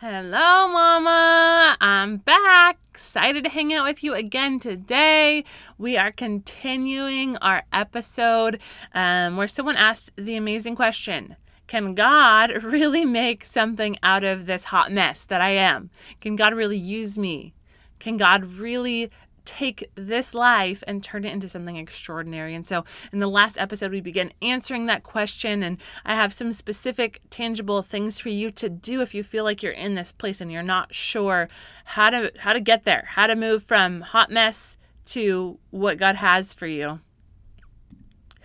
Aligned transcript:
Hello, 0.00 0.68
Mama. 0.68 1.76
I'm 1.80 2.18
back. 2.18 2.78
Excited 2.88 3.42
to 3.42 3.50
hang 3.50 3.72
out 3.72 3.84
with 3.84 4.04
you 4.04 4.14
again 4.14 4.60
today. 4.60 5.42
We 5.76 5.96
are 5.96 6.12
continuing 6.12 7.36
our 7.38 7.64
episode 7.72 8.60
um, 8.94 9.36
where 9.36 9.48
someone 9.48 9.74
asked 9.74 10.12
the 10.14 10.36
amazing 10.36 10.76
question 10.76 11.34
Can 11.66 11.96
God 11.96 12.62
really 12.62 13.04
make 13.04 13.44
something 13.44 13.96
out 14.00 14.22
of 14.22 14.46
this 14.46 14.66
hot 14.66 14.92
mess 14.92 15.24
that 15.24 15.40
I 15.40 15.50
am? 15.50 15.90
Can 16.20 16.36
God 16.36 16.54
really 16.54 16.78
use 16.78 17.18
me? 17.18 17.52
Can 17.98 18.18
God 18.18 18.44
really 18.44 19.10
take 19.48 19.90
this 19.94 20.34
life 20.34 20.84
and 20.86 21.02
turn 21.02 21.24
it 21.24 21.32
into 21.32 21.48
something 21.48 21.76
extraordinary. 21.76 22.54
And 22.54 22.66
so, 22.66 22.84
in 23.12 23.18
the 23.18 23.28
last 23.28 23.56
episode, 23.56 23.90
we 23.90 24.02
began 24.02 24.30
answering 24.42 24.84
that 24.86 25.02
question, 25.02 25.62
and 25.62 25.78
I 26.04 26.14
have 26.14 26.34
some 26.34 26.52
specific, 26.52 27.22
tangible 27.30 27.80
things 27.80 28.18
for 28.18 28.28
you 28.28 28.50
to 28.50 28.68
do 28.68 29.00
if 29.00 29.14
you 29.14 29.22
feel 29.22 29.44
like 29.44 29.62
you're 29.62 29.72
in 29.72 29.94
this 29.94 30.12
place 30.12 30.42
and 30.42 30.52
you're 30.52 30.62
not 30.62 30.94
sure 30.94 31.48
how 31.86 32.10
to 32.10 32.30
how 32.40 32.52
to 32.52 32.60
get 32.60 32.84
there, 32.84 33.04
how 33.12 33.26
to 33.26 33.34
move 33.34 33.62
from 33.62 34.02
hot 34.02 34.30
mess 34.30 34.76
to 35.06 35.58
what 35.70 35.96
God 35.96 36.16
has 36.16 36.52
for 36.52 36.66
you 36.66 37.00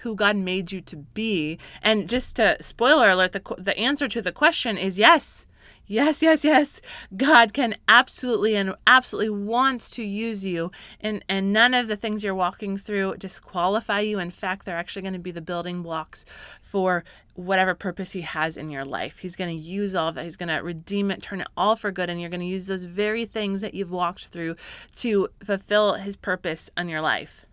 who 0.03 0.15
God 0.15 0.35
made 0.35 0.73
you 0.73 0.81
to 0.81 0.97
be. 0.97 1.57
And 1.81 2.09
just 2.09 2.35
to 2.35 2.57
spoiler 2.61 3.09
alert, 3.09 3.31
the, 3.31 3.55
the 3.57 3.77
answer 3.77 4.09
to 4.09 4.21
the 4.21 4.33
question 4.33 4.77
is 4.77 4.99
yes. 4.99 5.45
Yes, 5.85 6.21
yes, 6.21 6.45
yes. 6.45 6.79
God 7.17 7.53
can 7.53 7.75
absolutely 7.89 8.55
and 8.55 8.73
absolutely 8.87 9.29
wants 9.29 9.89
to 9.91 10.03
use 10.03 10.45
you 10.45 10.71
and 11.01 11.23
and 11.27 11.51
none 11.51 11.73
of 11.73 11.87
the 11.87 11.97
things 11.97 12.23
you're 12.23 12.33
walking 12.33 12.77
through 12.77 13.17
disqualify 13.17 13.99
you. 13.99 14.17
In 14.17 14.31
fact, 14.31 14.65
they're 14.65 14.77
actually 14.77 15.01
going 15.01 15.13
to 15.13 15.19
be 15.19 15.31
the 15.31 15.41
building 15.41 15.81
blocks 15.81 16.25
for 16.61 17.03
whatever 17.35 17.75
purpose 17.75 18.13
he 18.13 18.21
has 18.21 18.55
in 18.55 18.69
your 18.69 18.85
life. 18.85 19.19
He's 19.19 19.35
going 19.35 19.55
to 19.55 19.67
use 19.67 19.93
all 19.93 20.07
of 20.07 20.15
that. 20.15 20.23
He's 20.23 20.37
going 20.37 20.49
to 20.49 20.63
redeem 20.63 21.11
it, 21.11 21.21
turn 21.21 21.41
it 21.41 21.47
all 21.57 21.75
for 21.75 21.91
good 21.91 22.09
and 22.09 22.21
you're 22.21 22.29
going 22.29 22.39
to 22.39 22.45
use 22.45 22.67
those 22.67 22.85
very 22.85 23.25
things 23.25 23.59
that 23.59 23.73
you've 23.73 23.91
walked 23.91 24.27
through 24.27 24.55
to 24.95 25.27
fulfill 25.43 25.95
his 25.95 26.15
purpose 26.15 26.69
on 26.77 26.87
your 26.87 27.01
life. 27.01 27.45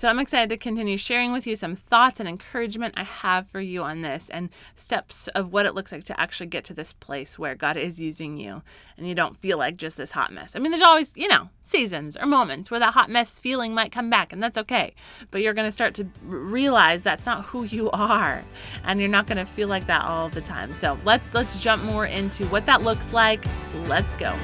So 0.00 0.08
I'm 0.08 0.18
excited 0.18 0.48
to 0.48 0.56
continue 0.56 0.96
sharing 0.96 1.30
with 1.30 1.46
you 1.46 1.56
some 1.56 1.76
thoughts 1.76 2.20
and 2.20 2.26
encouragement 2.26 2.94
I 2.96 3.02
have 3.02 3.46
for 3.46 3.60
you 3.60 3.82
on 3.82 4.00
this 4.00 4.30
and 4.30 4.48
steps 4.74 5.28
of 5.34 5.52
what 5.52 5.66
it 5.66 5.74
looks 5.74 5.92
like 5.92 6.04
to 6.04 6.18
actually 6.18 6.46
get 6.46 6.64
to 6.64 6.72
this 6.72 6.94
place 6.94 7.38
where 7.38 7.54
God 7.54 7.76
is 7.76 8.00
using 8.00 8.38
you 8.38 8.62
and 8.96 9.06
you 9.06 9.14
don't 9.14 9.36
feel 9.36 9.58
like 9.58 9.76
just 9.76 9.98
this 9.98 10.12
hot 10.12 10.32
mess. 10.32 10.56
I 10.56 10.58
mean, 10.58 10.72
there's 10.72 10.80
always, 10.80 11.14
you 11.18 11.28
know, 11.28 11.50
seasons 11.60 12.16
or 12.16 12.24
moments 12.24 12.70
where 12.70 12.80
that 12.80 12.94
hot 12.94 13.10
mess 13.10 13.38
feeling 13.38 13.74
might 13.74 13.92
come 13.92 14.08
back 14.08 14.32
and 14.32 14.42
that's 14.42 14.56
okay. 14.56 14.94
But 15.30 15.42
you're 15.42 15.52
going 15.52 15.68
to 15.68 15.72
start 15.72 15.92
to 15.96 16.06
realize 16.24 17.02
that's 17.02 17.26
not 17.26 17.44
who 17.44 17.64
you 17.64 17.90
are 17.90 18.42
and 18.86 19.00
you're 19.00 19.10
not 19.10 19.26
going 19.26 19.36
to 19.36 19.44
feel 19.44 19.68
like 19.68 19.84
that 19.84 20.06
all 20.06 20.30
the 20.30 20.40
time. 20.40 20.72
So, 20.72 20.96
let's 21.04 21.34
let's 21.34 21.60
jump 21.60 21.82
more 21.82 22.06
into 22.06 22.46
what 22.46 22.64
that 22.64 22.80
looks 22.80 23.12
like. 23.12 23.44
Let's 23.86 24.14
go. 24.14 24.34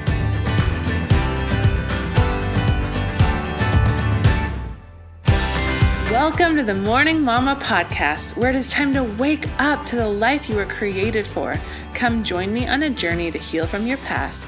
Welcome 6.11 6.55
to 6.55 6.63
the 6.63 6.73
Morning 6.73 7.21
Mama 7.21 7.57
podcast, 7.61 8.37
where 8.37 8.49
it 8.49 8.55
is 8.55 8.71
time 8.71 8.93
to 8.93 9.03
wake 9.03 9.45
up 9.59 9.85
to 9.87 9.97
the 9.97 10.07
life 10.07 10.47
you 10.47 10.55
were 10.55 10.65
created 10.65 11.27
for. 11.27 11.59
Come 11.93 12.23
join 12.23 12.53
me 12.53 12.65
on 12.65 12.83
a 12.83 12.89
journey 12.89 13.29
to 13.29 13.37
heal 13.37 13.67
from 13.67 13.85
your 13.85 13.97
past, 13.97 14.47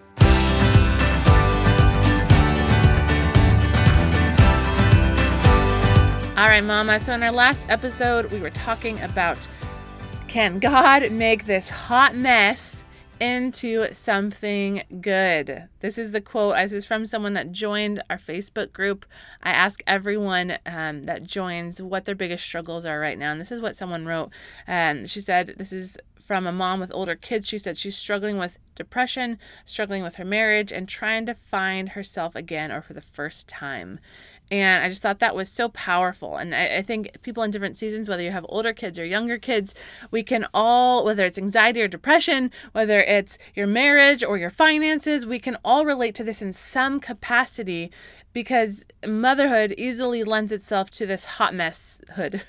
All 6.41 6.47
right, 6.47 6.63
Mama. 6.63 6.99
So, 6.99 7.13
in 7.13 7.21
our 7.21 7.31
last 7.31 7.67
episode, 7.69 8.31
we 8.31 8.39
were 8.39 8.49
talking 8.49 8.99
about 9.01 9.37
can 10.27 10.57
God 10.57 11.11
make 11.11 11.45
this 11.45 11.69
hot 11.69 12.15
mess 12.15 12.83
into 13.19 13.93
something 13.93 14.81
good? 15.01 15.65
This 15.81 15.99
is 15.99 16.13
the 16.13 16.19
quote. 16.19 16.55
This 16.55 16.73
is 16.73 16.83
from 16.83 17.05
someone 17.05 17.35
that 17.35 17.51
joined 17.51 18.01
our 18.09 18.17
Facebook 18.17 18.73
group. 18.73 19.05
I 19.43 19.51
ask 19.51 19.83
everyone 19.85 20.57
um, 20.65 21.03
that 21.03 21.25
joins 21.25 21.79
what 21.79 22.05
their 22.05 22.15
biggest 22.15 22.43
struggles 22.43 22.85
are 22.85 22.99
right 22.99 23.19
now. 23.19 23.31
And 23.31 23.39
this 23.39 23.51
is 23.51 23.61
what 23.61 23.75
someone 23.75 24.07
wrote. 24.07 24.31
Um, 24.67 25.05
she 25.05 25.21
said, 25.21 25.53
This 25.59 25.71
is 25.71 25.99
from 26.19 26.47
a 26.47 26.51
mom 26.51 26.79
with 26.79 26.91
older 26.91 27.15
kids. 27.15 27.47
She 27.47 27.59
said 27.59 27.77
she's 27.77 27.97
struggling 27.97 28.39
with 28.39 28.57
depression, 28.73 29.37
struggling 29.67 30.01
with 30.01 30.15
her 30.15 30.25
marriage, 30.25 30.71
and 30.71 30.89
trying 30.89 31.27
to 31.27 31.35
find 31.35 31.89
herself 31.89 32.35
again 32.35 32.71
or 32.71 32.81
for 32.81 32.93
the 32.93 33.01
first 33.01 33.47
time. 33.47 33.99
And 34.51 34.83
I 34.83 34.89
just 34.89 35.01
thought 35.01 35.19
that 35.19 35.33
was 35.33 35.49
so 35.49 35.69
powerful. 35.69 36.35
And 36.35 36.53
I, 36.53 36.77
I, 36.77 36.81
think 36.81 37.21
people 37.21 37.41
in 37.41 37.51
different 37.51 37.77
seasons, 37.77 38.09
whether 38.09 38.21
you 38.21 38.31
have 38.31 38.45
older 38.49 38.73
kids 38.73 38.99
or 38.99 39.05
younger 39.05 39.37
kids, 39.37 39.73
we 40.11 40.23
can 40.23 40.45
all, 40.53 41.05
whether 41.05 41.25
it's 41.25 41.37
anxiety 41.37 41.81
or 41.81 41.87
depression, 41.87 42.51
whether 42.73 42.99
it's 42.99 43.37
your 43.55 43.65
marriage 43.65 44.25
or 44.25 44.37
your 44.37 44.49
finances, 44.49 45.25
we 45.25 45.39
can 45.39 45.57
all 45.63 45.85
relate 45.85 46.13
to 46.15 46.23
this 46.25 46.41
in 46.41 46.51
some 46.51 46.99
capacity 46.99 47.91
because 48.33 48.85
motherhood 49.07 49.73
easily 49.77 50.21
lends 50.21 50.51
itself 50.51 50.89
to 50.91 51.05
this 51.05 51.25
hot 51.25 51.55
mess 51.55 52.01
hood, 52.15 52.43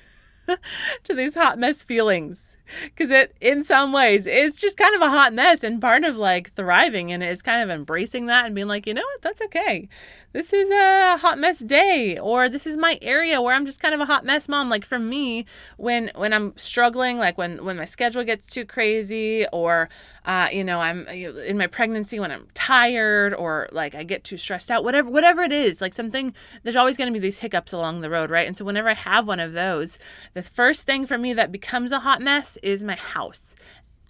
to 1.05 1.15
these 1.15 1.37
hot 1.37 1.57
mess 1.57 1.85
feelings 1.85 2.57
because 2.84 3.10
it 3.10 3.34
in 3.41 3.65
some 3.65 3.93
ways 3.93 4.27
it's 4.27 4.60
just 4.60 4.77
kind 4.77 4.94
of 4.94 5.03
a 5.03 5.10
hot 5.10 5.33
mess 5.33 5.62
and 5.62 5.81
part 5.81 6.05
of 6.05 6.16
like 6.16 6.53
thriving 6.55 7.12
and 7.12 7.22
is 7.22 7.43
kind 7.43 7.62
of 7.62 7.71
embracing 7.75 8.27
that 8.27 8.47
and 8.47 8.55
being 8.55 8.69
like 8.69 8.87
you 8.87 8.94
know 8.94 9.03
what? 9.03 9.22
That's 9.22 9.43
okay. 9.43 9.88
This 10.33 10.53
is 10.55 10.71
a 10.71 11.19
hot 11.19 11.38
mess 11.38 11.59
day 11.59 12.19
or 12.19 12.49
this 12.49 12.66
is 12.66 12.77
my 12.77 12.99
area 13.03 13.41
where 13.43 13.55
i'm 13.55 13.66
just 13.66 13.81
kind 13.81 13.94
of 13.94 14.00
a 14.00 14.06
hot 14.06 14.25
mess 14.25 14.49
mom. 14.49 14.71
Like 14.71 14.84
for 14.84 14.99
me 14.99 15.44
when 15.77 16.11
when 16.15 16.32
i'm 16.32 16.56
struggling 16.56 17.19
like 17.19 17.37
when 17.37 17.65
when 17.65 17.77
my 17.77 17.84
schedule 17.84 18.25
gets 18.25 18.47
too 18.47 18.65
crazy 18.65 19.47
or 19.53 19.88
uh, 20.25 20.49
you 20.53 20.65
know 20.65 20.81
i'm 20.81 21.06
in 21.09 21.59
my 21.59 21.66
pregnancy 21.66 22.21
when 22.21 22.31
i'm 22.31 22.47
tired 22.55 23.34
or 23.34 23.69
like 23.72 23.94
i 23.94 24.03
get 24.03 24.25
too 24.25 24.37
stressed 24.37 24.71
out 24.71 24.84
whatever 24.84 25.11
whatever 25.11 25.43
it 25.43 25.53
is 25.53 25.81
like 25.81 25.94
something 25.94 26.32
there's 26.62 26.77
always 26.77 26.97
going 26.97 27.12
to 27.12 27.12
be 27.12 27.19
these 27.19 27.41
hiccups 27.41 27.72
along 27.72 28.00
the 28.00 28.11
road 28.11 28.31
right? 28.31 28.47
And 28.47 28.56
so 28.56 28.65
whenever 28.65 28.88
i 28.88 28.94
have 28.94 29.27
one 29.27 29.41
of 29.41 29.53
those 29.53 29.99
the 30.34 30.43
first 30.43 30.87
thing 30.87 31.06
for 31.06 31.19
me 31.19 31.32
that 31.32 31.53
becomes 31.53 31.93
a 31.93 32.00
hot 32.00 32.22
mess 32.22 32.56
is 32.62 32.83
my 32.83 32.97
house 32.97 33.55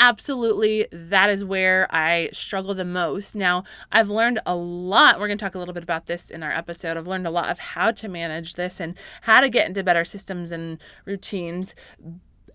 absolutely 0.02 0.88
that 0.90 1.30
is 1.30 1.44
where 1.44 1.86
I 1.94 2.28
struggle 2.32 2.74
the 2.74 2.84
most. 2.84 3.36
Now, 3.36 3.62
I've 3.92 4.10
learned 4.10 4.40
a 4.44 4.56
lot. 4.56 5.20
We're 5.20 5.28
going 5.28 5.38
to 5.38 5.44
talk 5.44 5.54
a 5.54 5.60
little 5.60 5.72
bit 5.72 5.84
about 5.84 6.06
this 6.06 6.28
in 6.28 6.42
our 6.42 6.50
episode. 6.50 6.96
I've 6.96 7.06
learned 7.06 7.26
a 7.26 7.30
lot 7.30 7.50
of 7.50 7.60
how 7.60 7.92
to 7.92 8.08
manage 8.08 8.54
this 8.54 8.80
and 8.80 8.98
how 9.22 9.40
to 9.40 9.48
get 9.48 9.68
into 9.68 9.84
better 9.84 10.04
systems 10.04 10.50
and 10.50 10.78
routines. 11.04 11.76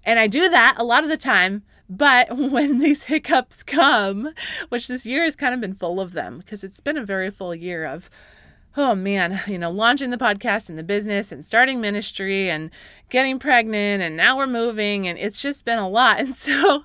And 0.03 0.19
I 0.19 0.28
do 0.28 0.50
that 0.50 0.75
a 0.78 0.84
lot 0.84 1.06
of 1.06 1.09
the 1.09 1.18
time. 1.18 1.63
But 1.90 2.38
when 2.38 2.79
these 2.79 3.03
hiccups 3.03 3.64
come, 3.64 4.34
which 4.68 4.88
this 4.88 5.06
year 5.06 5.24
has 5.24 5.38
kind 5.38 5.53
of 5.53 5.62
been 5.62 5.74
full 5.74 6.02
of 6.02 6.12
them 6.12 6.40
because 6.40 6.66
it's 6.66 6.81
been 6.81 6.97
a 6.97 7.06
very 7.06 7.31
full 7.31 7.56
year 7.56 7.85
of 7.85 8.09
oh 8.78 8.94
man, 8.96 9.42
you 9.48 9.58
know, 9.58 9.72
launching 9.72 10.12
the 10.12 10.18
podcast 10.18 10.70
and 10.70 10.78
the 10.78 10.84
business 10.84 11.32
and 11.32 11.46
starting 11.46 11.82
ministry 11.82 12.50
and 12.50 12.70
getting 13.10 13.40
pregnant 13.40 14.04
and 14.04 14.16
now 14.16 14.38
we're 14.38 14.48
moving 14.48 15.08
and 15.08 15.18
it's 15.18 15.42
just 15.42 15.66
been 15.66 15.80
a 15.80 15.90
lot. 15.90 16.20
And 16.28 16.36
so 16.36 16.84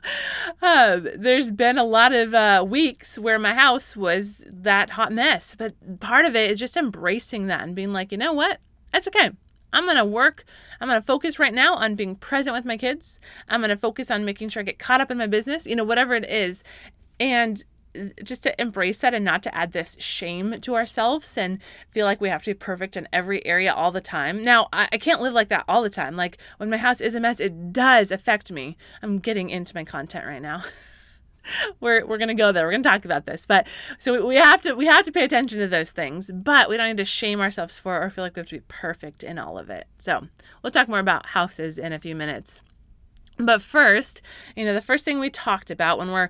uh, 0.61 1.01
there's 1.17 1.51
been 1.51 1.77
a 1.77 1.85
lot 1.85 2.13
of 2.13 2.35
uh, 2.35 2.65
weeks 2.67 3.19
where 3.19 3.39
my 3.39 3.55
house 3.55 3.97
was 3.97 4.45
that 4.47 4.91
hot 4.91 5.13
mess. 5.13 5.55
But 5.57 6.01
part 6.01 6.25
of 6.25 6.37
it 6.37 6.51
is 6.51 6.59
just 6.59 6.77
embracing 6.77 7.47
that 7.49 7.63
and 7.63 7.75
being 7.75 7.93
like, 7.93 8.13
you 8.13 8.19
know 8.19 8.33
what? 8.33 8.61
That's 8.93 9.09
okay. 9.09 9.31
I'm 9.73 9.85
going 9.85 9.97
to 9.97 10.05
work. 10.05 10.45
I'm 10.81 10.88
going 10.88 11.00
to 11.00 11.06
focus 11.06 11.38
right 11.38 11.53
now 11.53 11.75
on 11.75 11.95
being 11.95 12.15
present 12.15 12.55
with 12.55 12.65
my 12.65 12.77
kids. 12.77 13.19
I'm 13.49 13.61
going 13.61 13.71
to 13.71 13.77
focus 13.77 14.11
on 14.11 14.25
making 14.25 14.50
sure 14.50 14.61
I 14.61 14.65
get 14.65 14.79
caught 14.79 15.00
up 15.00 15.11
in 15.11 15.19
my 15.19 15.27
business, 15.27 15.67
you 15.67 15.75
know, 15.75 15.85
whatever 15.85 16.15
it 16.15 16.29
is. 16.29 16.62
And 17.19 17.65
just 18.23 18.43
to 18.44 18.61
embrace 18.61 18.99
that 18.99 19.15
and 19.15 19.25
not 19.25 19.43
to 19.43 19.55
add 19.55 19.73
this 19.73 19.97
shame 19.99 20.61
to 20.61 20.75
ourselves 20.75 21.37
and 21.37 21.59
feel 21.91 22.06
like 22.06 22.21
we 22.21 22.29
have 22.29 22.43
to 22.44 22.50
be 22.50 22.55
perfect 22.55 22.97
in 22.97 23.09
every 23.12 23.44
area 23.47 23.73
all 23.73 23.91
the 23.91 24.00
time. 24.00 24.43
Now, 24.43 24.69
I, 24.73 24.89
I, 24.93 24.99
can't 24.99 25.21
live 25.21 25.35
like 25.35 25.49
that 25.49 25.65
all 25.69 25.83
the 25.83 25.91
time. 25.91 26.17
Like 26.17 26.39
when 26.56 26.71
my 26.71 26.79
house 26.79 27.00
is 27.00 27.15
a 27.15 27.21
mess, 27.21 27.41
it 27.41 27.73
does 27.73 28.11
affect 28.11 28.50
me. 28.50 28.77
I'm 29.03 29.19
getting 29.19 29.50
into 29.50 29.75
my 29.75 29.85
content 29.85 30.27
right 30.27 30.43
now. 30.43 30.65
we're 31.81 32.06
we're 32.06 32.19
gonna 32.19 32.35
go 32.35 32.53
there. 32.53 32.67
We're 32.67 32.73
gonna 32.73 32.85
talk 32.85 33.05
about 33.05 33.27
this, 33.27 33.47
but 33.47 33.67
so 33.99 34.27
we 34.27 34.37
have 34.37 34.61
to 34.62 34.75
we 34.75 34.87
have 34.87 35.05
to 35.05 35.12
pay 35.12 35.25
attention 35.25 35.59
to 35.59 35.69
those 35.69 35.91
things, 35.91 36.31
but 36.33 36.69
we 36.69 36.77
don't 36.77 36.88
need 36.88 36.97
to 36.99 37.05
shame 37.05 37.41
ourselves 37.41 37.79
for 37.79 37.97
it 37.97 38.05
or 38.05 38.11
feel 38.11 38.25
like 38.25 38.37
we 38.37 38.41
have 38.41 38.49
to 38.49 38.56
be 38.56 38.65
perfect 38.69 39.23
in 39.23 39.38
all 39.38 39.59
of 39.59 39.71
it. 39.71 39.87
So 39.99 40.29
we'll 40.62 40.71
talk 40.71 40.88
more 40.88 40.99
about 40.99 41.27
houses 41.27 41.79
in 41.79 41.93
a 41.93 41.99
few 41.99 42.15
minutes. 42.15 42.61
But 43.38 43.62
first, 43.62 44.21
you 44.56 44.65
know, 44.65 44.75
the 44.75 44.81
first 44.81 45.05
thing 45.05 45.19
we 45.19 45.31
talked 45.31 45.71
about 45.71 45.99
when 45.99 46.12
we're 46.12 46.29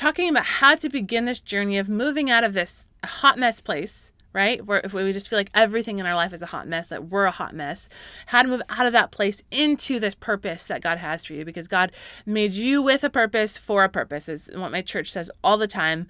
talking 0.00 0.30
about 0.30 0.46
how 0.46 0.74
to 0.74 0.88
begin 0.88 1.26
this 1.26 1.40
journey 1.40 1.76
of 1.76 1.86
moving 1.86 2.30
out 2.30 2.42
of 2.42 2.54
this 2.54 2.88
hot 3.04 3.38
mess 3.38 3.60
place 3.60 4.12
right? 4.32 4.64
Where 4.64 4.80
if, 4.84 4.92
we 4.92 5.12
just 5.12 5.28
feel 5.28 5.40
like 5.40 5.50
everything 5.54 5.98
in 5.98 6.06
our 6.06 6.14
life 6.14 6.32
is 6.32 6.40
a 6.40 6.46
hot 6.46 6.68
mess, 6.68 6.88
that 6.90 7.08
we're 7.08 7.24
a 7.24 7.32
hot 7.32 7.52
mess, 7.52 7.88
how 8.26 8.42
to 8.42 8.48
move 8.48 8.62
out 8.68 8.86
of 8.86 8.92
that 8.92 9.10
place 9.10 9.42
into 9.50 9.98
this 9.98 10.14
purpose 10.14 10.66
that 10.66 10.82
God 10.82 10.98
has 10.98 11.24
for 11.24 11.32
you 11.32 11.44
because 11.44 11.66
God 11.66 11.90
made 12.24 12.52
you 12.52 12.80
with 12.80 13.02
a 13.02 13.10
purpose 13.10 13.56
for 13.56 13.82
a 13.82 13.88
purpose, 13.88 14.28
is 14.28 14.48
what 14.54 14.70
my 14.70 14.82
church 14.82 15.10
says 15.10 15.32
all 15.42 15.58
the 15.58 15.66
time. 15.66 16.06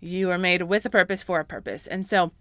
You 0.00 0.28
are 0.28 0.36
made 0.36 0.60
with 0.64 0.84
a 0.84 0.90
purpose 0.90 1.22
for 1.22 1.40
a 1.40 1.46
purpose. 1.46 1.86
And 1.86 2.06
so, 2.06 2.32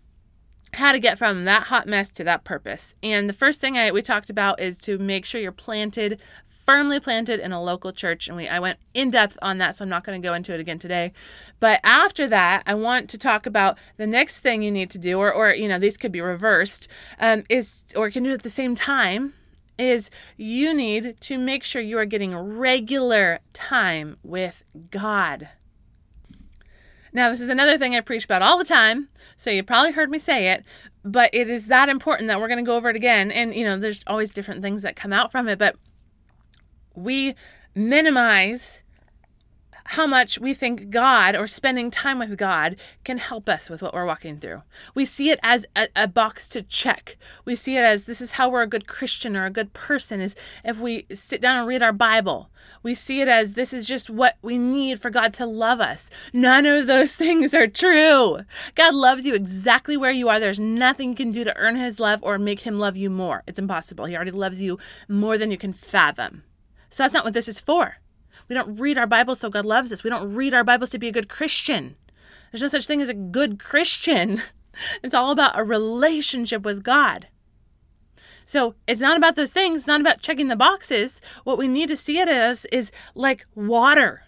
how 0.73 0.91
to 0.91 0.99
get 0.99 1.17
from 1.17 1.45
that 1.45 1.63
hot 1.63 1.87
mess 1.87 2.11
to 2.11 2.25
that 2.25 2.43
purpose. 2.43 2.93
And 3.01 3.29
the 3.29 3.33
first 3.33 3.61
thing 3.61 3.77
I, 3.77 3.89
we 3.91 4.01
talked 4.01 4.29
about 4.29 4.59
is 4.59 4.77
to 4.79 4.97
make 4.97 5.23
sure 5.23 5.39
you're 5.39 5.53
planted 5.53 6.21
firmly 6.71 7.01
planted 7.01 7.37
in 7.37 7.51
a 7.51 7.61
local 7.61 7.91
church 7.91 8.29
and 8.29 8.37
we 8.37 8.47
I 8.47 8.57
went 8.57 8.79
in 8.93 9.11
depth 9.11 9.37
on 9.41 9.57
that 9.57 9.75
so 9.75 9.83
I'm 9.83 9.89
not 9.89 10.05
going 10.05 10.21
to 10.21 10.25
go 10.25 10.33
into 10.33 10.53
it 10.53 10.61
again 10.61 10.79
today. 10.79 11.11
But 11.59 11.81
after 11.83 12.29
that, 12.29 12.63
I 12.65 12.75
want 12.75 13.09
to 13.09 13.17
talk 13.17 13.45
about 13.45 13.77
the 13.97 14.07
next 14.07 14.39
thing 14.39 14.61
you 14.61 14.71
need 14.71 14.89
to 14.91 14.97
do 14.97 15.19
or 15.19 15.33
or 15.33 15.53
you 15.53 15.67
know, 15.67 15.77
these 15.77 15.97
could 15.97 16.13
be 16.13 16.21
reversed 16.21 16.87
um 17.19 17.43
is 17.49 17.83
or 17.93 18.09
can 18.09 18.23
do 18.23 18.31
at 18.31 18.43
the 18.43 18.49
same 18.49 18.73
time 18.73 19.33
is 19.77 20.09
you 20.37 20.73
need 20.73 21.19
to 21.19 21.37
make 21.37 21.65
sure 21.65 21.81
you 21.81 21.97
are 21.97 22.05
getting 22.05 22.33
regular 22.37 23.39
time 23.51 24.15
with 24.23 24.63
God. 24.91 25.49
Now, 27.11 27.29
this 27.31 27.41
is 27.41 27.49
another 27.49 27.77
thing 27.77 27.93
I 27.97 27.99
preach 27.99 28.23
about 28.23 28.41
all 28.41 28.57
the 28.57 28.63
time, 28.63 29.09
so 29.35 29.49
you 29.49 29.63
probably 29.63 29.91
heard 29.91 30.09
me 30.09 30.19
say 30.19 30.51
it, 30.53 30.63
but 31.03 31.29
it 31.33 31.49
is 31.49 31.67
that 31.67 31.89
important 31.89 32.29
that 32.29 32.39
we're 32.39 32.47
going 32.47 32.63
to 32.63 32.69
go 32.69 32.77
over 32.77 32.89
it 32.89 32.95
again. 32.95 33.29
And, 33.31 33.53
you 33.53 33.65
know, 33.65 33.77
there's 33.77 34.05
always 34.07 34.31
different 34.31 34.61
things 34.61 34.81
that 34.83 34.95
come 34.95 35.11
out 35.11 35.29
from 35.29 35.49
it, 35.49 35.59
but 35.59 35.75
we 36.95 37.35
minimize 37.73 38.83
how 39.91 40.07
much 40.07 40.39
we 40.39 40.53
think 40.53 40.89
God 40.89 41.35
or 41.35 41.47
spending 41.47 41.91
time 41.91 42.19
with 42.19 42.37
God 42.37 42.77
can 43.03 43.17
help 43.17 43.49
us 43.49 43.69
with 43.69 43.81
what 43.81 43.93
we're 43.93 44.05
walking 44.05 44.39
through. 44.39 44.61
We 44.95 45.03
see 45.03 45.31
it 45.31 45.39
as 45.43 45.65
a, 45.75 45.89
a, 45.95 46.07
box 46.07 46.47
to 46.49 46.61
check. 46.61 47.17
We 47.43 47.57
see 47.57 47.75
it 47.75 47.81
as 47.81 48.05
this 48.05 48.21
is 48.21 48.33
how 48.33 48.49
we're 48.49 48.61
a 48.61 48.67
good 48.67 48.87
Christian 48.87 49.35
or 49.35 49.45
a 49.45 49.51
good 49.51 49.73
person 49.73 50.21
is 50.21 50.33
if 50.63 50.79
we 50.79 51.05
sit 51.13 51.41
down 51.41 51.57
and 51.57 51.67
read 51.67 51.83
our 51.83 51.91
Bible. 51.91 52.49
We 52.83 52.95
see 52.95 53.19
it 53.19 53.27
as 53.27 53.55
this 53.55 53.73
is 53.73 53.85
just 53.85 54.09
what 54.09 54.37
we 54.41 54.57
need 54.57 55.01
for 55.01 55.09
God 55.09 55.33
to 55.35 55.45
love 55.45 55.81
us. 55.81 56.09
None 56.31 56.65
of 56.65 56.87
those 56.87 57.15
things 57.17 57.53
are 57.53 57.67
true. 57.67 58.39
God 58.75 58.93
loves 58.93 59.25
you 59.25 59.35
exactly 59.35 59.97
where 59.97 60.11
you 60.11 60.29
are. 60.29 60.39
There's 60.39 60.59
nothing 60.59 61.09
you 61.09 61.15
can 61.15 61.31
do 61.33 61.43
to 61.43 61.57
earn 61.57 61.75
his 61.75 61.99
love 61.99 62.19
or 62.23 62.37
make 62.37 62.61
him 62.61 62.77
love 62.77 62.95
you 62.95 63.09
more. 63.09 63.43
It's 63.45 63.59
impossible. 63.59 64.05
He 64.05 64.15
already 64.15 64.31
loves 64.31 64.61
you 64.61 64.79
more 65.09 65.37
than 65.37 65.51
you 65.51 65.57
can 65.57 65.73
fathom. 65.73 66.43
So 66.91 67.03
that's 67.03 67.13
not 67.13 67.23
what 67.23 67.33
this 67.33 67.47
is 67.47 67.59
for. 67.59 67.97
We 68.47 68.53
don't 68.53 68.77
read 68.77 68.97
our 68.97 69.07
Bibles 69.07 69.39
so 69.39 69.49
God 69.49 69.65
loves 69.65 69.91
us. 69.91 70.03
We 70.03 70.09
don't 70.09 70.33
read 70.33 70.53
our 70.53 70.63
Bibles 70.63 70.89
to 70.91 70.99
be 70.99 71.07
a 71.07 71.11
good 71.11 71.29
Christian. 71.29 71.95
There's 72.51 72.61
no 72.61 72.67
such 72.67 72.85
thing 72.85 73.01
as 73.01 73.09
a 73.09 73.13
good 73.15 73.57
Christian. 73.57 74.41
It's 75.03 75.13
all 75.13 75.31
about 75.31 75.59
a 75.59 75.65
relationship 75.65 76.63
with 76.63 76.81
God. 76.81 77.27
So 78.45 78.75
it's 78.87 79.01
not 79.01 79.17
about 79.17 79.35
those 79.35 79.51
things, 79.51 79.79
it's 79.81 79.87
not 79.87 79.99
about 79.99 80.21
checking 80.21 80.47
the 80.47 80.55
boxes. 80.55 81.19
What 81.43 81.57
we 81.57 81.67
need 81.67 81.89
to 81.89 81.97
see 81.97 82.19
it 82.19 82.29
as 82.29 82.63
is 82.71 82.89
like 83.13 83.45
water. 83.53 84.23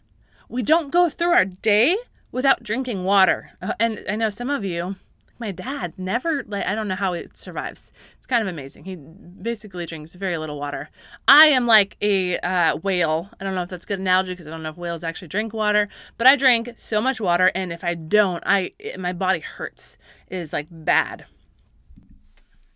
We 0.49 0.61
don't 0.61 0.91
go 0.91 1.09
through 1.09 1.31
our 1.31 1.45
day 1.45 1.95
without 2.29 2.61
drinking 2.61 3.05
water. 3.05 3.51
Uh, 3.61 3.73
and 3.79 4.03
I 4.09 4.17
know 4.17 4.29
some 4.29 4.49
of 4.49 4.65
you, 4.65 4.97
my 5.43 5.51
dad 5.51 5.93
never 5.97 6.45
like 6.47 6.65
I 6.65 6.73
don't 6.73 6.87
know 6.87 6.95
how 6.95 7.11
he 7.11 7.25
survives. 7.33 7.91
It's 8.15 8.25
kind 8.25 8.41
of 8.41 8.47
amazing. 8.47 8.85
He 8.85 8.95
basically 8.95 9.85
drinks 9.85 10.13
very 10.13 10.37
little 10.37 10.57
water. 10.57 10.89
I 11.27 11.47
am 11.47 11.67
like 11.67 11.97
a 11.99 12.37
uh, 12.37 12.77
whale. 12.77 13.29
I 13.41 13.43
don't 13.43 13.53
know 13.53 13.63
if 13.63 13.67
that's 13.67 13.85
good 13.85 13.99
analogy 13.99 14.31
because 14.31 14.47
I 14.47 14.51
don't 14.51 14.63
know 14.63 14.69
if 14.69 14.77
whales 14.77 15.03
actually 15.03 15.27
drink 15.27 15.51
water, 15.51 15.89
but 16.17 16.27
I 16.27 16.37
drink 16.37 16.69
so 16.77 17.01
much 17.01 17.19
water, 17.19 17.51
and 17.53 17.73
if 17.73 17.83
I 17.83 17.93
don't, 17.93 18.41
I 18.45 18.71
my 18.97 19.11
body 19.11 19.41
hurts. 19.41 19.97
It 20.29 20.37
is 20.37 20.53
like 20.53 20.67
bad. 20.71 21.25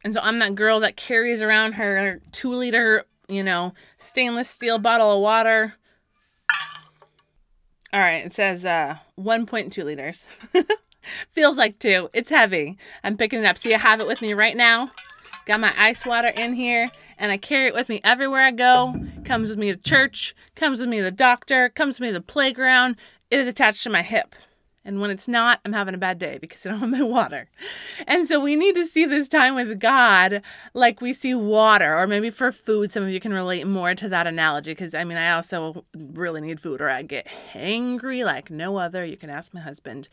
And 0.04 0.14
so 0.14 0.20
I'm 0.22 0.40
that 0.40 0.56
girl 0.56 0.82
that 0.82 0.98
carries 0.98 1.42
around 1.42 1.74
her 1.74 2.22
two 2.34 2.54
liter, 2.54 3.06
you 3.30 3.44
know, 3.44 3.74
stainless 3.98 4.50
steel 4.50 4.78
bottle 4.78 5.16
of 5.16 5.22
water. 5.22 5.76
All 7.94 8.02
right, 8.02 8.26
it 8.26 8.34
says 8.34 8.66
uh, 8.66 8.98
1.2 9.18 9.86
liters. 9.86 10.28
Feels 11.30 11.58
like 11.58 11.80
two. 11.80 12.10
It's 12.14 12.30
heavy. 12.30 12.78
I'm 13.04 13.18
picking 13.18 13.40
it 13.40 13.46
up. 13.46 13.58
See, 13.58 13.74
I 13.74 13.80
have 13.80 14.00
it 14.00 14.08
with 14.08 14.22
me 14.22 14.34
right 14.34 14.56
now. 14.56 14.92
Got 15.46 15.62
my 15.62 15.74
ice 15.78 16.06
water 16.06 16.28
in 16.28 16.56
here, 16.56 16.90
and 17.18 17.32
I 17.32 17.38
carry 17.38 17.68
it 17.68 17.74
with 17.74 17.88
me 17.88 18.02
everywhere 18.04 18.44
I 18.44 18.52
go. 18.52 18.96
Comes 19.24 19.50
with 19.50 19.58
me 19.58 19.72
to 19.72 19.78
church, 19.78 20.36
comes 20.56 20.80
with 20.82 20.90
me 20.90 20.98
to 20.98 21.04
the 21.04 21.12
doctor, 21.12 21.70
comes 21.70 21.96
with 21.96 22.02
me 22.02 22.08
to 22.08 22.16
the 22.16 22.22
playground. 22.22 22.98
It 23.32 23.40
is 23.40 23.48
attached 23.48 23.84
to 23.84 23.90
my 23.90 24.02
hip. 24.02 24.36
And 24.88 25.02
when 25.02 25.12
it's 25.12 25.28
not, 25.28 25.60
I'm 25.66 25.74
having 25.74 25.94
a 25.94 25.98
bad 25.98 26.18
day 26.18 26.38
because 26.38 26.66
I 26.66 26.70
don't 26.70 26.80
have 26.80 26.90
my 26.90 27.04
water. 27.04 27.50
And 28.08 28.26
so 28.26 28.40
we 28.40 28.56
need 28.56 28.74
to 28.76 28.86
see 28.86 29.06
this 29.06 29.28
time 29.28 29.54
with 29.54 29.82
God 29.82 30.42
like 30.74 31.02
we 31.02 31.12
see 31.12 31.36
water, 31.36 31.94
or 31.94 32.08
maybe 32.08 32.30
for 32.30 32.54
food, 32.54 32.90
some 32.90 33.04
of 33.04 33.10
you 33.10 33.20
can 33.20 33.34
relate 33.34 33.68
more 33.68 33.94
to 33.96 34.08
that 34.08 34.28
analogy 34.28 34.72
because 34.72 34.94
I 34.94 35.04
mean, 35.04 35.18
I 35.18 35.32
also 35.32 35.84
really 35.94 36.40
need 36.40 36.62
food 36.62 36.80
or 36.80 36.90
I 36.90 37.02
get 37.02 37.28
hangry 37.54 38.24
like 38.24 38.50
no 38.50 38.78
other. 38.78 39.04
You 39.04 39.18
can 39.18 39.30
ask 39.30 39.54
my 39.54 39.60
husband. 39.60 40.08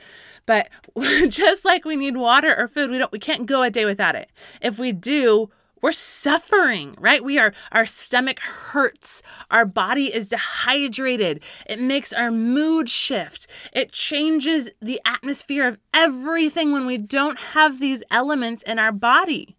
But 0.45 0.69
just 1.29 1.65
like 1.65 1.85
we 1.85 1.95
need 1.95 2.17
water 2.17 2.53
or 2.59 2.67
food, 2.67 2.91
we 2.91 2.99
don't 2.99 3.13
we 3.13 3.21
can't 3.21 3.47
go 3.47 3.63
a 3.63 3.71
day 3.71 3.85
without 3.85 4.17
it. 4.17 4.29
If 4.61 4.77
we 4.77 4.91
do, 4.91 5.51
we're 5.85 5.93
suffering, 5.93 6.95
right? 6.99 7.23
We 7.23 7.39
are, 7.39 7.53
our 7.71 7.85
stomach 7.85 8.41
hurts. 8.41 9.21
Our 9.51 9.67
body 9.67 10.07
is 10.07 10.29
dehydrated. 10.29 11.45
It 11.67 11.79
makes 11.79 12.11
our 12.11 12.31
mood 12.31 12.89
shift. 12.89 13.47
It 13.71 13.93
changes 13.93 14.71
the 14.81 14.99
atmosphere 15.05 15.69
of 15.69 15.77
everything 15.93 16.73
when 16.73 16.87
we 16.87 16.97
don't 16.97 17.39
have 17.39 17.81
these 17.81 18.03
elements 18.11 18.63
in 18.63 18.79
our 18.79 18.93
body. 18.93 19.59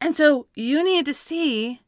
And 0.00 0.14
so 0.14 0.46
you 0.54 0.84
need 0.84 1.04
to 1.06 1.14
see 1.14 1.80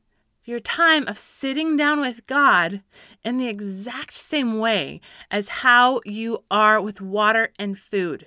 your 0.44 0.58
time 0.58 1.06
of 1.06 1.16
sitting 1.16 1.76
down 1.76 2.00
with 2.00 2.26
God 2.26 2.82
in 3.24 3.36
the 3.36 3.46
exact 3.46 4.14
same 4.14 4.58
way 4.58 5.00
as 5.30 5.60
how 5.62 6.00
you 6.04 6.42
are 6.50 6.82
with 6.82 7.00
water 7.00 7.52
and 7.60 7.78
food. 7.78 8.26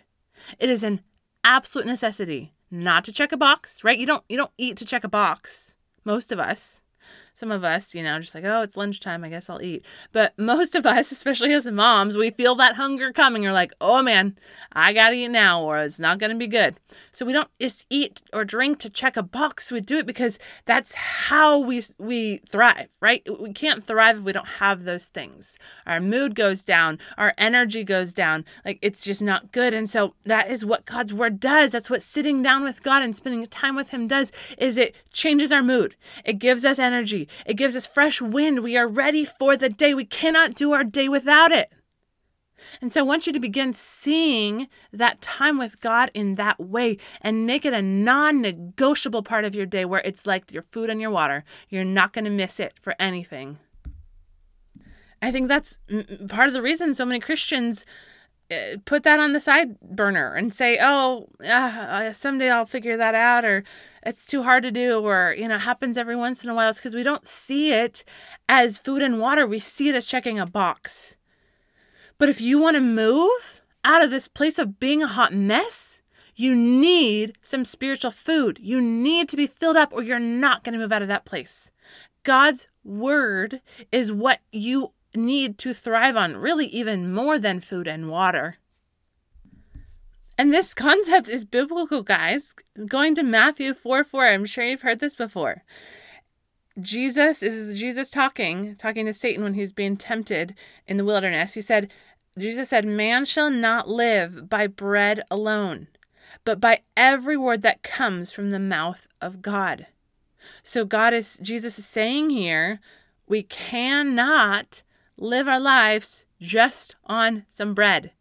It 0.59 0.69
is 0.69 0.81
an 0.81 1.01
absolute 1.43 1.87
necessity 1.87 2.53
not 2.73 3.03
to 3.05 3.13
check 3.13 3.31
a 3.31 3.37
box, 3.37 3.83
right? 3.83 3.97
You 3.99 4.07
don't 4.07 4.23
you 4.27 4.35
don't 4.35 4.51
eat 4.57 4.77
to 4.77 4.85
check 4.85 5.03
a 5.03 5.07
box. 5.07 5.75
Most 6.03 6.31
of 6.31 6.39
us. 6.39 6.81
Some 7.33 7.51
of 7.51 7.63
us, 7.63 7.95
you 7.95 8.03
know, 8.03 8.19
just 8.19 8.35
like, 8.35 8.43
oh, 8.43 8.61
it's 8.61 8.77
lunchtime, 8.77 9.23
I 9.23 9.29
guess 9.29 9.49
I'll 9.49 9.61
eat. 9.61 9.85
But 10.11 10.33
most 10.37 10.75
of 10.75 10.85
us, 10.85 11.11
especially 11.11 11.53
as 11.53 11.65
moms, 11.65 12.15
we 12.15 12.29
feel 12.29 12.55
that 12.55 12.75
hunger 12.75 13.11
coming. 13.11 13.43
You're 13.43 13.53
like, 13.53 13.73
oh 13.81 14.03
man, 14.03 14.37
I 14.71 14.93
gotta 14.93 15.15
eat 15.15 15.29
now, 15.29 15.61
or 15.61 15.79
it's 15.79 15.99
not 15.99 16.19
gonna 16.19 16.35
be 16.35 16.47
good. 16.47 16.77
So 17.11 17.25
we 17.25 17.33
don't 17.33 17.49
just 17.59 17.85
eat 17.89 18.21
or 18.31 18.45
drink 18.45 18.79
to 18.79 18.89
check 18.89 19.17
a 19.17 19.23
box. 19.23 19.71
We 19.71 19.81
do 19.81 19.97
it 19.97 20.05
because 20.05 20.37
that's 20.65 20.93
how 20.93 21.57
we 21.57 21.83
we 21.97 22.37
thrive, 22.49 22.91
right? 23.01 23.25
We 23.39 23.53
can't 23.53 23.83
thrive 23.83 24.17
if 24.17 24.23
we 24.23 24.31
don't 24.31 24.47
have 24.59 24.83
those 24.83 25.05
things. 25.05 25.57
Our 25.85 25.99
mood 25.99 26.35
goes 26.35 26.63
down, 26.63 26.99
our 27.17 27.33
energy 27.37 27.83
goes 27.83 28.13
down. 28.13 28.45
Like 28.63 28.79
it's 28.81 29.03
just 29.03 29.21
not 29.21 29.51
good. 29.51 29.73
And 29.73 29.89
so 29.89 30.13
that 30.25 30.49
is 30.51 30.65
what 30.65 30.85
God's 30.85 31.13
word 31.13 31.39
does. 31.39 31.71
That's 31.71 31.89
what 31.89 32.01
sitting 32.01 32.43
down 32.43 32.63
with 32.63 32.83
God 32.83 33.01
and 33.01 33.15
spending 33.15 33.45
time 33.47 33.75
with 33.75 33.89
Him 33.89 34.07
does. 34.07 34.31
Is 34.57 34.77
it 34.77 34.95
changes 35.11 35.51
our 35.51 35.63
mood. 35.63 35.95
It 36.25 36.33
gives 36.33 36.65
us 36.65 36.79
energy 36.79 37.22
it 37.45 37.55
gives 37.55 37.75
us 37.75 37.87
fresh 37.87 38.21
wind. 38.21 38.63
We 38.63 38.77
are 38.77 38.87
ready 38.87 39.25
for 39.25 39.57
the 39.57 39.69
day. 39.69 39.93
We 39.93 40.05
cannot 40.05 40.55
do 40.55 40.73
our 40.73 40.83
day 40.83 41.09
without 41.09 41.51
it. 41.51 41.71
And 42.81 42.91
so 42.91 43.01
I 43.01 43.03
want 43.03 43.27
you 43.27 43.33
to 43.33 43.39
begin 43.39 43.73
seeing 43.73 44.67
that 44.91 45.21
time 45.21 45.57
with 45.57 45.81
God 45.81 46.11
in 46.13 46.35
that 46.35 46.59
way 46.59 46.97
and 47.21 47.45
make 47.45 47.65
it 47.65 47.73
a 47.73 47.81
non 47.81 48.41
negotiable 48.41 49.23
part 49.23 49.45
of 49.45 49.55
your 49.55 49.65
day 49.65 49.85
where 49.85 50.01
it's 50.01 50.25
like 50.25 50.51
your 50.51 50.63
food 50.63 50.89
and 50.89 51.01
your 51.01 51.11
water. 51.11 51.43
You're 51.69 51.83
not 51.83 52.13
going 52.13 52.25
to 52.25 52.31
miss 52.31 52.59
it 52.59 52.73
for 52.79 52.95
anything. 52.99 53.59
I 55.21 55.31
think 55.31 55.47
that's 55.47 55.79
part 56.27 56.47
of 56.47 56.53
the 56.53 56.61
reason 56.61 56.93
so 56.93 57.05
many 57.05 57.19
Christians 57.19 57.85
put 58.85 59.03
that 59.03 59.19
on 59.19 59.33
the 59.33 59.39
side 59.39 59.79
burner 59.79 60.33
and 60.33 60.53
say, 60.53 60.77
oh, 60.81 61.27
uh, 61.43 62.13
someday 62.13 62.49
I'll 62.49 62.65
figure 62.65 62.97
that 62.97 63.15
out, 63.15 63.45
or 63.45 63.63
it's 64.05 64.27
too 64.27 64.43
hard 64.43 64.63
to 64.63 64.71
do, 64.71 64.99
or, 64.99 65.33
you 65.37 65.47
know, 65.47 65.57
happens 65.57 65.97
every 65.97 66.15
once 66.15 66.43
in 66.43 66.49
a 66.49 66.53
while. 66.53 66.69
It's 66.69 66.79
because 66.79 66.95
we 66.95 67.03
don't 67.03 67.27
see 67.27 67.71
it 67.71 68.03
as 68.47 68.77
food 68.77 69.01
and 69.01 69.19
water. 69.19 69.47
We 69.47 69.59
see 69.59 69.89
it 69.89 69.95
as 69.95 70.05
checking 70.05 70.39
a 70.39 70.45
box. 70.45 71.15
But 72.17 72.29
if 72.29 72.41
you 72.41 72.59
want 72.59 72.75
to 72.75 72.81
move 72.81 73.61
out 73.83 74.03
of 74.03 74.11
this 74.11 74.27
place 74.27 74.59
of 74.59 74.79
being 74.79 75.01
a 75.01 75.07
hot 75.07 75.33
mess, 75.33 76.01
you 76.35 76.55
need 76.55 77.37
some 77.41 77.65
spiritual 77.65 78.11
food. 78.11 78.59
You 78.61 78.81
need 78.81 79.29
to 79.29 79.37
be 79.37 79.47
filled 79.47 79.77
up, 79.77 79.91
or 79.91 80.03
you're 80.03 80.19
not 80.19 80.63
going 80.63 80.73
to 80.73 80.79
move 80.79 80.91
out 80.91 81.01
of 81.01 81.07
that 81.07 81.25
place. 81.25 81.71
God's 82.23 82.67
word 82.83 83.61
is 83.91 84.11
what 84.11 84.39
you 84.51 84.93
need 85.15 85.57
to 85.59 85.73
thrive 85.73 86.15
on, 86.15 86.37
really, 86.37 86.67
even 86.67 87.13
more 87.13 87.39
than 87.39 87.59
food 87.59 87.87
and 87.87 88.09
water. 88.09 88.57
And 90.37 90.53
this 90.53 90.73
concept 90.73 91.29
is 91.29 91.45
biblical, 91.45 92.01
guys. 92.01 92.55
Going 92.87 93.15
to 93.15 93.23
Matthew 93.23 93.73
4 93.73 94.03
4, 94.03 94.27
I'm 94.27 94.45
sure 94.45 94.63
you've 94.63 94.81
heard 94.81 94.99
this 94.99 95.15
before. 95.15 95.63
Jesus 96.79 97.43
is 97.43 97.79
Jesus 97.79 98.09
talking, 98.09 98.75
talking 98.75 99.05
to 99.05 99.13
Satan 99.13 99.43
when 99.43 99.53
he's 99.53 99.71
being 99.71 99.95
tempted 99.95 100.55
in 100.87 100.97
the 100.97 101.05
wilderness. 101.05 101.53
He 101.53 101.61
said, 101.61 101.91
Jesus 102.37 102.69
said, 102.69 102.85
Man 102.85 103.25
shall 103.25 103.51
not 103.51 103.87
live 103.87 104.49
by 104.49 104.65
bread 104.65 105.21
alone, 105.29 105.87
but 106.43 106.59
by 106.59 106.81
every 106.97 107.37
word 107.37 107.61
that 107.61 107.83
comes 107.83 108.31
from 108.31 108.49
the 108.49 108.59
mouth 108.59 109.07
of 109.21 109.43
God. 109.43 109.85
So 110.63 110.83
God 110.83 111.13
is 111.13 111.37
Jesus 111.41 111.77
is 111.77 111.85
saying 111.85 112.31
here, 112.31 112.79
we 113.27 113.43
cannot 113.43 114.81
live 115.17 115.47
our 115.47 115.59
lives 115.59 116.25
just 116.39 116.95
on 117.05 117.45
some 117.49 117.73
bread. 117.73 118.11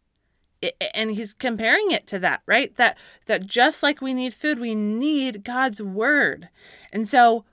and 0.93 1.11
he's 1.11 1.33
comparing 1.33 1.91
it 1.91 2.07
to 2.07 2.17
that, 2.19 2.41
right? 2.45 2.73
That 2.77 2.97
that 3.25 3.45
just 3.45 3.83
like 3.83 4.01
we 4.01 4.13
need 4.13 4.33
food, 4.33 4.59
we 4.59 4.73
need 4.73 5.43
God's 5.43 5.81
word. 5.81 6.47
And 6.91 7.05
so 7.05 7.43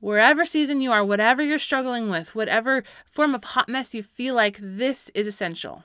wherever 0.00 0.44
season 0.44 0.80
you 0.80 0.90
are, 0.90 1.04
whatever 1.04 1.42
you're 1.42 1.58
struggling 1.58 2.10
with, 2.10 2.34
whatever 2.34 2.82
form 3.08 3.34
of 3.34 3.44
hot 3.44 3.68
mess 3.68 3.94
you 3.94 4.02
feel 4.02 4.34
like, 4.34 4.58
this 4.60 5.10
is 5.14 5.26
essential. 5.26 5.84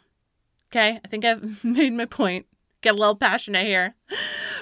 Okay? 0.71 0.99
I 1.03 1.07
think 1.07 1.23
I've 1.25 1.63
made 1.63 1.93
my 1.93 2.05
point 2.05 2.45
get 2.81 2.95
a 2.95 2.97
little 2.97 3.15
passionate 3.15 3.65
here. 3.65 3.95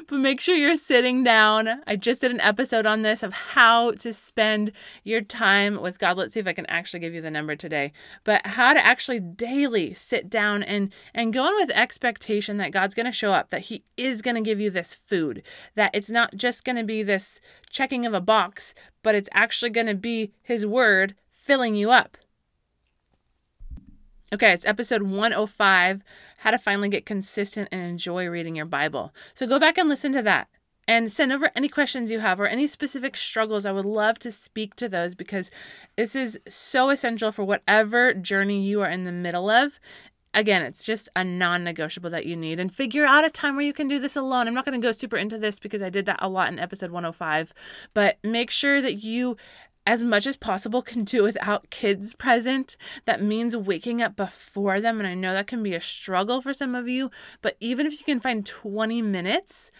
But 0.07 0.19
make 0.19 0.39
sure 0.39 0.55
you're 0.55 0.77
sitting 0.77 1.23
down. 1.23 1.81
I 1.85 1.95
just 1.95 2.21
did 2.21 2.31
an 2.31 2.41
episode 2.41 2.85
on 2.85 3.01
this 3.01 3.23
of 3.23 3.33
how 3.33 3.91
to 3.91 4.13
spend 4.13 4.71
your 5.03 5.21
time 5.21 5.81
with 5.81 5.99
God. 5.99 6.17
Let's 6.17 6.33
see 6.33 6.39
if 6.39 6.47
I 6.47 6.53
can 6.53 6.65
actually 6.67 6.99
give 6.99 7.13
you 7.13 7.21
the 7.21 7.31
number 7.31 7.55
today. 7.55 7.91
But 8.23 8.45
how 8.45 8.73
to 8.73 8.85
actually 8.85 9.19
daily 9.19 9.93
sit 9.93 10.29
down 10.29 10.63
and 10.63 10.93
and 11.13 11.33
go 11.33 11.47
in 11.47 11.55
with 11.55 11.71
expectation 11.71 12.57
that 12.57 12.71
God's 12.71 12.95
going 12.95 13.05
to 13.05 13.11
show 13.11 13.33
up, 13.33 13.49
that 13.49 13.61
he 13.61 13.83
is 13.97 14.21
going 14.21 14.35
to 14.35 14.41
give 14.41 14.59
you 14.59 14.69
this 14.69 14.93
food, 14.93 15.43
that 15.75 15.91
it's 15.93 16.09
not 16.09 16.35
just 16.35 16.63
going 16.63 16.77
to 16.77 16.83
be 16.83 17.03
this 17.03 17.39
checking 17.69 18.05
of 18.05 18.13
a 18.13 18.21
box, 18.21 18.73
but 19.03 19.15
it's 19.15 19.29
actually 19.33 19.71
going 19.71 19.87
to 19.87 19.95
be 19.95 20.31
his 20.41 20.65
word 20.65 21.15
filling 21.31 21.75
you 21.75 21.91
up. 21.91 22.17
Okay, 24.31 24.53
it's 24.53 24.65
episode 24.65 25.01
105 25.01 26.03
How 26.39 26.51
to 26.51 26.59
Finally 26.59 26.89
Get 26.89 27.03
Consistent 27.03 27.67
and 27.71 27.81
Enjoy 27.81 28.27
Reading 28.27 28.55
Your 28.55 28.67
Bible. 28.67 29.11
So 29.33 29.47
go 29.47 29.57
back 29.57 29.75
and 29.79 29.89
listen 29.89 30.13
to 30.13 30.21
that 30.21 30.47
and 30.87 31.11
send 31.11 31.31
over 31.31 31.49
any 31.55 31.67
questions 31.67 32.11
you 32.11 32.19
have 32.19 32.39
or 32.39 32.45
any 32.45 32.67
specific 32.67 33.17
struggles. 33.17 33.65
I 33.65 33.71
would 33.71 33.87
love 33.87 34.19
to 34.19 34.31
speak 34.31 34.75
to 34.75 34.87
those 34.87 35.15
because 35.15 35.49
this 35.97 36.15
is 36.15 36.39
so 36.47 36.91
essential 36.91 37.31
for 37.31 37.43
whatever 37.43 38.13
journey 38.13 38.61
you 38.61 38.81
are 38.81 38.89
in 38.89 39.05
the 39.05 39.11
middle 39.11 39.49
of. 39.49 39.79
Again, 40.31 40.61
it's 40.61 40.83
just 40.83 41.09
a 41.15 41.23
non 41.23 41.63
negotiable 41.63 42.11
that 42.11 42.27
you 42.27 42.35
need. 42.35 42.59
And 42.59 42.71
figure 42.71 43.05
out 43.05 43.25
a 43.25 43.31
time 43.31 43.55
where 43.55 43.65
you 43.65 43.73
can 43.73 43.87
do 43.87 43.97
this 43.97 44.15
alone. 44.15 44.47
I'm 44.47 44.53
not 44.53 44.63
going 44.63 44.79
to 44.79 44.87
go 44.87 44.91
super 44.91 45.17
into 45.17 45.39
this 45.39 45.57
because 45.57 45.81
I 45.81 45.89
did 45.89 46.05
that 46.05 46.19
a 46.19 46.29
lot 46.29 46.53
in 46.53 46.59
episode 46.59 46.91
105, 46.91 47.51
but 47.95 48.19
make 48.23 48.51
sure 48.51 48.79
that 48.79 49.03
you 49.03 49.37
as 49.85 50.03
much 50.03 50.27
as 50.27 50.37
possible 50.37 50.81
can 50.81 51.03
do 51.03 51.23
without 51.23 51.69
kids 51.69 52.13
present. 52.13 52.77
That 53.05 53.21
means 53.21 53.55
waking 53.55 54.01
up 54.01 54.15
before 54.15 54.79
them. 54.79 54.99
And 54.99 55.07
I 55.07 55.15
know 55.15 55.33
that 55.33 55.47
can 55.47 55.63
be 55.63 55.73
a 55.73 55.81
struggle 55.81 56.41
for 56.41 56.53
some 56.53 56.75
of 56.75 56.87
you, 56.87 57.09
but 57.41 57.57
even 57.59 57.87
if 57.87 57.93
you 57.93 58.05
can 58.05 58.19
find 58.19 58.45
20 58.45 59.01
minutes, 59.01 59.71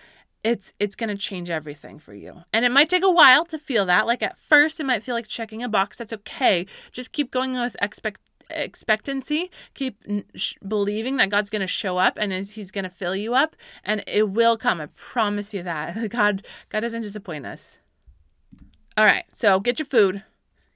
it's 0.44 0.74
it's 0.79 0.96
going 0.96 1.10
to 1.10 1.18
change 1.18 1.50
everything 1.50 2.00
for 2.00 2.13
you. 2.13 2.44
And 2.53 2.63
it 2.63 2.72
might 2.72 2.89
take 2.89 3.03
a 3.03 3.12
while 3.12 3.46
to 3.46 3.60
feel 3.60 3.86
that. 3.86 4.08
Like 4.08 4.24
at 4.24 4.39
first 4.39 4.79
it 4.79 4.86
might 4.86 5.03
feel 5.03 5.15
like 5.15 5.27
checking 5.27 5.62
a 5.62 5.70
box. 5.70 5.98
That's 5.98 6.13
okay. 6.13 6.65
Just 6.91 7.12
keep 7.12 7.29
going 7.32 7.53
with 7.53 7.75
expect 7.82 8.22
expectancy 8.51 9.51
keep 9.75 10.03
sh- 10.34 10.56
believing 10.68 11.18
that 11.18 11.29
god's 11.29 11.51
going 11.51 11.60
to 11.60 11.68
show 11.68 12.00
up 12.00 12.18
and 12.20 12.34
he's 12.34 12.72
going 12.72 12.84
to 12.84 12.89
fill 12.89 13.15
you 13.15 13.36
up 13.36 13.56
and 13.84 14.03
it 14.08 14.29
will 14.32 14.58
come 14.58 14.82
i 14.82 14.88
promise 14.88 15.53
you 15.53 15.62
that 15.62 16.10
god 16.10 16.44
god 16.70 16.79
doesn't 16.79 17.03
disappoint 17.03 17.46
us 17.46 17.77
all 19.00 19.06
right, 19.06 19.24
so 19.32 19.62
get 19.62 19.79
your 19.79 19.86
food, 19.86 20.24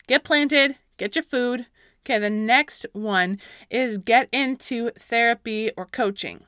get 0.07 0.23
planted, 0.23 0.77
get 0.95 1.13
your 1.13 1.23
food. 1.23 1.65
Okay, 2.05 2.17
the 2.19 2.29
next 2.29 2.85
one 2.93 3.37
is 3.69 3.97
get 3.97 4.29
into 4.31 4.91
therapy 4.91 5.71
or 5.75 5.85
coaching. 5.85 6.45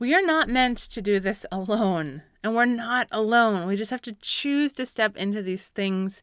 We 0.00 0.14
are 0.14 0.22
not 0.22 0.48
meant 0.48 0.78
to 0.78 1.02
do 1.02 1.18
this 1.18 1.44
alone 1.50 2.22
and 2.44 2.54
we're 2.54 2.66
not 2.66 3.08
alone. 3.10 3.66
We 3.66 3.74
just 3.74 3.90
have 3.90 4.02
to 4.02 4.12
choose 4.20 4.72
to 4.74 4.86
step 4.86 5.16
into 5.16 5.42
these 5.42 5.70
things 5.70 6.22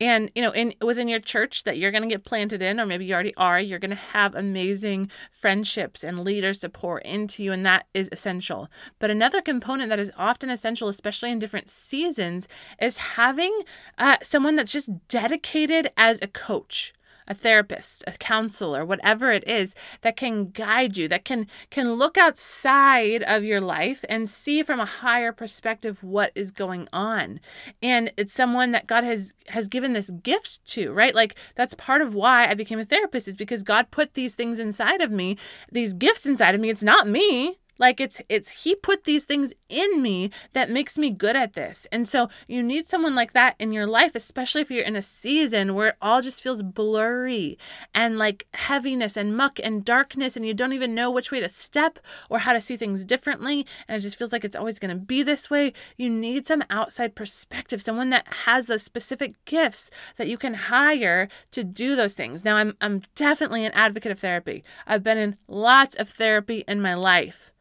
and 0.00 0.28
you 0.34 0.42
know 0.42 0.50
in 0.50 0.74
within 0.82 1.06
your 1.06 1.20
church 1.20 1.62
that 1.62 1.78
you're 1.78 1.92
going 1.92 2.02
to 2.02 2.08
get 2.08 2.24
planted 2.24 2.60
in 2.60 2.80
or 2.80 2.86
maybe 2.86 3.04
you 3.04 3.14
already 3.14 3.34
are 3.36 3.60
you're 3.60 3.78
going 3.78 3.90
to 3.90 3.96
have 3.96 4.34
amazing 4.34 5.08
friendships 5.30 6.02
and 6.02 6.24
leaders 6.24 6.58
to 6.60 6.68
pour 6.68 6.98
into 6.98 7.44
you 7.44 7.52
and 7.52 7.64
that 7.64 7.86
is 7.94 8.08
essential. 8.10 8.68
But 8.98 9.12
another 9.12 9.40
component 9.40 9.88
that 9.90 10.00
is 10.00 10.10
often 10.16 10.50
essential 10.50 10.88
especially 10.88 11.30
in 11.30 11.38
different 11.38 11.70
seasons 11.70 12.48
is 12.80 12.96
having 12.96 13.62
uh, 13.98 14.16
someone 14.20 14.56
that's 14.56 14.72
just 14.72 14.90
dedicated 15.06 15.90
as 15.96 16.20
a 16.22 16.26
coach 16.26 16.92
a 17.32 17.34
therapist, 17.34 18.04
a 18.06 18.12
counselor, 18.12 18.84
whatever 18.84 19.32
it 19.32 19.48
is 19.48 19.74
that 20.02 20.16
can 20.16 20.50
guide 20.50 20.96
you, 20.98 21.08
that 21.08 21.24
can 21.24 21.46
can 21.70 21.94
look 21.94 22.18
outside 22.18 23.22
of 23.22 23.42
your 23.42 23.60
life 23.60 24.04
and 24.08 24.28
see 24.28 24.62
from 24.62 24.78
a 24.78 24.84
higher 24.84 25.32
perspective 25.32 26.04
what 26.04 26.30
is 26.34 26.50
going 26.50 26.86
on. 26.92 27.40
And 27.82 28.12
it's 28.18 28.34
someone 28.34 28.72
that 28.72 28.86
God 28.86 29.02
has 29.02 29.32
has 29.48 29.66
given 29.66 29.94
this 29.94 30.10
gift 30.10 30.64
to, 30.66 30.92
right? 30.92 31.14
Like 31.14 31.34
that's 31.54 31.74
part 31.74 32.02
of 32.02 32.14
why 32.14 32.46
I 32.46 32.54
became 32.54 32.78
a 32.78 32.84
therapist 32.84 33.26
is 33.26 33.36
because 33.36 33.62
God 33.62 33.90
put 33.90 34.12
these 34.12 34.34
things 34.34 34.58
inside 34.58 35.00
of 35.00 35.10
me, 35.10 35.38
these 35.70 35.94
gifts 35.94 36.26
inside 36.26 36.54
of 36.54 36.60
me. 36.60 36.68
It's 36.68 36.82
not 36.82 37.08
me. 37.08 37.58
Like 37.78 38.00
it's 38.00 38.20
it's 38.28 38.64
he 38.64 38.74
put 38.74 39.04
these 39.04 39.24
things 39.24 39.52
in 39.68 40.02
me 40.02 40.30
that 40.52 40.70
makes 40.70 40.98
me 40.98 41.10
good 41.10 41.36
at 41.36 41.54
this. 41.54 41.86
And 41.90 42.06
so 42.06 42.28
you 42.46 42.62
need 42.62 42.86
someone 42.86 43.14
like 43.14 43.32
that 43.32 43.56
in 43.58 43.72
your 43.72 43.86
life, 43.86 44.14
especially 44.14 44.60
if 44.60 44.70
you're 44.70 44.84
in 44.84 44.96
a 44.96 45.02
season 45.02 45.74
where 45.74 45.88
it 45.88 45.96
all 46.00 46.22
just 46.22 46.42
feels 46.42 46.62
blurry 46.62 47.58
and 47.94 48.18
like 48.18 48.46
heaviness 48.54 49.16
and 49.16 49.36
muck 49.36 49.58
and 49.62 49.84
darkness 49.84 50.36
and 50.36 50.46
you 50.46 50.54
don't 50.54 50.72
even 50.72 50.94
know 50.94 51.10
which 51.10 51.30
way 51.30 51.40
to 51.40 51.48
step 51.48 51.98
or 52.28 52.40
how 52.40 52.52
to 52.52 52.60
see 52.60 52.76
things 52.76 53.04
differently 53.04 53.66
and 53.88 53.96
it 53.96 54.00
just 54.00 54.16
feels 54.16 54.32
like 54.32 54.44
it's 54.44 54.56
always 54.56 54.78
going 54.78 54.96
to 54.96 55.04
be 55.04 55.22
this 55.22 55.50
way. 55.50 55.72
You 55.96 56.10
need 56.10 56.46
some 56.46 56.62
outside 56.70 57.14
perspective, 57.14 57.82
someone 57.82 58.10
that 58.10 58.26
has 58.44 58.66
those 58.66 58.82
specific 58.82 59.34
gifts 59.44 59.90
that 60.16 60.28
you 60.28 60.38
can 60.38 60.54
hire 60.54 61.28
to 61.50 61.64
do 61.64 61.96
those 61.96 62.14
things. 62.14 62.44
Now 62.44 62.56
I'm 62.56 62.76
I'm 62.80 63.02
definitely 63.14 63.64
an 63.64 63.72
advocate 63.72 64.12
of 64.12 64.18
therapy. 64.18 64.62
I've 64.86 65.02
been 65.02 65.18
in 65.18 65.36
lots 65.48 65.94
of 65.94 66.08
therapy 66.08 66.64
in 66.68 66.80
my 66.80 66.94
life. 66.94 67.52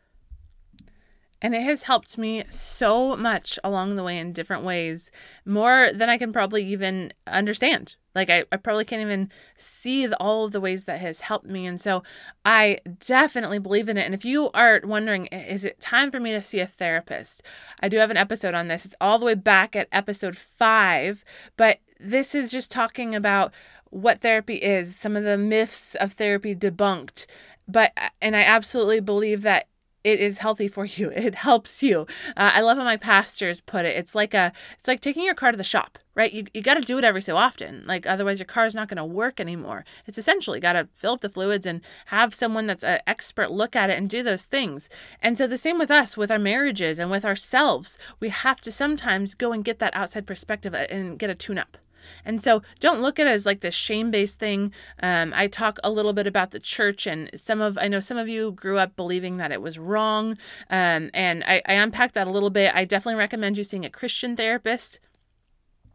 And 1.42 1.56
it 1.56 1.64
has 1.64 1.84
helped 1.84 2.18
me 2.18 2.44
so 2.50 3.18
much 3.18 3.58
along 3.64 3.96
the 3.96 4.04
way 4.04 4.18
in 4.18 4.32
different 4.32 4.64
ways, 4.64 5.10
more 5.44 5.92
than 5.92 6.08
I 6.08 6.18
can 6.18 6.32
probably 6.32 6.64
even 6.68 7.14
understand. 7.26 7.96
Like, 8.14 8.30
I, 8.30 8.44
I 8.52 8.58
probably 8.58 8.86
can't 8.86 9.02
even 9.02 9.32
see 9.56 10.06
the, 10.06 10.18
all 10.18 10.46
of 10.46 10.52
the 10.52 10.62
ways 10.62 10.86
that 10.86 11.00
has 11.00 11.22
helped 11.22 11.48
me. 11.48 11.66
And 11.66 11.82
so 11.82 12.04
I 12.46 12.78
definitely 13.00 13.58
believe 13.58 13.90
in 13.90 13.98
it. 13.98 14.06
And 14.06 14.14
if 14.14 14.24
you 14.24 14.52
are 14.54 14.82
wondering, 14.84 15.28
is 15.28 15.66
it 15.66 15.80
time 15.80 16.12
for 16.12 16.20
me 16.20 16.32
to 16.32 16.44
see 16.44 16.60
a 16.60 16.68
therapist? 16.68 17.42
I 17.80 17.90
do 17.90 17.98
have 17.98 18.12
an 18.12 18.18
episode 18.18 18.54
on 18.54 18.68
this. 18.68 18.86
It's 18.86 18.96
all 19.02 19.18
the 19.18 19.26
way 19.26 19.36
back 19.36 19.76
at 19.76 19.88
episode 19.92 20.36
five, 20.38 21.24
but 21.58 21.80
this 22.00 22.36
is 22.36 22.52
just 22.52 22.70
talking 22.70 23.16
about 23.16 23.54
what 23.90 24.20
therapy 24.20 24.56
is, 24.56 24.96
some 24.96 25.16
of 25.16 25.24
the 25.24 25.38
myths 25.38 25.96
of 25.96 26.14
therapy 26.14 26.56
debunked. 26.56 27.26
But, 27.68 27.94
uh, 27.98 28.10
and 28.22 28.36
I 28.36 28.42
absolutely 28.42 29.00
believe 29.00 29.42
that 29.42 29.68
it 30.04 30.20
is 30.20 30.40
healthy 30.40 30.68
for 30.68 30.86
you. 30.86 31.12
It 31.22 31.36
helps 31.36 31.84
you. 31.84 32.08
Uh, 32.36 32.52
I 32.56 32.62
love 32.62 32.78
how 32.78 32.84
my 32.84 32.98
pastors 32.98 33.62
put 33.62 33.86
it. 33.86 33.96
It's 33.96 34.16
like 34.16 34.34
a, 34.34 34.52
it's 34.78 34.88
like 34.88 35.02
taking 35.02 35.24
your 35.24 35.36
car 35.36 35.52
to 35.52 35.58
the 35.58 35.64
shop, 35.64 36.00
right? 36.16 36.34
You, 36.34 36.46
you 36.54 36.62
got 36.62 36.74
to 36.76 36.82
do 36.82 36.98
it 36.98 37.04
every 37.04 37.22
so 37.22 37.38
often. 37.38 37.84
Like 37.86 38.08
otherwise 38.08 38.40
your 38.40 38.48
car 38.48 38.66
is 38.66 38.74
not 38.74 38.88
going 38.88 38.98
to 38.98 39.06
work 39.06 39.40
anymore. 39.40 39.86
It's 40.08 40.18
essentially 40.18 40.60
got 40.60 40.74
to 40.74 40.90
fill 40.96 41.14
up 41.14 41.22
the 41.22 41.30
fluids 41.30 41.68
and 41.68 41.82
have 42.08 42.34
someone 42.34 42.66
that's 42.66 42.84
an 42.84 43.02
expert 43.06 43.52
look 43.52 43.76
at 43.76 43.92
it 43.92 43.98
and 43.98 44.10
do 44.10 44.24
those 44.24 44.46
things. 44.46 44.90
And 45.22 45.38
so 45.38 45.46
the 45.46 45.58
same 45.58 45.78
with 45.78 45.92
us, 45.92 46.18
with 46.18 46.32
our 46.32 46.40
marriages 46.40 46.98
and 46.98 47.12
with 47.12 47.24
ourselves, 47.24 48.00
we 48.20 48.30
have 48.30 48.62
to 48.62 48.72
sometimes 48.72 49.36
go 49.36 49.52
and 49.52 49.64
get 49.64 49.80
that 49.80 49.96
outside 49.96 50.26
perspective 50.26 50.74
and 50.74 51.20
get 51.20 51.30
a 51.30 51.36
tune 51.36 51.60
up. 51.60 51.78
And 52.26 52.42
so 52.42 52.62
don't 52.80 53.02
look 53.02 53.20
at 53.20 53.28
it 53.28 53.32
as 53.32 53.46
like 53.46 53.62
this 53.62 53.76
shame 53.76 54.12
based 54.12 54.40
thing. 54.40 54.74
Um, 55.02 55.34
I 55.36 55.48
talk 55.48 55.80
a 55.84 55.92
little 55.92 56.14
bit 56.14 56.28
about 56.28 56.52
the 56.52 56.60
church, 56.60 57.08
and 57.08 57.30
some 57.36 57.62
of, 57.62 57.78
I 57.78 57.88
know 57.88 58.00
some 58.00 58.18
of 58.18 58.28
you 58.28 58.52
grew 58.52 58.78
up 58.78 58.96
believing 58.96 59.38
that 59.38 59.52
it 59.52 59.62
was 59.62 59.80
wrong. 59.80 60.38
Um, 60.70 61.10
and 61.14 61.44
I, 61.46 61.62
I 61.66 61.74
unpack 61.74 62.14
that 62.14 62.28
a 62.28 62.32
little 62.32 62.50
bit. 62.50 62.74
I 62.76 62.86
definitely 62.86 63.20
recommend 63.20 63.58
you 63.58 63.64
seeing 63.64 63.86
a 63.86 63.90
Christian 63.90 64.36
therapist. 64.36 65.00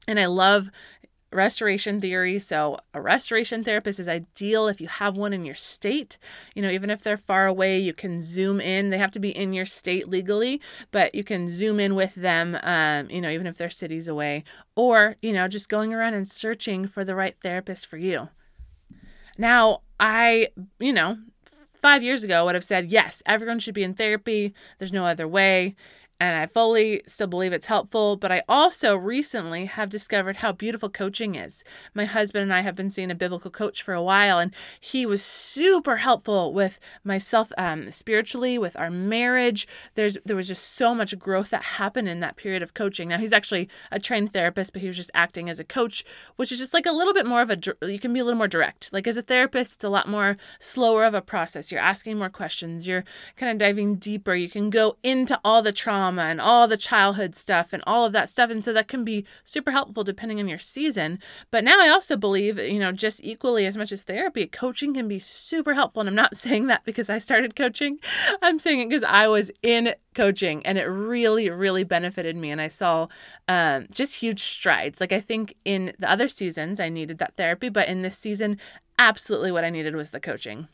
And 0.09 0.21
I 0.21 0.27
love 0.27 0.71
restoration 1.37 2.01
therapy. 2.01 2.39
So, 2.39 2.79
a 2.93 3.01
restoration 3.01 3.63
therapist 3.63 4.01
is 4.01 4.09
ideal 4.09 4.67
if 4.67 4.81
you 4.81 4.89
have 4.89 5.17
one 5.17 5.33
in 5.33 5.45
your 5.45 5.55
state. 5.55 6.19
You 6.55 6.63
know, 6.63 6.71
even 6.71 6.91
if 6.91 7.03
they're 7.03 7.17
far 7.17 7.47
away, 7.47 7.79
you 7.79 7.93
can 7.93 8.21
zoom 8.21 8.61
in. 8.61 8.91
They 8.91 8.99
have 8.99 9.13
to 9.13 9.21
be 9.21 9.31
in 9.31 9.53
your 9.53 9.67
state 9.67 10.09
legally, 10.09 10.61
but 10.91 11.15
you 11.15 11.23
can 11.23 11.49
zoom 11.49 11.79
in 11.79 11.95
with 11.95 12.15
them, 12.15 12.59
um, 12.63 13.09
you 13.11 13.21
know, 13.21 13.31
even 13.31 13.47
if 13.47 13.57
they're 13.57 13.71
cities 13.71 14.09
away, 14.09 14.43
or, 14.75 15.17
you 15.23 15.33
know, 15.33 15.47
just 15.47 15.69
going 15.69 15.95
around 15.95 16.15
and 16.15 16.27
searching 16.27 16.89
for 16.89 17.05
the 17.05 17.15
right 17.15 17.37
therapist 17.43 17.87
for 17.87 17.99
you. 17.99 18.29
Now, 19.39 19.83
I, 20.01 20.49
you 20.79 20.93
know, 20.93 21.19
five 21.75 22.03
years 22.03 22.25
ago 22.25 22.45
would 22.45 22.55
have 22.55 22.65
said, 22.65 22.91
yes, 22.91 23.23
everyone 23.27 23.59
should 23.59 23.75
be 23.75 23.85
in 23.85 23.95
therapy. 23.95 24.55
There's 24.79 24.93
no 24.93 25.07
other 25.07 25.29
way. 25.29 25.77
And 26.19 26.37
I 26.37 26.47
fully 26.47 27.03
still 27.07 27.27
believe 27.27 27.53
it's 27.53 27.67
helpful. 27.67 28.17
But 28.17 28.33
I 28.33 28.43
also 28.49 28.97
recently 28.97 29.67
have 29.67 29.91
discovered 29.91 30.37
how 30.37 30.53
beautiful 30.53 30.89
coaching 30.89 31.35
is. 31.35 31.63
My 31.95 32.07
husband 32.07 32.43
and 32.45 32.55
I 32.55 32.61
have 32.61 32.75
been 32.75 32.91
seeing 32.91 33.11
a 33.11 33.15
biblical 33.15 33.51
coach 33.51 33.83
for 33.83 33.93
a 33.93 34.03
while, 34.03 34.39
and 34.39 34.53
he 34.81 35.05
was 35.05 35.23
super 35.23 35.99
helpful 35.99 36.53
with 36.53 36.81
myself 37.05 37.53
um, 37.59 37.91
spiritually, 37.91 38.59
with 38.59 38.77
our 38.77 38.91
marriage. 38.91 39.69
There's 39.95 40.17
there 40.25 40.37
was 40.37 40.49
just 40.49 40.75
so 40.75 40.95
much 40.95 41.19
growth 41.19 41.51
that 41.51 41.63
happened 41.63 42.09
in 42.09 42.21
that 42.21 42.37
period 42.37 42.63
of 42.63 42.75
coaching. 42.75 43.09
Now 43.09 43.19
he's 43.19 43.33
actually 43.33 43.69
a 43.91 43.99
trained 43.99 44.33
therapist, 44.33 44.73
but 44.73 44.83
he 44.83 44.89
was 44.89 44.97
just 44.97 45.11
acting 45.15 45.51
as 45.51 45.61
a 45.61 45.65
coach, 45.65 46.05
which 46.37 46.51
is 46.51 46.59
just 46.59 46.75
like 46.75 46.87
a 46.87 46.93
little 46.93 47.15
bit 47.15 47.27
more 47.27 47.43
of 47.43 47.51
a 47.51 47.59
you 47.83 47.99
can 47.99 48.13
be 48.13 48.21
a 48.21 48.25
little 48.25 48.39
more 48.39 48.49
direct. 48.49 48.91
Like 48.93 49.07
as 49.07 49.17
a 49.17 49.23
therapist, 49.23 49.75
it's 49.75 49.85
a 49.85 49.89
lot 49.89 50.09
more 50.09 50.39
slower 50.59 51.05
of 51.05 51.15
a 51.15 51.21
process. 51.21 51.71
You're 51.71 51.81
asking 51.81 52.19
more 52.19 52.31
questions. 52.31 52.87
You're 52.87 53.05
kind 53.37 53.53
of 53.53 53.59
diving 53.59 53.97
deeper. 53.97 54.35
You 54.35 54.49
can 54.49 54.71
go 54.71 54.97
into 55.03 55.39
all 55.45 55.63
the 55.63 55.73
trauma 55.73 56.06
trauma 56.07 56.23
and 56.23 56.41
all 56.41 56.69
the 56.69 56.77
childhood 56.77 57.35
stuff 57.35 57.73
and 57.73 57.83
all 57.87 58.05
of 58.05 58.13
that 58.13 58.31
stuff. 58.31 58.51
And 58.51 58.65
so 58.65 58.73
that 58.73 58.89
can 58.89 59.05
be 59.05 59.25
super 59.45 59.71
helpful 59.71 60.05
depending 60.05 60.39
on 60.39 60.49
your 60.49 60.59
season. 60.59 61.19
But 61.51 61.65
now 61.65 61.81
I 61.81 61.89
also 61.89 62.17
believe, 62.17 62.59
you 62.59 62.79
know, 62.79 62.93
just 62.93 63.21
equally 63.23 63.67
as 63.67 63.77
much 63.77 63.93
as 63.93 64.03
therapy, 64.03 64.47
coaching 64.47 64.95
can 64.95 65.09
be 65.09 65.19
super 65.19 65.75
helpful. 65.75 66.01
And 66.01 66.09
I'm 66.09 66.15
not 66.15 66.37
saying 66.45 66.67
that 66.67 66.85
because 66.85 67.11
I 67.11 67.19
started 67.19 67.57
coaching, 67.57 67.99
I'm 68.43 68.59
saying 68.59 68.81
it 68.81 68.89
because 68.89 69.05
I 69.05 69.27
was 69.27 69.51
in 69.63 69.95
coaching 70.15 70.65
and 70.65 70.79
it 70.79 70.85
really, 70.85 71.51
really 71.51 71.85
benefited 71.85 72.37
me. 72.37 72.51
And 72.51 72.61
I 72.61 72.69
saw 72.69 73.09
um, 73.49 73.87
just 73.91 74.17
huge 74.17 74.43
strides. 74.43 75.01
Like 75.01 75.13
I 75.13 75.21
think 75.21 75.55
in 75.65 75.93
the 75.99 76.11
other 76.11 76.29
seasons, 76.29 76.81
I 76.81 76.89
needed 76.89 77.19
that 77.19 77.37
therapy, 77.37 77.69
but 77.69 77.89
in 77.89 78.01
this 78.01 78.17
season, 78.17 78.59
absolutely 78.99 79.53
what 79.53 79.65
I 79.65 79.71
needed 79.71 79.95
was 79.97 80.11
the 80.11 80.21
coaching. 80.21 80.69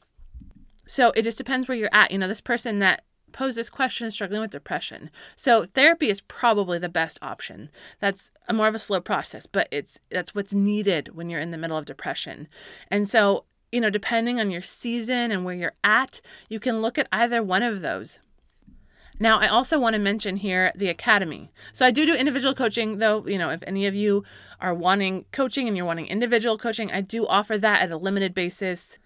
So 0.86 1.12
it 1.12 1.22
just 1.22 1.38
depends 1.38 1.68
where 1.68 1.76
you're 1.76 1.88
at. 1.92 2.10
You 2.10 2.18
know, 2.18 2.28
this 2.28 2.40
person 2.40 2.80
that 2.80 3.04
pose 3.32 3.56
this 3.56 3.70
question 3.70 4.10
struggling 4.10 4.40
with 4.40 4.50
depression. 4.50 5.10
So 5.36 5.64
therapy 5.64 6.08
is 6.08 6.20
probably 6.20 6.78
the 6.78 6.88
best 6.88 7.18
option. 7.22 7.70
That's 8.00 8.30
a 8.48 8.52
more 8.52 8.68
of 8.68 8.74
a 8.74 8.78
slow 8.78 9.00
process, 9.00 9.46
but 9.46 9.68
it's 9.70 9.98
that's 10.10 10.34
what's 10.34 10.52
needed 10.52 11.14
when 11.14 11.30
you're 11.30 11.40
in 11.40 11.50
the 11.50 11.58
middle 11.58 11.76
of 11.76 11.84
depression. 11.84 12.48
And 12.88 13.08
so, 13.08 13.44
you 13.70 13.80
know, 13.80 13.90
depending 13.90 14.38
on 14.38 14.50
your 14.50 14.62
season 14.62 15.30
and 15.30 15.44
where 15.44 15.54
you're 15.54 15.74
at, 15.82 16.20
you 16.48 16.60
can 16.60 16.82
look 16.82 16.98
at 16.98 17.08
either 17.12 17.42
one 17.42 17.62
of 17.62 17.80
those. 17.80 18.20
Now, 19.18 19.38
I 19.38 19.46
also 19.46 19.78
want 19.78 19.94
to 19.94 20.00
mention 20.00 20.38
here 20.38 20.72
the 20.74 20.88
academy. 20.88 21.52
So 21.72 21.86
I 21.86 21.90
do 21.90 22.04
do 22.06 22.14
individual 22.14 22.54
coaching 22.54 22.98
though, 22.98 23.24
you 23.26 23.38
know, 23.38 23.50
if 23.50 23.62
any 23.66 23.86
of 23.86 23.94
you 23.94 24.24
are 24.60 24.74
wanting 24.74 25.26
coaching 25.32 25.68
and 25.68 25.76
you're 25.76 25.86
wanting 25.86 26.06
individual 26.06 26.58
coaching, 26.58 26.90
I 26.90 27.02
do 27.02 27.26
offer 27.26 27.56
that 27.58 27.82
at 27.82 27.92
a 27.92 27.96
limited 27.96 28.34
basis. 28.34 28.98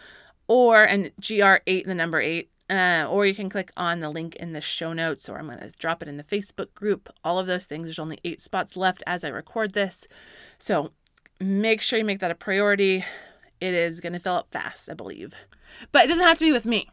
or 0.47 0.83
and 0.83 1.11
gr8 1.21 1.85
the 1.85 1.95
number 1.95 2.21
8 2.21 2.49
uh, 2.69 3.07
or 3.09 3.25
you 3.25 3.33
can 3.33 3.49
click 3.49 3.71
on 3.77 4.01
the 4.01 4.09
link 4.09 4.35
in 4.35 4.51
the 4.53 4.61
show 4.61 4.93
notes 4.93 5.27
or 5.29 5.37
i'm 5.37 5.47
going 5.47 5.59
to 5.59 5.69
drop 5.77 6.01
it 6.01 6.09
in 6.09 6.17
the 6.17 6.23
facebook 6.23 6.73
group. 6.73 7.09
All 7.23 7.39
of 7.39 7.47
those 7.47 7.65
things 7.65 7.87
there's 7.87 7.99
only 7.99 8.19
eight 8.23 8.41
spots 8.41 8.77
left 8.77 9.03
as 9.07 9.23
i 9.23 9.29
record 9.29 9.73
this. 9.73 10.07
So 10.59 10.91
make 11.39 11.81
sure 11.81 11.99
you 11.99 12.05
make 12.05 12.19
that 12.19 12.31
a 12.31 12.35
priority. 12.35 13.05
It 13.59 13.73
is 13.73 14.01
going 14.01 14.13
to 14.13 14.19
fill 14.19 14.35
up 14.35 14.49
fast 14.51 14.89
i 14.89 14.93
believe. 14.93 15.33
But 15.91 16.05
it 16.05 16.07
doesn't 16.07 16.23
have 16.23 16.37
to 16.39 16.45
be 16.45 16.51
with 16.51 16.65
me 16.65 16.89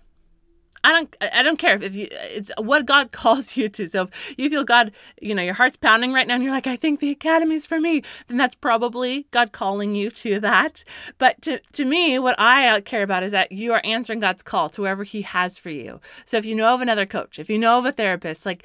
I 0.85 0.93
don't 0.93 1.17
I 1.33 1.43
don't 1.43 1.59
care 1.59 1.83
if 1.83 1.97
you 1.97 2.09
it's 2.11 2.51
what 2.59 2.85
God 2.85 3.11
calls 3.25 3.57
you 3.57 3.69
to. 3.71 3.89
So 3.89 4.03
if 4.03 4.35
you 4.37 4.51
feel 4.51 4.65
God, 4.65 4.93
you 5.21 5.35
know, 5.35 5.43
your 5.43 5.55
heart's 5.55 5.77
pounding 5.77 6.13
right 6.13 6.27
now 6.27 6.35
and 6.35 6.45
you're 6.45 6.53
like, 6.53 6.67
I 6.67 6.77
think 6.77 7.01
the 7.01 7.11
academy's 7.11 7.67
for 7.67 7.81
me, 7.81 8.03
then 8.29 8.37
that's 8.37 8.55
probably 8.55 9.27
God 9.31 9.53
calling 9.53 9.95
you 9.95 10.11
to 10.11 10.39
that. 10.41 10.85
But 11.19 11.41
to 11.43 11.61
to 11.73 11.85
me, 11.85 12.19
what 12.19 12.39
I 12.39 12.69
uh, 12.69 12.81
care 12.83 13.03
about 13.03 13.23
is 13.23 13.33
that 13.33 13.51
you 13.51 13.73
are 13.73 13.81
answering 13.83 14.21
God's 14.21 14.43
call 14.43 14.69
to 14.71 14.83
wherever 14.83 15.05
he 15.05 15.23
has 15.23 15.59
for 15.59 15.71
you. 15.71 16.01
So 16.27 16.37
if 16.37 16.45
you 16.45 16.55
know 16.55 16.75
of 16.75 16.83
another 16.83 17.07
coach, 17.07 17.39
if 17.39 17.49
you 17.49 17.59
know 17.59 17.79
of 17.79 17.87
a 17.87 17.93
therapist, 17.93 18.45
like 18.45 18.65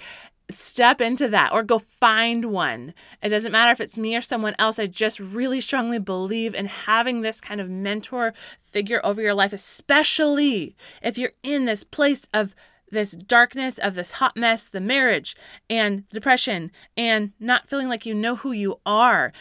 step 0.50 1.00
into 1.00 1.28
that 1.30 1.52
or 1.52 1.64
go 1.64 1.80
find 1.80 2.46
one. 2.46 2.94
It 3.22 3.30
doesn't 3.30 3.52
matter 3.52 3.72
if 3.72 3.80
it's 3.80 3.98
me 3.98 4.16
or 4.16 4.22
someone 4.22 4.56
else. 4.58 4.80
I 4.80 4.88
just 4.88 5.20
really 5.20 5.62
strongly 5.62 6.00
believe 6.00 6.56
in 6.56 6.66
having 6.66 7.22
this 7.22 7.40
kind 7.40 7.62
of 7.62 7.70
mentor 7.70 8.34
figure 8.62 9.02
over 9.04 9.22
your 9.22 9.34
life, 9.34 9.54
especially 9.54 10.76
if 11.02 11.18
you're 11.18 11.34
in 11.44 11.66
this 11.66 11.84
place 11.84 12.26
of 12.34 12.56
this 12.92 13.12
darkness, 13.12 13.78
of 13.78 13.96
this 13.96 14.14
hot 14.14 14.36
mess, 14.36 14.68
the 14.68 14.82
marriage 14.82 15.36
and 15.70 16.10
depression, 16.10 16.72
and 16.98 17.34
not 17.40 17.68
feeling 17.68 17.88
like 17.88 18.06
you 18.06 18.16
know 18.16 18.38
who 18.38 18.52
you 18.52 18.80
are. 18.86 19.32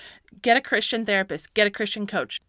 Get 0.42 0.56
a 0.56 0.60
Christian 0.60 1.06
therapist, 1.06 1.54
get 1.54 1.66
a 1.66 1.70
Christian 1.70 2.06
coach. 2.06 2.40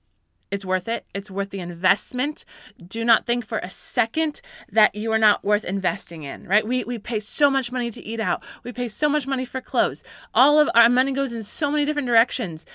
It's 0.51 0.65
worth 0.65 0.88
it. 0.88 1.05
It's 1.13 1.29
worth 1.29 1.51
the 1.51 1.59
investment. 1.59 2.43
Do 2.85 3.05
not 3.05 3.25
think 3.25 3.45
for 3.45 3.59
a 3.59 3.69
second 3.69 4.41
that 4.71 4.95
you 4.95 5.12
are 5.12 5.19
not 5.19 5.43
worth 5.43 5.63
investing 5.63 6.23
in, 6.23 6.47
right? 6.47 6.67
We, 6.67 6.83
we 6.83 6.97
pay 6.97 7.19
so 7.19 7.49
much 7.51 7.71
money 7.71 7.91
to 7.91 8.03
eat 8.03 8.19
out. 8.19 8.43
We 8.63 8.71
pay 8.71 8.88
so 8.88 9.07
much 9.07 9.27
money 9.27 9.45
for 9.45 9.62
clothes. 9.62 10.03
All 10.33 10.59
of 10.59 10.69
our 10.73 10.89
money 10.89 11.12
goes 11.12 11.33
in 11.33 11.43
so 11.43 11.69
many 11.69 11.85
different 11.85 12.07
directions. 12.07 12.65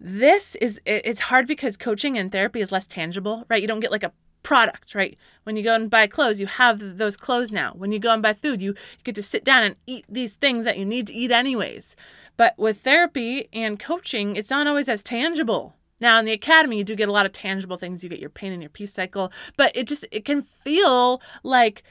This 0.00 0.56
is, 0.56 0.80
it's 0.84 1.20
hard 1.20 1.46
because 1.46 1.76
coaching 1.76 2.18
and 2.18 2.32
therapy 2.32 2.60
is 2.60 2.72
less 2.72 2.88
tangible, 2.88 3.44
right? 3.48 3.62
You 3.62 3.68
don't 3.68 3.80
get 3.80 3.92
like 3.92 4.02
a 4.02 4.12
product, 4.42 4.92
right? 4.96 5.16
When 5.44 5.56
you 5.56 5.62
go 5.62 5.76
and 5.76 5.88
buy 5.88 6.08
clothes, 6.08 6.40
you 6.40 6.48
have 6.48 6.98
those 6.98 7.16
clothes 7.16 7.52
now. 7.52 7.72
When 7.76 7.92
you 7.92 8.00
go 8.00 8.12
and 8.12 8.20
buy 8.20 8.32
food, 8.32 8.60
you 8.60 8.74
get 9.04 9.14
to 9.14 9.22
sit 9.22 9.44
down 9.44 9.62
and 9.62 9.76
eat 9.86 10.04
these 10.08 10.34
things 10.34 10.64
that 10.64 10.76
you 10.76 10.84
need 10.84 11.06
to 11.06 11.14
eat 11.14 11.30
anyways. 11.30 11.94
But 12.36 12.58
with 12.58 12.80
therapy 12.80 13.48
and 13.52 13.78
coaching, 13.78 14.34
it's 14.34 14.50
not 14.50 14.66
always 14.66 14.88
as 14.88 15.04
tangible 15.04 15.76
now 16.02 16.18
in 16.18 16.24
the 16.24 16.32
academy, 16.32 16.76
you 16.76 16.84
do 16.84 16.96
get 16.96 17.08
a 17.08 17.12
lot 17.12 17.24
of 17.24 17.32
tangible 17.32 17.78
things. 17.78 18.02
You 18.02 18.10
get 18.10 18.18
your 18.18 18.28
pain 18.28 18.52
and 18.52 18.60
your 18.60 18.68
peace 18.68 18.92
cycle, 18.92 19.32
but 19.56 19.74
it 19.74 19.86
just 19.86 20.04
it 20.10 20.24
can 20.24 20.42
feel 20.42 21.22
like 21.42 21.82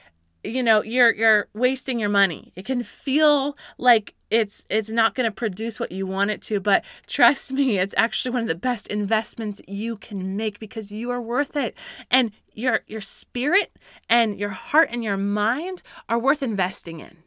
you 0.43 0.62
know 0.62 0.84
you're 0.84 1.13
you're 1.13 1.47
wasting 1.54 2.00
your 2.00 2.10
money. 2.10 2.52
It 2.56 2.65
can 2.65 2.84
feel 2.84 3.56
like 3.78 4.13
it's 4.30 4.63
it's 4.69 4.89
not 4.89 5.15
going 5.15 5.26
to 5.26 5.32
produce 5.32 5.80
what 5.80 5.91
you 5.91 6.06
want 6.06 6.30
it 6.30 6.41
to, 6.43 6.60
but 6.60 6.84
trust 7.08 7.52
me, 7.54 7.80
it's 7.80 7.95
actually 7.97 8.32
one 8.32 8.43
of 8.43 8.47
the 8.50 8.56
best 8.56 8.88
investments 8.88 9.62
you 9.67 9.95
can 9.95 10.36
make 10.36 10.60
because 10.60 10.91
you 10.91 11.10
are 11.10 11.21
worth 11.21 11.56
it. 11.56 11.76
And 12.12 12.32
your 12.54 12.82
your 12.88 13.02
spirit 13.02 13.78
and 14.10 14.38
your 14.38 14.50
heart 14.50 14.89
and 14.91 15.04
your 15.04 15.17
mind 15.17 15.82
are 16.10 16.19
worth 16.19 16.43
investing 16.43 17.00
in. 17.00 17.24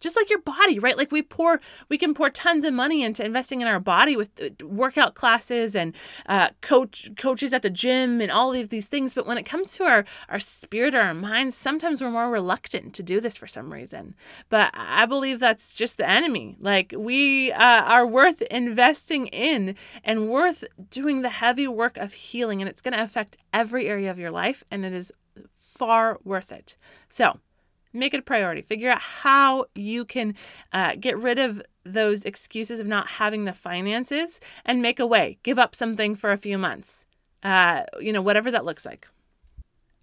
Just 0.00 0.16
like 0.16 0.30
your 0.30 0.40
body, 0.40 0.78
right? 0.78 0.96
Like 0.96 1.12
we 1.12 1.22
pour, 1.22 1.60
we 1.88 1.98
can 1.98 2.14
pour 2.14 2.30
tons 2.30 2.64
of 2.64 2.74
money 2.74 3.02
into 3.02 3.24
investing 3.24 3.60
in 3.60 3.68
our 3.68 3.80
body 3.80 4.16
with 4.16 4.30
uh, 4.40 4.66
workout 4.66 5.14
classes 5.14 5.74
and 5.74 5.94
uh, 6.26 6.50
coach 6.60 7.10
coaches 7.16 7.52
at 7.52 7.62
the 7.62 7.70
gym 7.70 8.20
and 8.20 8.30
all 8.30 8.52
of 8.52 8.68
these 8.68 8.88
things. 8.88 9.14
But 9.14 9.26
when 9.26 9.38
it 9.38 9.44
comes 9.44 9.72
to 9.72 9.84
our 9.84 10.04
our 10.28 10.40
spirit 10.40 10.94
or 10.94 11.00
our 11.00 11.14
minds, 11.14 11.56
sometimes 11.56 12.00
we're 12.00 12.10
more 12.10 12.30
reluctant 12.30 12.94
to 12.94 13.02
do 13.02 13.20
this 13.20 13.36
for 13.36 13.46
some 13.46 13.72
reason. 13.72 14.14
But 14.48 14.70
I 14.74 15.06
believe 15.06 15.40
that's 15.40 15.74
just 15.74 15.98
the 15.98 16.08
enemy. 16.08 16.56
Like 16.60 16.94
we 16.96 17.52
uh, 17.52 17.84
are 17.84 18.06
worth 18.06 18.42
investing 18.42 19.26
in 19.28 19.76
and 20.02 20.28
worth 20.28 20.64
doing 20.90 21.22
the 21.22 21.28
heavy 21.28 21.68
work 21.68 21.96
of 21.96 22.12
healing, 22.12 22.60
and 22.60 22.68
it's 22.68 22.80
going 22.80 22.94
to 22.94 23.02
affect 23.02 23.36
every 23.52 23.88
area 23.88 24.10
of 24.10 24.18
your 24.18 24.30
life, 24.30 24.64
and 24.70 24.84
it 24.84 24.92
is 24.92 25.12
far 25.56 26.18
worth 26.24 26.52
it. 26.52 26.76
So 27.08 27.40
Make 27.94 28.12
it 28.12 28.20
a 28.20 28.22
priority. 28.22 28.60
Figure 28.60 28.90
out 28.90 29.00
how 29.00 29.66
you 29.74 30.04
can 30.04 30.34
uh, 30.72 30.96
get 30.98 31.16
rid 31.16 31.38
of 31.38 31.62
those 31.84 32.24
excuses 32.24 32.80
of 32.80 32.86
not 32.86 33.06
having 33.06 33.44
the 33.44 33.52
finances 33.52 34.40
and 34.64 34.82
make 34.82 34.98
a 34.98 35.06
way. 35.06 35.38
Give 35.44 35.58
up 35.58 35.76
something 35.76 36.16
for 36.16 36.32
a 36.32 36.36
few 36.36 36.58
months. 36.58 37.06
Uh, 37.42 37.82
you 38.00 38.12
know, 38.12 38.22
whatever 38.22 38.50
that 38.50 38.64
looks 38.64 38.84
like. 38.84 39.06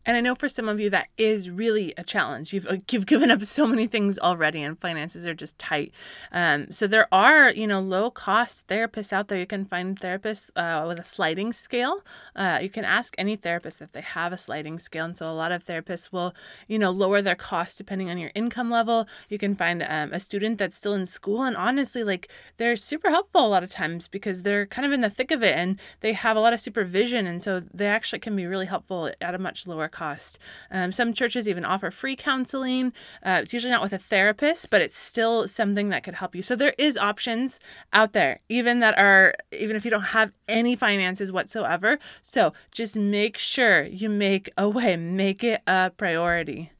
And 0.06 0.18
I 0.18 0.22
know 0.22 0.34
for 0.34 0.50
some 0.50 0.68
of 0.68 0.80
you 0.80 0.90
that 0.90 1.10
is 1.18 1.50
really 1.50 1.94
a 1.96 2.04
challenge. 2.04 2.54
You've 2.54 2.66
uh, 2.66 2.78
you've 2.90 3.06
given 3.06 3.30
up 3.30 3.44
so 3.46 3.68
many 3.68 3.86
things 3.86 4.18
already, 4.18 4.64
and 4.64 4.80
finances 4.80 5.28
are 5.28 5.34
just 5.34 5.60
tight. 5.60 5.92
Um, 6.32 6.72
so 6.72 6.88
there 6.88 7.08
are 7.14 7.52
you 7.52 7.68
know 7.68 7.80
low 7.80 8.10
cost 8.10 8.68
therapists 8.68 9.14
out 9.14 9.28
there. 9.28 9.38
You 9.38 9.46
can 9.46 9.64
find 9.66 10.00
therapists 10.00 10.50
uh, 10.56 10.88
with 10.88 11.00
a 11.00 11.04
sliding 11.04 11.54
scale. 11.54 12.02
Uh, 12.36 12.60
you 12.62 12.70
can 12.70 12.84
ask 12.84 13.14
any 13.18 13.36
therapist 13.36 13.82
if 13.82 13.92
they 13.92 14.02
have 14.02 14.34
a 14.34 14.38
sliding 14.38 14.80
scale, 14.80 15.06
and 15.06 15.18
so 15.18 15.30
a 15.30 15.34
lot 15.34 15.52
of 15.52 15.64
therapists 15.64 16.12
will 16.12 16.34
you 16.68 16.80
know 16.80 16.90
lower 16.90 17.22
their 17.22 17.36
cost 17.36 17.78
depending 17.78 18.10
on 18.10 18.18
your 18.18 18.32
income 18.34 18.72
level. 18.72 19.08
You 19.30 19.38
can 19.38 19.54
find 19.54 19.84
um, 19.88 20.12
a 20.14 20.20
student 20.20 20.58
that's 20.58 20.78
still 20.78 20.96
in 20.96 21.06
school, 21.06 21.44
and 21.44 21.56
honestly, 21.56 22.04
like 22.04 22.28
they're 22.58 22.76
super 22.76 23.12
helpful 23.12 23.46
a 23.46 23.50
lot 23.50 23.64
of 23.64 23.70
times 23.70 24.08
because 24.08 24.42
they're 24.42 24.66
kind 24.66 24.86
of 24.86 24.92
in 24.92 25.02
the 25.02 25.10
thick 25.10 25.30
of 25.30 25.44
it 25.44 25.56
and 25.56 25.80
they 26.00 26.14
have 26.14 26.36
a 26.36 26.40
lot 26.40 26.54
of 26.54 26.60
supervision, 26.60 27.28
and 27.28 27.44
so 27.44 27.62
they 27.72 27.88
actually 27.88 28.20
can 28.20 28.36
be 28.36 28.48
really 28.48 28.66
helpful 28.66 29.12
at 29.22 29.36
a 29.36 29.40
much 29.40 29.68
lower 29.68 29.91
cost. 29.92 30.40
Um, 30.70 30.92
some 30.92 31.14
churches 31.14 31.48
even 31.48 31.66
offer 31.66 31.92
free 31.92 32.16
counseling. 32.16 32.94
Uh, 33.24 33.40
it's 33.42 33.54
usually 33.54 33.72
not 33.72 33.82
with 33.82 33.94
a 33.94 33.98
therapist, 33.98 34.70
but 34.70 34.82
it's 34.82 34.98
still 34.98 35.48
something 35.48 35.90
that 35.90 36.04
could 36.04 36.16
help 36.16 36.36
you. 36.36 36.44
So 36.44 36.56
there 36.56 36.74
is 36.78 36.98
options 36.98 37.60
out 37.94 38.14
there, 38.14 38.40
even 38.50 38.80
that 38.80 38.98
are 38.98 39.36
even 39.52 39.76
if 39.76 39.86
you 39.86 39.92
don't 39.92 40.02
have 40.02 40.32
any 40.48 40.76
finances 40.76 41.32
whatsoever. 41.32 42.00
So 42.22 42.54
just 42.72 42.96
make 42.96 43.38
sure 43.38 43.84
you 43.84 44.10
make 44.10 44.50
a 44.58 44.68
way, 44.68 44.96
make 44.96 45.44
it 45.44 45.62
a 45.68 45.92
priority. 45.96 46.72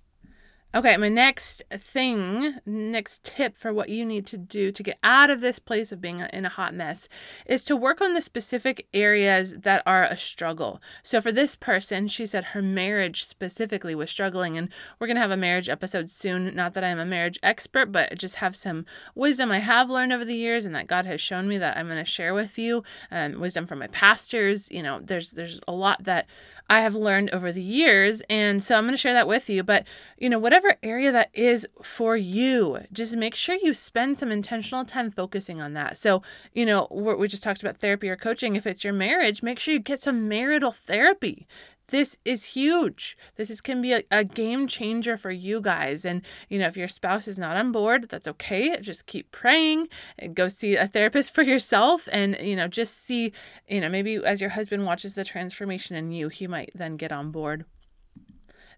Okay, 0.74 0.96
my 0.96 1.10
next 1.10 1.62
thing, 1.70 2.56
next 2.66 3.26
tip 3.26 3.58
for 3.58 3.74
what 3.74 3.90
you 3.90 4.06
need 4.06 4.26
to 4.28 4.38
do 4.38 4.72
to 4.72 4.82
get 4.82 4.98
out 5.04 5.30
of 5.30 5.42
this 5.42 5.60
place 5.60 5.92
of 5.92 6.00
being 6.00 6.22
in 6.32 6.46
a 6.46 6.50
hot 6.50 6.74
mess 6.74 7.10
is 7.46 7.66
to 7.66 7.76
work 7.76 8.00
on 8.00 8.14
the 8.14 8.22
specific 8.22 8.88
areas 8.94 9.54
that 9.54 9.84
are 9.86 10.06
a 10.06 10.16
struggle. 10.16 10.82
So, 11.04 11.20
for 11.20 11.30
this 11.30 11.58
person, 11.58 12.08
she 12.08 12.26
said 12.26 12.46
her 12.46 12.62
marriage 12.62 13.26
specifically 13.26 13.94
was 13.94 14.10
struggling, 14.10 14.58
and 14.58 14.70
we're 14.98 15.08
going 15.08 15.16
to 15.16 15.22
have 15.22 15.30
a 15.30 15.36
marriage 15.36 15.68
episode 15.68 16.10
soon. 16.10 16.56
Not 16.56 16.74
that 16.76 16.86
I'm 16.86 17.00
a 17.00 17.06
marriage 17.06 17.38
expert, 17.44 17.92
but 17.92 18.18
just 18.18 18.36
have 18.36 18.56
some 18.56 18.86
wisdom 19.14 19.52
I 19.52 19.60
have 19.60 19.90
learned 19.90 20.14
over 20.14 20.24
the 20.24 20.36
years 20.36 20.64
and 20.64 20.74
that 20.74 20.88
God 20.88 21.06
has 21.06 21.20
shown 21.20 21.50
me 21.50 21.58
that 21.58 21.76
I'm 21.76 21.88
going 21.88 21.98
to 21.98 22.10
share 22.10 22.34
with 22.34 22.58
you. 22.58 22.82
Um, 23.12 23.42
wisdom 23.42 23.68
from 23.68 23.80
my 23.80 23.88
pastors. 23.88 24.72
You 24.72 24.84
know, 24.84 25.02
there's 25.04 25.32
there's 25.32 25.60
a 25.68 25.74
lot 25.74 26.06
that 26.06 26.28
I 26.72 26.80
have 26.80 26.96
learned 26.96 27.32
over 27.32 27.52
the 27.52 27.62
years. 27.62 28.22
And 28.30 28.64
so 28.64 28.78
I'm 28.78 28.86
going 28.86 28.94
to 28.94 28.98
share 28.98 29.14
that 29.14 29.28
with 29.28 29.50
you. 29.50 29.62
But, 29.62 29.86
you 30.18 30.30
know, 30.30 30.40
whatever 30.40 30.78
area 30.82 31.12
that 31.12 31.30
is 31.34 31.68
for 31.84 32.16
you, 32.16 32.80
just 32.94 33.18
make 33.18 33.36
sure 33.36 33.58
you 33.62 33.74
spend 33.74 34.18
some 34.18 34.32
intentional 34.32 34.86
time 34.86 35.12
focusing 35.12 35.60
on 35.60 35.74
that. 35.74 35.98
So, 35.98 36.24
you 36.54 36.66
know, 36.66 36.88
we 36.90 37.28
just 37.28 37.44
talked 37.44 37.62
about 37.62 37.76
therapy 37.76 38.10
or 38.10 38.16
coaching. 38.16 38.56
If 38.56 38.66
it's 38.66 38.86
your 38.86 38.94
marriage, 38.94 39.44
make 39.44 39.60
sure 39.60 39.74
you 39.74 39.82
get 39.82 40.02
some 40.02 40.30
marital 40.30 40.72
therapy 40.72 41.46
this 41.92 42.18
is 42.26 42.44
huge. 42.46 43.18
This 43.36 43.50
is 43.50 43.62
can 43.62 43.82
be 43.82 43.94
a, 43.94 44.04
a 44.10 44.24
game 44.24 44.68
changer 44.68 45.18
for 45.18 45.32
you 45.32 45.62
guys. 45.62 46.04
And 46.06 46.24
you 46.50 46.58
know, 46.58 46.68
if 46.68 46.76
your 46.76 46.88
spouse 46.88 47.28
is 47.28 47.38
not 47.38 47.58
on 47.58 47.72
board, 47.72 48.10
that's 48.10 48.28
okay. 48.28 48.78
Just 48.82 49.06
keep 49.06 49.32
praying 49.32 49.88
and 50.18 50.36
go 50.36 50.48
see 50.48 50.76
a 50.76 50.88
therapist 50.88 51.32
for 51.36 51.44
yourself 51.44 52.10
and 52.12 52.38
you 52.42 52.56
know, 52.56 52.68
just 52.68 53.06
see, 53.06 53.32
you 53.68 53.82
know, 53.82 53.90
maybe 53.90 54.16
as 54.16 54.42
your 54.42 54.52
husband 54.52 54.86
watches 54.86 55.14
the 55.16 55.24
transformation 55.24 55.96
in 55.96 56.12
you, 56.12 56.30
he 56.30 56.48
might 56.48 56.72
then 56.74 56.98
get 56.98 57.12
on 57.12 57.32
board 57.32 57.66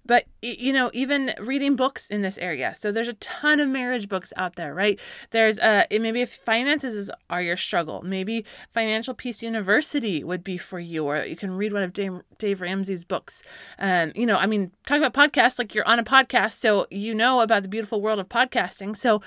but 0.05 0.25
you 0.41 0.73
know 0.73 0.89
even 0.93 1.33
reading 1.39 1.75
books 1.75 2.09
in 2.09 2.21
this 2.21 2.37
area 2.37 2.73
so 2.75 2.91
there's 2.91 3.07
a 3.07 3.13
ton 3.13 3.59
of 3.59 3.69
marriage 3.69 4.09
books 4.09 4.33
out 4.35 4.55
there 4.55 4.73
right? 4.73 4.99
There's 5.31 5.59
uh 5.59 5.85
maybe 5.91 6.21
if 6.21 6.35
finances 6.35 7.09
are 7.29 7.41
your 7.41 7.57
struggle 7.57 8.01
maybe 8.03 8.45
financial 8.73 9.13
peace 9.13 9.41
university 9.41 10.23
would 10.23 10.43
be 10.43 10.57
for 10.57 10.79
you 10.79 11.05
or 11.05 11.23
you 11.23 11.35
can 11.35 11.51
read 11.51 11.73
one 11.73 11.83
of 11.83 11.93
dave, 11.93 12.21
dave 12.37 12.61
ramsey's 12.61 13.03
books. 13.03 13.43
Um 13.79 14.11
you 14.15 14.25
know 14.25 14.37
i 14.37 14.45
mean 14.45 14.71
talk 14.85 15.01
about 15.01 15.13
podcasts 15.13 15.59
like 15.59 15.73
you're 15.73 15.87
on 15.87 15.99
a 15.99 16.03
podcast 16.03 16.53
so 16.53 16.87
you 16.89 17.13
know 17.13 17.41
about 17.41 17.63
the 17.63 17.69
beautiful 17.69 18.01
world 18.01 18.19
of 18.19 18.29
podcasting 18.29 18.95
so 18.95 19.21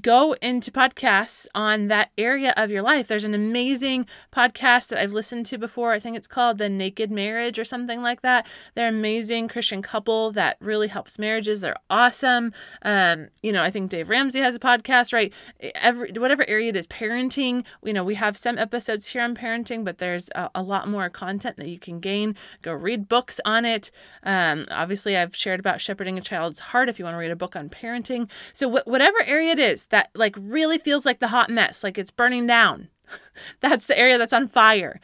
go 0.00 0.34
into 0.42 0.70
podcasts 0.70 1.46
on 1.54 1.88
that 1.88 2.10
area 2.18 2.52
of 2.56 2.70
your 2.70 2.82
life. 2.82 3.06
There's 3.06 3.24
an 3.24 3.34
amazing 3.34 4.06
podcast 4.32 4.88
that 4.88 4.98
I've 4.98 5.12
listened 5.12 5.46
to 5.46 5.58
before. 5.58 5.92
I 5.92 5.98
think 5.98 6.16
it's 6.16 6.26
called 6.26 6.58
The 6.58 6.68
Naked 6.68 7.10
Marriage 7.10 7.58
or 7.58 7.64
something 7.64 8.02
like 8.02 8.22
that. 8.22 8.46
They're 8.74 8.88
amazing 8.88 9.48
Christian 9.48 9.82
couple 9.82 10.32
that 10.32 10.56
really 10.60 10.88
helps 10.88 11.18
marriages. 11.18 11.60
They're 11.60 11.76
awesome. 11.88 12.52
Um, 12.82 13.28
you 13.42 13.52
know, 13.52 13.62
I 13.62 13.70
think 13.70 13.90
Dave 13.90 14.08
Ramsey 14.08 14.40
has 14.40 14.54
a 14.54 14.58
podcast, 14.58 15.12
right? 15.12 15.32
Every 15.74 16.12
whatever 16.12 16.48
area 16.48 16.70
it 16.70 16.76
is, 16.76 16.86
parenting. 16.86 17.64
You 17.82 17.92
know, 17.92 18.04
we 18.04 18.16
have 18.16 18.36
some 18.36 18.58
episodes 18.58 19.08
here 19.08 19.22
on 19.22 19.34
parenting, 19.34 19.84
but 19.84 19.98
there's 19.98 20.28
a, 20.34 20.50
a 20.54 20.62
lot 20.62 20.88
more 20.88 21.08
content 21.08 21.56
that 21.56 21.68
you 21.68 21.78
can 21.78 22.00
gain. 22.00 22.36
Go 22.62 22.72
read 22.72 23.08
books 23.08 23.40
on 23.44 23.64
it. 23.64 23.90
Um, 24.22 24.66
obviously, 24.70 25.16
I've 25.16 25.36
shared 25.36 25.60
about 25.60 25.80
shepherding 25.80 26.18
a 26.18 26.20
child's 26.20 26.58
heart. 26.58 26.88
If 26.88 26.98
you 26.98 27.04
want 27.04 27.14
to 27.14 27.18
read 27.18 27.30
a 27.30 27.36
book 27.36 27.54
on 27.54 27.68
parenting, 27.68 28.30
so 28.52 28.70
wh- 28.70 28.86
whatever 28.86 29.18
area 29.26 29.52
it 29.52 29.58
is 29.58 29.83
that 29.86 30.10
like 30.14 30.34
really 30.38 30.78
feels 30.78 31.04
like 31.04 31.20
the 31.20 31.28
hot 31.28 31.50
mess, 31.50 31.84
like 31.84 31.98
it's 31.98 32.10
burning 32.10 32.46
down. 32.46 32.88
that's 33.60 33.86
the 33.86 33.98
area 33.98 34.18
that's 34.18 34.32
on 34.32 34.48
fire. 34.48 35.00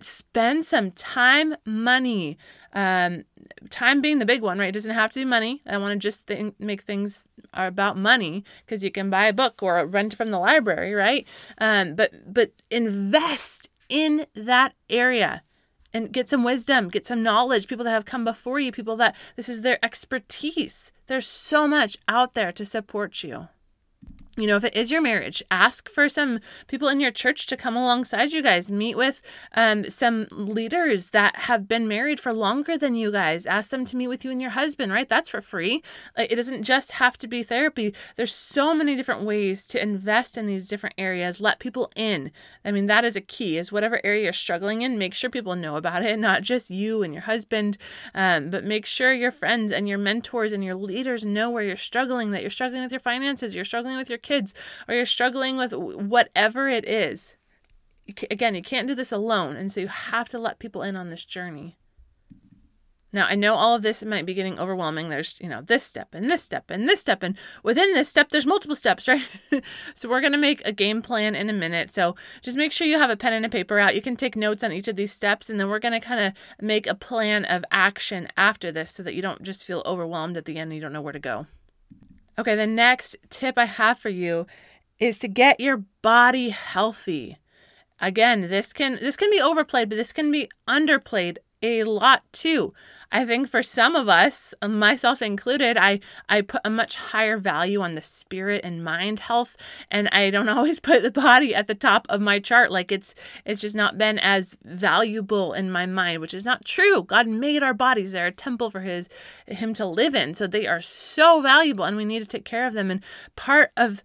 Spend 0.00 0.64
some 0.64 0.92
time, 0.92 1.56
money, 1.66 2.38
um, 2.72 3.24
time 3.68 4.00
being 4.00 4.18
the 4.18 4.26
big 4.26 4.40
one, 4.40 4.58
right? 4.58 4.70
It 4.70 4.72
doesn't 4.72 4.92
have 4.92 5.12
to 5.12 5.20
be 5.20 5.24
money. 5.26 5.60
I 5.66 5.76
want 5.76 5.92
to 5.92 5.98
just 5.98 6.26
think, 6.26 6.58
make 6.58 6.82
things 6.82 7.28
are 7.52 7.66
about 7.66 7.98
money 7.98 8.44
because 8.64 8.82
you 8.82 8.90
can 8.90 9.10
buy 9.10 9.26
a 9.26 9.32
book 9.32 9.62
or 9.62 9.84
rent 9.84 10.14
from 10.16 10.30
the 10.30 10.38
library, 10.38 10.94
right? 10.94 11.26
Um, 11.58 11.94
but 11.94 12.32
but 12.32 12.52
invest 12.70 13.68
in 13.88 14.26
that 14.34 14.74
area 14.88 15.42
and 15.92 16.12
get 16.12 16.28
some 16.28 16.44
wisdom, 16.44 16.88
get 16.88 17.04
some 17.04 17.22
knowledge, 17.22 17.66
people 17.66 17.84
that 17.84 17.90
have 17.90 18.04
come 18.04 18.24
before 18.24 18.60
you, 18.60 18.72
people 18.72 18.96
that 18.96 19.16
this 19.36 19.48
is 19.48 19.62
their 19.62 19.84
expertise. 19.84 20.92
There's 21.08 21.26
so 21.26 21.66
much 21.66 21.98
out 22.08 22.32
there 22.32 22.52
to 22.52 22.64
support 22.64 23.22
you 23.22 23.48
you 24.40 24.46
know, 24.46 24.56
if 24.56 24.64
it 24.64 24.74
is 24.74 24.90
your 24.90 25.02
marriage, 25.02 25.42
ask 25.50 25.88
for 25.88 26.08
some 26.08 26.40
people 26.66 26.88
in 26.88 27.00
your 27.00 27.10
church 27.10 27.46
to 27.48 27.56
come 27.56 27.76
alongside 27.76 28.32
you 28.32 28.42
guys. 28.42 28.70
Meet 28.70 28.96
with 28.96 29.20
um, 29.54 29.90
some 29.90 30.26
leaders 30.30 31.10
that 31.10 31.36
have 31.36 31.68
been 31.68 31.86
married 31.86 32.18
for 32.18 32.32
longer 32.32 32.78
than 32.78 32.94
you 32.94 33.12
guys. 33.12 33.46
Ask 33.46 33.70
them 33.70 33.84
to 33.84 33.96
meet 33.96 34.08
with 34.08 34.24
you 34.24 34.30
and 34.30 34.40
your 34.40 34.50
husband, 34.50 34.92
right? 34.92 35.08
That's 35.08 35.28
for 35.28 35.40
free. 35.40 35.82
It 36.16 36.36
doesn't 36.36 36.62
just 36.62 36.92
have 36.92 37.18
to 37.18 37.26
be 37.26 37.42
therapy. 37.42 37.94
There's 38.16 38.34
so 38.34 38.74
many 38.74 38.96
different 38.96 39.22
ways 39.22 39.66
to 39.68 39.82
invest 39.82 40.38
in 40.38 40.46
these 40.46 40.68
different 40.68 40.94
areas. 40.96 41.40
Let 41.40 41.58
people 41.58 41.92
in. 41.94 42.30
I 42.64 42.72
mean, 42.72 42.86
that 42.86 43.04
is 43.04 43.16
a 43.16 43.20
key. 43.20 43.58
Is 43.58 43.70
whatever 43.70 44.00
area 44.04 44.24
you're 44.24 44.32
struggling 44.32 44.82
in, 44.82 44.98
make 44.98 45.14
sure 45.14 45.28
people 45.28 45.54
know 45.56 45.76
about 45.76 46.04
it, 46.04 46.18
not 46.18 46.42
just 46.42 46.70
you 46.70 47.02
and 47.02 47.12
your 47.12 47.24
husband, 47.24 47.76
um, 48.14 48.50
but 48.50 48.64
make 48.64 48.86
sure 48.86 49.12
your 49.12 49.32
friends 49.32 49.72
and 49.72 49.88
your 49.88 49.98
mentors 49.98 50.52
and 50.52 50.64
your 50.64 50.74
leaders 50.74 51.24
know 51.24 51.50
where 51.50 51.62
you're 51.62 51.76
struggling. 51.76 52.30
That 52.30 52.40
you're 52.42 52.50
struggling 52.50 52.82
with 52.82 52.92
your 52.92 53.00
finances, 53.00 53.54
you're 53.54 53.64
struggling 53.64 53.96
with 53.96 54.08
your 54.08 54.18
kids 54.18 54.29
or 54.88 54.94
you're 54.94 55.06
struggling 55.06 55.56
with 55.56 55.72
whatever 55.72 56.68
it 56.68 56.88
is. 56.88 57.36
Again, 58.30 58.54
you 58.54 58.62
can't 58.62 58.88
do 58.88 58.94
this 58.94 59.12
alone. 59.12 59.56
And 59.56 59.70
so 59.70 59.80
you 59.80 59.88
have 59.88 60.28
to 60.30 60.38
let 60.38 60.58
people 60.58 60.82
in 60.82 60.96
on 60.96 61.10
this 61.10 61.24
journey. 61.24 61.76
Now, 63.12 63.26
I 63.26 63.34
know 63.34 63.54
all 63.54 63.74
of 63.74 63.82
this 63.82 64.04
might 64.04 64.24
be 64.24 64.34
getting 64.34 64.58
overwhelming. 64.58 65.08
There's, 65.08 65.40
you 65.40 65.48
know, 65.48 65.62
this 65.62 65.82
step 65.82 66.14
and 66.14 66.30
this 66.30 66.44
step 66.44 66.70
and 66.70 66.88
this 66.88 67.00
step. 67.00 67.24
And 67.24 67.36
within 67.64 67.92
this 67.94 68.08
step, 68.08 68.30
there's 68.30 68.46
multiple 68.46 68.76
steps, 68.76 69.08
right? 69.08 69.22
so 69.94 70.08
we're 70.08 70.20
going 70.20 70.32
to 70.32 70.38
make 70.38 70.62
a 70.64 70.72
game 70.72 71.02
plan 71.02 71.34
in 71.34 71.50
a 71.50 71.52
minute. 71.52 71.90
So 71.90 72.14
just 72.40 72.56
make 72.56 72.70
sure 72.70 72.86
you 72.86 72.98
have 72.98 73.10
a 73.10 73.16
pen 73.16 73.32
and 73.32 73.44
a 73.44 73.48
paper 73.48 73.80
out. 73.80 73.96
You 73.96 74.02
can 74.02 74.16
take 74.16 74.36
notes 74.36 74.62
on 74.62 74.72
each 74.72 74.86
of 74.86 74.96
these 74.96 75.12
steps. 75.12 75.50
And 75.50 75.58
then 75.58 75.68
we're 75.68 75.80
going 75.80 76.00
to 76.00 76.06
kind 76.06 76.24
of 76.24 76.32
make 76.64 76.86
a 76.86 76.94
plan 76.94 77.44
of 77.44 77.64
action 77.72 78.28
after 78.36 78.70
this 78.70 78.92
so 78.92 79.02
that 79.02 79.14
you 79.14 79.22
don't 79.22 79.42
just 79.42 79.64
feel 79.64 79.82
overwhelmed 79.84 80.36
at 80.36 80.44
the 80.44 80.58
end 80.58 80.70
and 80.70 80.74
you 80.76 80.80
don't 80.80 80.92
know 80.92 81.02
where 81.02 81.12
to 81.12 81.18
go. 81.18 81.46
Okay, 82.38 82.54
the 82.54 82.66
next 82.66 83.16
tip 83.28 83.58
I 83.58 83.66
have 83.66 83.98
for 83.98 84.08
you 84.08 84.46
is 84.98 85.18
to 85.18 85.28
get 85.28 85.60
your 85.60 85.84
body 86.02 86.50
healthy. 86.50 87.38
Again, 88.00 88.42
this 88.48 88.72
can 88.72 88.98
this 89.00 89.16
can 89.16 89.30
be 89.30 89.40
overplayed, 89.40 89.88
but 89.88 89.96
this 89.96 90.12
can 90.12 90.30
be 90.30 90.48
underplayed 90.66 91.38
a 91.62 91.84
lot 91.84 92.22
too. 92.32 92.72
I 93.12 93.24
think 93.24 93.48
for 93.48 93.62
some 93.62 93.96
of 93.96 94.08
us, 94.08 94.54
myself 94.66 95.20
included, 95.20 95.76
I 95.76 96.00
I 96.28 96.42
put 96.42 96.60
a 96.64 96.70
much 96.70 96.94
higher 96.94 97.38
value 97.38 97.80
on 97.80 97.92
the 97.92 98.02
spirit 98.02 98.60
and 98.62 98.84
mind 98.84 99.20
health 99.20 99.56
and 99.90 100.08
I 100.12 100.30
don't 100.30 100.48
always 100.56 100.78
put 100.78 101.02
the 101.02 101.10
body 101.10 101.54
at 101.54 101.66
the 101.66 101.74
top 101.74 102.06
of 102.08 102.20
my 102.20 102.38
chart 102.38 102.70
like 102.70 102.92
it's 102.92 103.14
it's 103.44 103.60
just 103.60 103.74
not 103.74 103.98
been 103.98 104.18
as 104.18 104.56
valuable 104.64 105.52
in 105.52 105.72
my 105.72 105.86
mind, 105.86 106.20
which 106.20 106.34
is 106.34 106.44
not 106.44 106.64
true. 106.64 107.02
God 107.02 107.26
made 107.26 107.62
our 107.62 107.74
bodies, 107.74 108.12
they're 108.12 108.26
a 108.26 108.32
temple 108.32 108.70
for 108.70 108.80
his 108.80 109.08
him 109.46 109.74
to 109.74 109.86
live 109.86 110.14
in. 110.14 110.34
So 110.34 110.46
they 110.46 110.66
are 110.66 110.80
so 110.80 111.40
valuable 111.40 111.84
and 111.84 111.96
we 111.96 112.04
need 112.04 112.20
to 112.20 112.28
take 112.28 112.44
care 112.44 112.66
of 112.66 112.74
them 112.74 112.90
and 112.90 113.02
part 113.34 113.72
of 113.76 114.02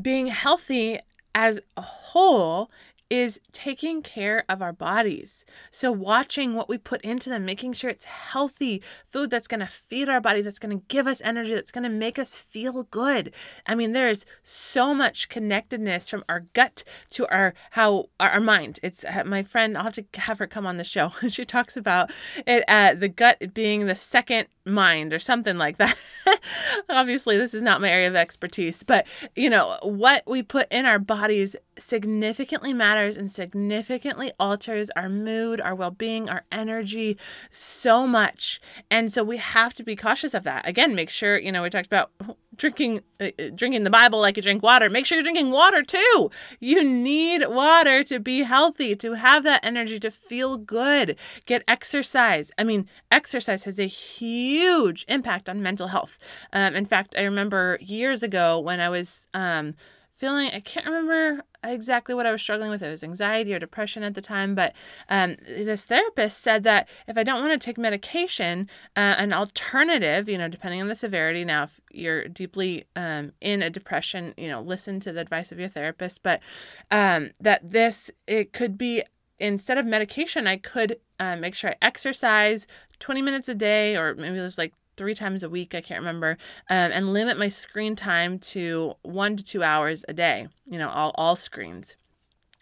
being 0.00 0.26
healthy 0.26 0.98
as 1.34 1.60
a 1.76 1.82
whole 1.82 2.70
is 3.08 3.40
taking 3.52 4.02
care 4.02 4.44
of 4.48 4.60
our 4.60 4.72
bodies. 4.72 5.44
So, 5.70 5.92
watching 5.92 6.54
what 6.54 6.68
we 6.68 6.78
put 6.78 7.00
into 7.02 7.28
them, 7.30 7.44
making 7.44 7.74
sure 7.74 7.90
it's 7.90 8.04
healthy 8.04 8.82
food 9.08 9.30
that's 9.30 9.46
going 9.46 9.60
to 9.60 9.66
feed 9.66 10.08
our 10.08 10.20
body, 10.20 10.42
that's 10.42 10.58
going 10.58 10.76
to 10.76 10.84
give 10.88 11.06
us 11.06 11.20
energy, 11.24 11.54
that's 11.54 11.70
going 11.70 11.84
to 11.84 11.90
make 11.90 12.18
us 12.18 12.36
feel 12.36 12.84
good. 12.84 13.32
I 13.66 13.74
mean, 13.74 13.92
there's 13.92 14.26
so 14.42 14.92
much 14.92 15.28
connectedness 15.28 16.08
from 16.08 16.24
our 16.28 16.40
gut 16.52 16.82
to 17.10 17.26
our 17.28 17.54
how 17.72 18.06
our, 18.18 18.40
mind. 18.40 18.80
It's 18.82 19.04
uh, 19.04 19.22
my 19.24 19.42
friend. 19.42 19.76
I'll 19.76 19.84
have 19.84 19.94
to 19.94 20.04
have 20.14 20.38
her 20.38 20.46
come 20.46 20.66
on 20.66 20.76
the 20.76 20.84
show. 20.84 21.12
she 21.28 21.44
talks 21.44 21.76
about 21.76 22.10
it. 22.46 22.64
Uh, 22.68 22.94
the 22.94 23.08
gut 23.08 23.54
being 23.54 23.86
the 23.86 23.96
second 23.96 24.48
mind 24.64 25.12
or 25.12 25.18
something 25.18 25.56
like 25.56 25.78
that. 25.78 25.96
Obviously, 26.88 27.38
this 27.38 27.54
is 27.54 27.62
not 27.62 27.80
my 27.80 27.88
area 27.88 28.08
of 28.08 28.16
expertise, 28.16 28.82
but 28.82 29.06
you 29.34 29.48
know, 29.48 29.78
what 29.82 30.24
we 30.26 30.42
put 30.42 30.70
in 30.70 30.86
our 30.86 30.98
bodies 30.98 31.54
significantly 31.78 32.72
matters 32.72 32.95
and 32.96 33.30
significantly 33.30 34.32
alters 34.40 34.90
our 34.96 35.08
mood, 35.08 35.60
our 35.60 35.74
well 35.74 35.90
being, 35.90 36.28
our 36.30 36.44
energy 36.50 37.16
so 37.50 38.06
much. 38.06 38.60
And 38.90 39.12
so 39.12 39.22
we 39.22 39.36
have 39.36 39.74
to 39.74 39.84
be 39.84 39.96
cautious 39.96 40.34
of 40.34 40.44
that. 40.44 40.66
Again, 40.66 40.94
make 40.94 41.10
sure, 41.10 41.38
you 41.38 41.52
know, 41.52 41.62
we 41.62 41.70
talked 41.70 41.86
about 41.86 42.10
drinking 42.56 43.02
uh, 43.20 43.28
uh, 43.38 43.50
drinking 43.54 43.84
the 43.84 43.90
bible 43.90 44.20
like 44.20 44.36
you 44.36 44.42
drink 44.42 44.62
water. 44.62 44.88
Make 44.88 45.04
sure 45.04 45.16
you're 45.16 45.22
drinking 45.22 45.50
water 45.50 45.82
too. 45.82 46.30
You 46.58 46.82
need 46.82 47.46
water 47.48 48.02
to 48.04 48.18
be 48.18 48.44
healthy 48.44 48.96
to 48.96 49.12
have 49.12 49.44
that 49.44 49.60
energy 49.62 50.00
to 50.00 50.10
feel 50.10 50.56
good. 50.56 51.16
Get 51.44 51.62
exercise. 51.68 52.50
I 52.56 52.64
mean 52.64 52.88
exercise 53.10 53.64
has 53.64 53.78
a 53.78 53.86
huge 53.86 55.04
impact 55.08 55.48
on 55.48 55.62
mental 55.62 55.88
health. 55.88 56.16
Um, 56.52 56.74
in 56.74 56.84
fact 56.86 57.14
i 57.18 57.22
remember 57.22 57.78
years 57.80 58.22
ago 58.22 58.58
when 58.58 58.80
i 58.80 58.88
was 58.88 59.28
um, 59.34 59.74
feeling 60.12 60.48
i 60.52 60.60
can't 60.60 60.86
remember 60.86 61.42
exactly 61.68 62.14
what 62.14 62.26
I 62.26 62.32
was 62.32 62.42
struggling 62.42 62.70
with. 62.70 62.82
It 62.82 62.90
was 62.90 63.04
anxiety 63.04 63.54
or 63.54 63.58
depression 63.58 64.02
at 64.02 64.14
the 64.14 64.20
time. 64.20 64.54
But 64.54 64.74
um, 65.08 65.36
this 65.46 65.84
therapist 65.84 66.38
said 66.38 66.62
that 66.64 66.88
if 67.06 67.16
I 67.16 67.22
don't 67.22 67.40
want 67.40 67.60
to 67.60 67.64
take 67.64 67.78
medication, 67.78 68.68
uh, 68.96 69.14
an 69.18 69.32
alternative, 69.32 70.28
you 70.28 70.38
know, 70.38 70.48
depending 70.48 70.80
on 70.80 70.86
the 70.86 70.94
severity. 70.94 71.44
Now, 71.44 71.64
if 71.64 71.80
you're 71.90 72.28
deeply 72.28 72.84
um, 72.94 73.32
in 73.40 73.62
a 73.62 73.70
depression, 73.70 74.34
you 74.36 74.48
know, 74.48 74.60
listen 74.60 75.00
to 75.00 75.12
the 75.12 75.20
advice 75.20 75.52
of 75.52 75.58
your 75.58 75.68
therapist. 75.68 76.22
But 76.22 76.42
um, 76.90 77.30
that 77.40 77.68
this 77.68 78.10
it 78.26 78.52
could 78.52 78.78
be 78.78 79.02
instead 79.38 79.78
of 79.78 79.86
medication, 79.86 80.46
I 80.46 80.56
could 80.56 80.98
uh, 81.18 81.36
make 81.36 81.54
sure 81.54 81.70
I 81.70 81.76
exercise 81.82 82.66
20 82.98 83.22
minutes 83.22 83.48
a 83.48 83.54
day, 83.54 83.96
or 83.96 84.14
maybe 84.14 84.36
there's 84.36 84.58
like 84.58 84.72
three 84.96 85.14
times 85.14 85.42
a 85.42 85.48
week, 85.48 85.74
I 85.74 85.80
can't 85.80 86.00
remember, 86.00 86.38
um, 86.68 86.92
and 86.92 87.12
limit 87.12 87.38
my 87.38 87.48
screen 87.48 87.96
time 87.96 88.38
to 88.38 88.94
one 89.02 89.36
to 89.36 89.44
two 89.44 89.62
hours 89.62 90.04
a 90.08 90.12
day, 90.12 90.48
you 90.64 90.78
know, 90.78 90.88
all, 90.88 91.12
all 91.16 91.36
screens. 91.36 91.96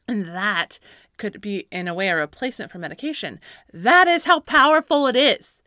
And 0.07 0.27
that 0.27 0.79
could 1.17 1.41
be, 1.41 1.67
in 1.71 1.89
a 1.89 1.95
way, 1.95 2.09
a 2.09 2.17
replacement 2.17 2.71
for 2.71 2.79
medication. 2.79 3.41
That 3.73 4.09
is 4.09 4.25
how 4.25 4.41
powerful 4.41 5.07
it 5.07 5.17
is. 5.17 5.63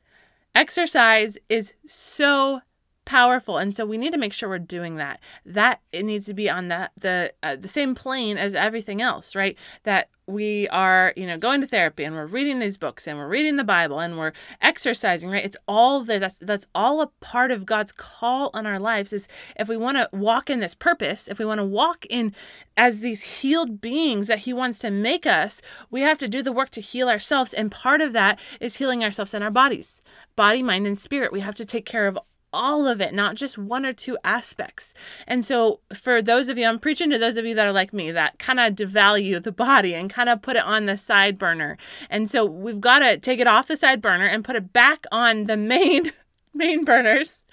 Exercise 0.54 1.38
is 1.50 1.74
so 1.86 2.62
powerful 3.08 3.58
and 3.58 3.74
so 3.74 3.86
we 3.86 3.98
need 3.98 4.12
to 4.12 4.18
make 4.18 4.34
sure 4.34 4.50
we're 4.50 4.60
doing 4.60 4.98
that. 4.98 5.20
That 5.46 5.82
it 5.92 6.04
needs 6.04 6.26
to 6.28 6.34
be 6.34 6.50
on 6.50 6.68
the 6.68 6.92
the 6.98 7.34
uh, 7.42 7.56
the 7.56 7.68
same 7.68 7.96
plane 7.96 8.38
as 8.38 8.54
everything 8.54 9.02
else 9.02 9.36
right? 9.36 9.58
That 9.84 10.10
we 10.30 10.68
are 10.68 11.14
you 11.16 11.26
know 11.26 11.38
going 11.38 11.62
to 11.62 11.68
therapy 11.68 12.04
and 12.04 12.14
we're 12.14 12.26
reading 12.26 12.60
these 12.60 12.78
books 12.78 13.08
and 13.08 13.18
we're 13.18 13.30
reading 13.30 13.56
the 13.56 13.64
bible 13.64 14.00
and 14.00 14.18
we're 14.18 14.34
exercising 14.62 15.30
right? 15.30 15.46
It's 15.46 15.56
all 15.68 16.04
the, 16.04 16.20
that's 16.20 16.38
that's 16.40 16.66
all 16.76 17.02
a 17.02 17.08
part 17.22 17.50
of 17.50 17.66
god's 17.66 17.94
call 17.94 18.52
on 18.54 18.68
our 18.68 18.78
lives 18.78 19.14
is 19.14 19.28
if 19.58 19.70
we 19.70 19.78
want 19.78 19.98
to 19.98 20.10
walk 20.12 20.50
in 20.50 20.60
this 20.60 20.76
purpose 20.76 21.30
if 21.30 21.40
we 21.40 21.46
want 21.46 21.60
to 21.60 21.66
walk 21.66 22.06
in 22.10 22.36
as 22.76 23.00
these 23.00 23.24
healed 23.24 23.80
beings 23.80 24.28
that 24.28 24.40
he 24.40 24.54
wants 24.54 24.80
to 24.80 24.92
make 24.92 25.26
us 25.26 25.62
we 25.90 26.02
have 26.02 26.18
to 26.18 26.28
do 26.28 26.44
the 26.44 26.52
work 26.52 26.70
to 26.72 26.82
heal 26.82 27.08
ourselves 27.08 27.54
and 27.54 27.72
part 27.72 28.02
of 28.02 28.12
that 28.12 28.38
is 28.60 28.76
healing 28.76 29.04
ourselves 29.04 29.34
in 29.34 29.42
our 29.42 29.50
bodies 29.50 30.02
body 30.36 30.64
mind 30.64 30.88
and 30.88 30.98
spirit. 30.98 31.34
We 31.34 31.42
have 31.42 31.56
to 31.56 31.66
take 31.66 31.86
care 31.86 32.08
of 32.08 32.18
all 32.58 32.88
of 32.88 33.00
it, 33.00 33.14
not 33.14 33.36
just 33.36 33.58
one 33.58 33.86
or 33.86 33.94
two 33.94 34.18
aspects. 34.24 34.96
And 35.28 35.46
so, 35.46 35.80
for 35.94 36.22
those 36.22 36.50
of 36.50 36.58
you, 36.58 36.66
I'm 36.66 36.80
preaching 36.80 37.12
to 37.12 37.20
those 37.20 37.38
of 37.38 37.46
you 37.46 37.54
that 37.54 37.68
are 37.68 37.72
like 37.72 37.94
me, 37.94 38.12
that 38.12 38.40
kind 38.40 38.60
of 38.60 38.74
devalue 38.74 39.42
the 39.42 39.52
body 39.52 39.94
and 39.94 40.10
kind 40.10 40.28
of 40.28 40.42
put 40.42 40.56
it 40.56 40.64
on 40.64 40.88
the 40.88 40.98
side 40.98 41.38
burner. 41.38 41.78
And 42.10 42.30
so, 42.30 42.44
we've 42.44 42.82
got 42.82 43.00
to 43.00 43.18
take 43.18 43.40
it 43.40 43.48
off 43.48 43.68
the 43.68 43.78
side 43.78 44.02
burner 44.02 44.26
and 44.26 44.44
put 44.44 44.56
it 44.56 44.74
back 44.74 45.06
on 45.12 45.46
the 45.46 45.58
main. 45.58 46.12
main 46.54 46.84
burners 46.84 47.44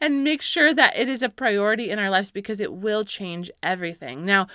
and 0.00 0.24
make 0.24 0.42
sure 0.42 0.74
that 0.74 0.98
it 0.98 1.08
is 1.08 1.22
a 1.22 1.28
priority 1.28 1.90
in 1.90 2.00
our 2.00 2.10
lives 2.10 2.32
because 2.32 2.58
it 2.58 2.72
will 2.72 3.04
change 3.04 3.52
everything. 3.62 4.24
Now, 4.24 4.48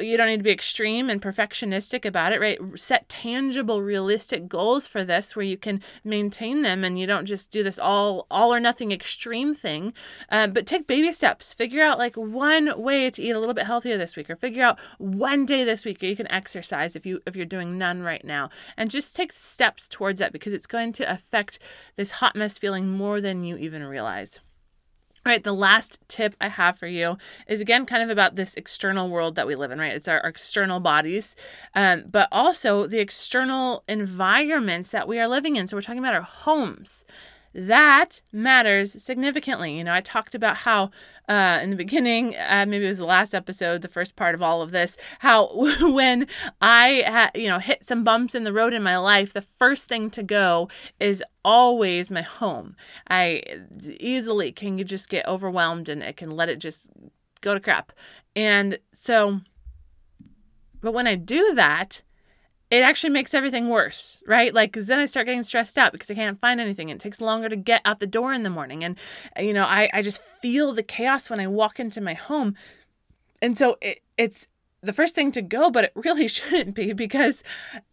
you 0.00 0.16
don't 0.16 0.28
need 0.28 0.38
to 0.38 0.42
be 0.42 0.50
extreme 0.50 1.08
and 1.10 1.20
perfectionistic 1.22 2.04
about 2.04 2.32
it, 2.32 2.40
right? 2.40 2.58
Set 2.76 3.08
tangible, 3.08 3.82
realistic 3.82 4.48
goals 4.48 4.86
for 4.86 5.04
this 5.04 5.36
where 5.36 5.44
you 5.44 5.56
can 5.56 5.80
maintain 6.04 6.62
them 6.62 6.84
and 6.84 6.98
you 6.98 7.06
don't 7.06 7.26
just 7.26 7.50
do 7.50 7.62
this 7.62 7.78
all 7.78 8.26
all 8.30 8.52
or 8.52 8.60
nothing 8.60 8.92
extreme 8.92 9.54
thing. 9.54 9.92
Uh, 10.30 10.46
but 10.46 10.66
take 10.66 10.86
baby 10.86 11.12
steps. 11.12 11.52
Figure 11.52 11.82
out 11.82 11.98
like 11.98 12.16
one 12.16 12.80
way 12.80 13.10
to 13.10 13.22
eat 13.22 13.30
a 13.30 13.38
little 13.40 13.54
bit 13.54 13.66
healthier 13.66 13.98
this 13.98 14.16
week, 14.16 14.30
or 14.30 14.36
figure 14.36 14.64
out 14.64 14.78
one 14.98 15.46
day 15.46 15.64
this 15.64 15.84
week 15.84 16.02
you 16.02 16.16
can 16.16 16.30
exercise 16.30 16.96
if 16.96 17.06
you 17.06 17.20
if 17.26 17.36
you're 17.36 17.46
doing 17.46 17.78
none 17.78 18.02
right 18.02 18.24
now, 18.24 18.50
and 18.76 18.90
just 18.90 19.14
take 19.14 19.32
steps 19.32 19.88
towards 19.88 20.18
that 20.18 20.32
because 20.32 20.52
it's 20.52 20.66
going 20.66 20.92
to 20.92 21.10
affect 21.10 21.58
this 21.96 22.12
hot 22.12 22.36
mess 22.36 22.58
feeling 22.58 22.88
more 22.88 23.20
than 23.20 23.44
you 23.44 23.56
even 23.56 23.84
realize. 23.84 24.40
All 25.24 25.30
right, 25.30 25.44
the 25.44 25.52
last 25.52 25.98
tip 26.08 26.34
I 26.40 26.48
have 26.48 26.78
for 26.78 26.86
you 26.86 27.18
is 27.46 27.60
again 27.60 27.84
kind 27.84 28.02
of 28.02 28.08
about 28.08 28.36
this 28.36 28.54
external 28.54 29.10
world 29.10 29.34
that 29.34 29.46
we 29.46 29.54
live 29.54 29.70
in, 29.70 29.78
right? 29.78 29.92
It's 29.92 30.08
our, 30.08 30.18
our 30.22 30.30
external 30.30 30.80
bodies, 30.80 31.36
um, 31.74 32.04
but 32.10 32.26
also 32.32 32.86
the 32.86 33.00
external 33.00 33.84
environments 33.86 34.90
that 34.92 35.06
we 35.06 35.18
are 35.18 35.28
living 35.28 35.56
in. 35.56 35.66
So 35.66 35.76
we're 35.76 35.82
talking 35.82 35.98
about 35.98 36.14
our 36.14 36.22
homes 36.22 37.04
that 37.52 38.20
matters 38.32 39.02
significantly. 39.02 39.76
You 39.76 39.84
know, 39.84 39.92
I 39.92 40.00
talked 40.00 40.34
about 40.34 40.58
how 40.58 40.90
uh, 41.28 41.58
in 41.62 41.70
the 41.70 41.76
beginning, 41.76 42.36
uh, 42.36 42.64
maybe 42.68 42.84
it 42.84 42.88
was 42.88 42.98
the 42.98 43.04
last 43.04 43.34
episode, 43.34 43.82
the 43.82 43.88
first 43.88 44.16
part 44.16 44.34
of 44.34 44.42
all 44.42 44.62
of 44.62 44.70
this, 44.70 44.96
how 45.20 45.48
when 45.80 46.26
I 46.60 47.04
ha- 47.06 47.30
you 47.34 47.48
know 47.48 47.58
hit 47.58 47.86
some 47.86 48.04
bumps 48.04 48.34
in 48.34 48.44
the 48.44 48.52
road 48.52 48.72
in 48.72 48.82
my 48.82 48.98
life, 48.98 49.32
the 49.32 49.42
first 49.42 49.88
thing 49.88 50.10
to 50.10 50.22
go 50.22 50.68
is 50.98 51.22
always 51.44 52.10
my 52.10 52.22
home. 52.22 52.76
I 53.08 53.42
easily 53.98 54.52
can 54.52 54.78
you 54.78 54.84
just 54.84 55.08
get 55.08 55.26
overwhelmed 55.26 55.88
and 55.88 56.02
it 56.02 56.16
can 56.16 56.30
let 56.30 56.48
it 56.48 56.58
just 56.58 56.88
go 57.40 57.54
to 57.54 57.60
crap. 57.60 57.92
And 58.36 58.78
so, 58.92 59.40
but 60.80 60.92
when 60.92 61.06
I 61.06 61.16
do 61.16 61.54
that, 61.54 62.02
it 62.70 62.82
actually 62.82 63.10
makes 63.10 63.34
everything 63.34 63.68
worse, 63.68 64.22
right? 64.26 64.54
Like, 64.54 64.72
cause 64.72 64.86
then 64.86 65.00
I 65.00 65.06
start 65.06 65.26
getting 65.26 65.42
stressed 65.42 65.76
out 65.76 65.92
because 65.92 66.10
I 66.10 66.14
can't 66.14 66.40
find 66.40 66.60
anything. 66.60 66.88
It 66.88 67.00
takes 67.00 67.20
longer 67.20 67.48
to 67.48 67.56
get 67.56 67.82
out 67.84 67.98
the 67.98 68.06
door 68.06 68.32
in 68.32 68.44
the 68.44 68.50
morning. 68.50 68.84
And, 68.84 68.96
you 69.38 69.52
know, 69.52 69.64
I, 69.64 69.90
I 69.92 70.02
just 70.02 70.22
feel 70.40 70.72
the 70.72 70.84
chaos 70.84 71.28
when 71.28 71.40
I 71.40 71.48
walk 71.48 71.80
into 71.80 72.00
my 72.00 72.14
home. 72.14 72.54
And 73.42 73.58
so 73.58 73.76
it, 73.80 74.00
it's 74.16 74.46
the 74.82 74.92
first 74.92 75.14
thing 75.14 75.32
to 75.32 75.42
go, 75.42 75.70
but 75.70 75.84
it 75.84 75.92
really 75.94 76.28
shouldn't 76.28 76.74
be 76.74 76.92
because 76.92 77.42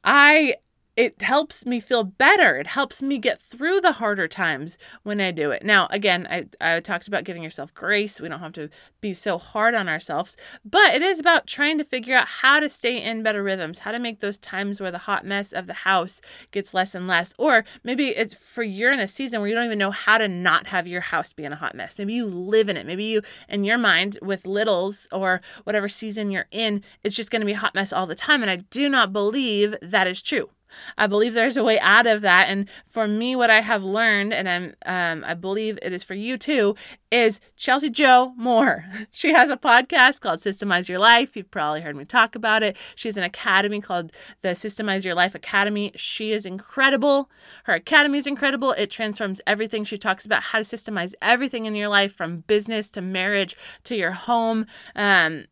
I 0.03 0.55
it 0.97 1.21
helps 1.21 1.63
me 1.63 1.79
feel 1.79 2.03
better. 2.03 2.57
It 2.57 2.65
helps 2.65 3.03
me 3.03 3.19
get 3.19 3.39
through 3.39 3.81
the 3.81 3.93
harder 3.93 4.27
times 4.27 4.79
when 5.03 5.21
I 5.21 5.29
do 5.29 5.51
it. 5.51 5.63
Now, 5.63 5.88
again, 5.91 6.27
I, 6.29 6.47
I 6.60 6.79
talked 6.79 7.07
about 7.07 7.23
giving 7.23 7.43
yourself 7.43 7.71
grace. 7.75 8.19
We 8.19 8.27
don't 8.27 8.39
have 8.39 8.53
to 8.53 8.69
be 8.99 9.13
so 9.13 9.38
hard 9.38 9.75
on 9.75 9.88
ourselves, 9.88 10.36
but 10.65 10.95
it 10.95 11.03
is 11.03 11.19
about 11.19 11.45
trying 11.45 11.77
to 11.77 11.83
figure 11.83 12.17
out 12.17 12.27
how 12.27 12.60
to 12.60 12.67
stay 12.67 12.99
in 12.99 13.21
better 13.21 13.43
rhythms, 13.43 13.79
how 13.79 13.91
to 13.91 13.99
make 13.99 14.21
those 14.21 14.39
times 14.39 14.81
where 14.81 14.89
the 14.89 14.97
hot 14.97 15.23
mess 15.23 15.53
of 15.53 15.67
the 15.67 15.73
house 15.73 16.19
gets 16.49 16.73
less 16.73 16.95
and 16.95 17.07
less. 17.07 17.36
Or 17.38 17.63
maybe 17.83 18.07
it's 18.07 18.33
for 18.33 18.63
you're 18.63 18.91
in 18.91 18.99
a 18.99 19.07
season 19.07 19.39
where 19.39 19.49
you 19.49 19.55
don't 19.55 19.65
even 19.65 19.77
know 19.77 19.91
how 19.91 20.17
to 20.17 20.27
not 20.27 20.65
have 20.67 20.88
your 20.88 21.01
house 21.01 21.31
be 21.31 21.43
in 21.45 21.53
a 21.53 21.57
hot 21.57 21.75
mess. 21.75 21.99
Maybe 21.99 22.15
you 22.15 22.25
live 22.25 22.69
in 22.69 22.77
it. 22.77 22.88
Maybe 22.88 23.03
you, 23.03 23.21
in 23.47 23.63
your 23.63 23.77
mind, 23.77 24.17
with 24.23 24.47
littles 24.47 25.07
or 25.12 25.41
whatever 25.63 25.88
season 25.88 26.31
you're 26.31 26.47
in, 26.49 26.83
it's 27.03 27.15
just 27.15 27.29
going 27.29 27.41
to 27.41 27.45
be 27.45 27.53
a 27.53 27.57
hot 27.57 27.75
mess 27.75 27.93
all 27.93 28.07
the 28.07 28.15
time. 28.15 28.41
And 28.41 28.49
I 28.49 28.55
do 28.55 28.89
not 28.89 29.13
believe 29.13 29.75
that 29.83 30.07
is 30.07 30.23
true. 30.23 30.49
I 30.97 31.08
believe 31.08 31.34
there's 31.34 31.58
a 31.58 31.63
way 31.63 31.80
out 31.80 32.08
of 32.08 32.21
that. 32.21 32.49
And 32.49 32.69
for 32.86 33.08
me, 33.08 33.36
what 33.36 33.49
I 33.49 33.62
have 33.62 33.84
learned, 33.84 34.34
and 34.34 34.49
I'm, 34.49 34.75
um, 34.86 35.23
I 35.27 35.34
believe 35.34 35.80
it 35.82 35.93
is 35.93 36.03
for 36.03 36.13
you 36.13 36.38
too, 36.38 36.75
is 37.12 37.39
Chelsea 37.56 37.89
Joe 37.89 38.34
Moore. 38.38 38.86
She 39.12 39.34
has 39.34 39.49
a 39.49 39.58
podcast 39.58 40.21
called 40.21 40.39
Systemize 40.39 40.89
Your 40.89 40.99
Life. 40.99 41.36
You've 41.36 41.49
probably 41.49 41.82
heard 41.82 41.95
me 41.95 42.06
talk 42.06 42.36
about 42.36 42.62
it. 42.62 42.77
She 42.95 43.08
has 43.08 43.17
an 43.17 43.23
academy 43.23 43.82
called 43.82 44.12
the 44.41 44.49
Systemize 44.49 45.03
Your 45.03 45.15
Life 45.15 45.34
Academy. 45.34 45.91
She 45.95 46.32
is 46.34 46.45
incredible. 46.45 47.30
Her 47.63 47.73
academy 47.73 48.19
is 48.19 48.27
incredible. 48.27 48.73
It 48.73 48.91
transforms 48.91 49.41
everything. 49.47 49.86
She 49.86 49.97
talks 49.97 50.25
about 50.25 50.43
how 50.43 50.60
to 50.60 50.63
systemize 50.63 51.13
everything 51.21 51.65
in 51.65 51.75
your 51.75 51.89
life 51.89 52.13
from 52.13 52.41
business 52.41 52.91
to 52.91 53.01
marriage 53.01 53.56
to 53.86 53.95
your 53.95 54.12
home. 54.12 54.65
Um, 54.95 55.45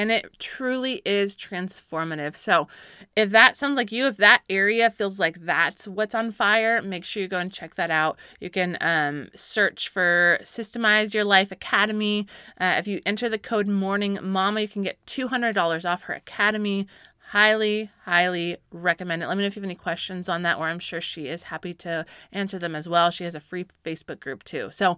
and 0.00 0.10
it 0.10 0.38
truly 0.38 1.02
is 1.04 1.36
transformative. 1.36 2.34
So, 2.34 2.68
if 3.14 3.28
that 3.32 3.54
sounds 3.54 3.76
like 3.76 3.92
you, 3.92 4.06
if 4.06 4.16
that 4.16 4.40
area 4.48 4.90
feels 4.90 5.20
like 5.20 5.44
that's 5.44 5.86
what's 5.86 6.14
on 6.14 6.32
fire, 6.32 6.80
make 6.80 7.04
sure 7.04 7.22
you 7.22 7.28
go 7.28 7.36
and 7.36 7.52
check 7.52 7.74
that 7.74 7.90
out. 7.90 8.18
You 8.40 8.48
can 8.48 8.78
um, 8.80 9.28
search 9.34 9.90
for 9.90 10.38
Systemize 10.42 11.12
Your 11.12 11.24
Life 11.24 11.52
Academy. 11.52 12.26
Uh, 12.58 12.76
if 12.78 12.88
you 12.88 13.02
enter 13.04 13.28
the 13.28 13.38
code 13.38 13.68
Morning 13.68 14.18
Mama, 14.22 14.62
you 14.62 14.68
can 14.68 14.82
get 14.82 15.04
$200 15.04 15.84
off 15.84 16.04
her 16.04 16.14
academy. 16.14 16.86
Highly, 17.32 17.90
highly 18.04 18.56
recommend 18.72 19.22
it. 19.22 19.28
Let 19.28 19.36
me 19.36 19.42
know 19.42 19.48
if 19.48 19.54
you 19.54 19.60
have 19.60 19.66
any 19.66 19.74
questions 19.74 20.30
on 20.30 20.40
that, 20.42 20.56
or 20.56 20.66
I'm 20.66 20.78
sure 20.78 21.02
she 21.02 21.28
is 21.28 21.44
happy 21.44 21.74
to 21.74 22.06
answer 22.32 22.58
them 22.58 22.74
as 22.74 22.88
well. 22.88 23.10
She 23.10 23.24
has 23.24 23.34
a 23.34 23.40
free 23.40 23.66
Facebook 23.84 24.18
group 24.18 24.44
too. 24.44 24.70
So, 24.70 24.96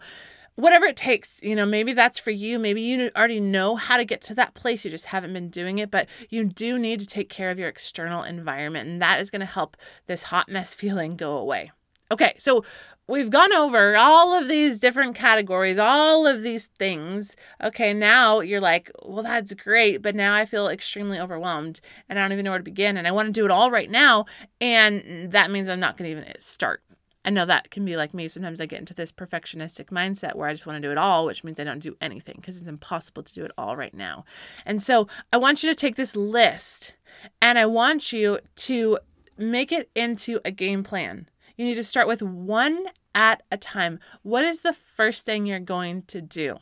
whatever 0.56 0.84
it 0.86 0.96
takes, 0.96 1.42
you 1.42 1.56
know, 1.56 1.66
maybe 1.66 1.92
that's 1.92 2.18
for 2.18 2.30
you. 2.30 2.58
Maybe 2.58 2.82
you 2.82 3.10
already 3.16 3.40
know 3.40 3.76
how 3.76 3.96
to 3.96 4.04
get 4.04 4.20
to 4.22 4.34
that 4.34 4.54
place. 4.54 4.84
You 4.84 4.90
just 4.90 5.06
haven't 5.06 5.32
been 5.32 5.50
doing 5.50 5.78
it, 5.78 5.90
but 5.90 6.08
you 6.28 6.44
do 6.44 6.78
need 6.78 7.00
to 7.00 7.06
take 7.06 7.28
care 7.28 7.50
of 7.50 7.58
your 7.58 7.68
external 7.68 8.22
environment, 8.22 8.88
and 8.88 9.02
that 9.02 9.20
is 9.20 9.30
going 9.30 9.40
to 9.40 9.46
help 9.46 9.76
this 10.06 10.24
hot 10.24 10.48
mess 10.48 10.74
feeling 10.82 11.16
go 11.16 11.36
away. 11.36 11.72
Okay, 12.10 12.34
so 12.36 12.62
we've 13.08 13.30
gone 13.30 13.54
over 13.54 13.96
all 13.96 14.38
of 14.38 14.46
these 14.46 14.78
different 14.78 15.16
categories, 15.16 15.78
all 15.78 16.26
of 16.26 16.42
these 16.42 16.66
things. 16.78 17.36
Okay, 17.62 17.94
now 17.94 18.40
you're 18.40 18.60
like, 18.60 18.90
well, 19.02 19.22
that's 19.22 19.54
great, 19.54 20.02
but 20.02 20.14
now 20.14 20.34
I 20.34 20.44
feel 20.44 20.68
extremely 20.68 21.18
overwhelmed 21.18 21.80
and 22.10 22.18
I 22.18 22.22
don't 22.22 22.32
even 22.32 22.44
know 22.44 22.50
where 22.50 22.58
to 22.58 22.64
begin, 22.64 22.98
and 22.98 23.08
I 23.08 23.12
want 23.12 23.28
to 23.28 23.32
do 23.32 23.46
it 23.46 23.50
all 23.50 23.70
right 23.70 23.90
now, 23.90 24.26
and 24.60 25.32
that 25.32 25.50
means 25.50 25.70
I'm 25.70 25.80
not 25.80 25.96
going 25.96 26.14
to 26.14 26.20
even 26.20 26.34
start. 26.38 26.82
I 27.24 27.30
know 27.30 27.46
that 27.46 27.70
can 27.70 27.84
be 27.84 27.96
like 27.96 28.12
me. 28.12 28.28
Sometimes 28.28 28.60
I 28.60 28.66
get 28.66 28.80
into 28.80 28.94
this 28.94 29.12
perfectionistic 29.12 29.86
mindset 29.86 30.34
where 30.34 30.48
I 30.48 30.54
just 30.54 30.66
want 30.66 30.82
to 30.82 30.86
do 30.86 30.90
it 30.90 30.98
all, 30.98 31.24
which 31.26 31.44
means 31.44 31.60
I 31.60 31.64
don't 31.64 31.78
do 31.78 31.96
anything 32.00 32.36
because 32.36 32.56
it's 32.56 32.68
impossible 32.68 33.22
to 33.22 33.34
do 33.34 33.44
it 33.44 33.52
all 33.56 33.76
right 33.76 33.94
now. 33.94 34.24
And 34.66 34.82
so 34.82 35.06
I 35.32 35.36
want 35.36 35.62
you 35.62 35.70
to 35.70 35.74
take 35.74 35.96
this 35.96 36.16
list 36.16 36.94
and 37.40 37.58
I 37.58 37.66
want 37.66 38.12
you 38.12 38.40
to 38.56 38.98
make 39.38 39.70
it 39.70 39.90
into 39.94 40.40
a 40.44 40.50
game 40.50 40.82
plan. 40.82 41.28
You 41.56 41.64
need 41.64 41.74
to 41.74 41.84
start 41.84 42.08
with 42.08 42.22
one 42.22 42.86
at 43.14 43.42
a 43.50 43.56
time. 43.56 44.00
What 44.22 44.44
is 44.44 44.62
the 44.62 44.72
first 44.72 45.24
thing 45.24 45.46
you're 45.46 45.60
going 45.60 46.02
to 46.08 46.20
do? 46.20 46.58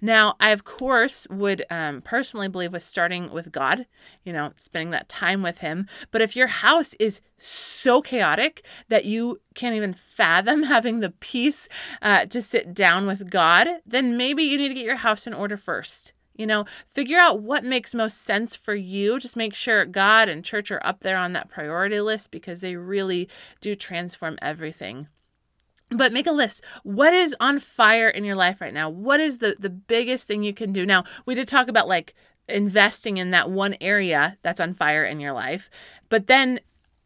Now, 0.00 0.34
I 0.40 0.50
of 0.50 0.64
course 0.64 1.26
would 1.30 1.64
um, 1.70 2.00
personally 2.02 2.48
believe 2.48 2.72
with 2.72 2.82
starting 2.82 3.30
with 3.30 3.52
God, 3.52 3.86
you 4.24 4.32
know, 4.32 4.52
spending 4.56 4.90
that 4.90 5.08
time 5.08 5.42
with 5.42 5.58
Him. 5.58 5.86
But 6.10 6.22
if 6.22 6.34
your 6.34 6.46
house 6.46 6.94
is 6.94 7.20
so 7.38 8.00
chaotic 8.00 8.64
that 8.88 9.04
you 9.04 9.40
can't 9.54 9.74
even 9.74 9.92
fathom 9.92 10.62
having 10.64 11.00
the 11.00 11.10
peace 11.10 11.68
uh, 12.00 12.26
to 12.26 12.40
sit 12.40 12.74
down 12.74 13.06
with 13.06 13.30
God, 13.30 13.68
then 13.86 14.16
maybe 14.16 14.42
you 14.42 14.58
need 14.58 14.68
to 14.68 14.74
get 14.74 14.84
your 14.86 14.96
house 14.96 15.26
in 15.26 15.34
order 15.34 15.56
first. 15.56 16.12
You 16.36 16.46
know, 16.46 16.64
figure 16.86 17.18
out 17.18 17.42
what 17.42 17.64
makes 17.64 17.94
most 17.94 18.22
sense 18.22 18.56
for 18.56 18.74
you. 18.74 19.18
Just 19.18 19.36
make 19.36 19.52
sure 19.52 19.84
God 19.84 20.30
and 20.30 20.42
church 20.42 20.70
are 20.70 20.84
up 20.86 21.00
there 21.00 21.18
on 21.18 21.32
that 21.32 21.50
priority 21.50 22.00
list 22.00 22.30
because 22.30 22.62
they 22.62 22.76
really 22.76 23.28
do 23.60 23.74
transform 23.74 24.38
everything 24.40 25.08
but 25.90 26.12
make 26.12 26.26
a 26.26 26.32
list. 26.32 26.62
What 26.82 27.12
is 27.12 27.34
on 27.40 27.58
fire 27.58 28.08
in 28.08 28.24
your 28.24 28.36
life 28.36 28.60
right 28.60 28.74
now? 28.74 28.88
What 28.88 29.20
is 29.20 29.38
the 29.38 29.56
the 29.58 29.70
biggest 29.70 30.26
thing 30.26 30.42
you 30.42 30.54
can 30.54 30.72
do? 30.72 30.86
Now 30.86 31.04
we 31.26 31.34
did 31.34 31.48
talk 31.48 31.68
about 31.68 31.88
like 31.88 32.14
investing 32.48 33.16
in 33.18 33.30
that 33.30 33.50
one 33.50 33.76
area 33.80 34.36
that's 34.42 34.60
on 34.60 34.74
fire 34.74 35.04
in 35.04 35.20
your 35.20 35.32
life 35.32 35.70
but 36.08 36.26
then 36.26 36.58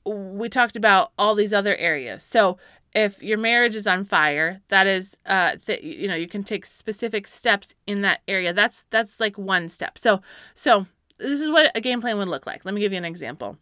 we 0.07 0.49
talked 0.49 0.77
about 0.77 1.13
all 1.19 1.35
these 1.35 1.53
other 1.53 1.77
areas. 1.77 2.23
So 2.23 2.59
if 2.95 3.23
your 3.23 3.39
marriage 3.39 3.75
is 3.75 3.87
on 3.87 4.05
fire 4.05 4.61
that 4.69 4.87
is 4.87 5.17
uh 5.27 5.57
th- 5.57 5.83
you 5.83 6.07
know 6.07 6.15
you 6.15 6.29
can 6.29 6.45
take 6.45 6.65
specific 6.65 7.27
steps 7.27 7.75
in 7.87 8.03
that 8.03 8.21
area. 8.29 8.53
That's 8.53 8.87
that's 8.91 9.21
like 9.21 9.37
one 9.37 9.69
step. 9.69 9.99
So 9.99 10.21
so 10.55 10.87
this 11.19 11.41
is 11.41 11.51
what 11.51 11.71
a 11.75 11.81
game 11.81 12.01
plan 12.01 12.19
would 12.19 12.29
look 12.29 12.47
like. 12.47 12.65
Let 12.65 12.75
me 12.75 12.81
give 12.81 12.93
you 12.93 12.99
an 12.99 13.05
example 13.05 13.59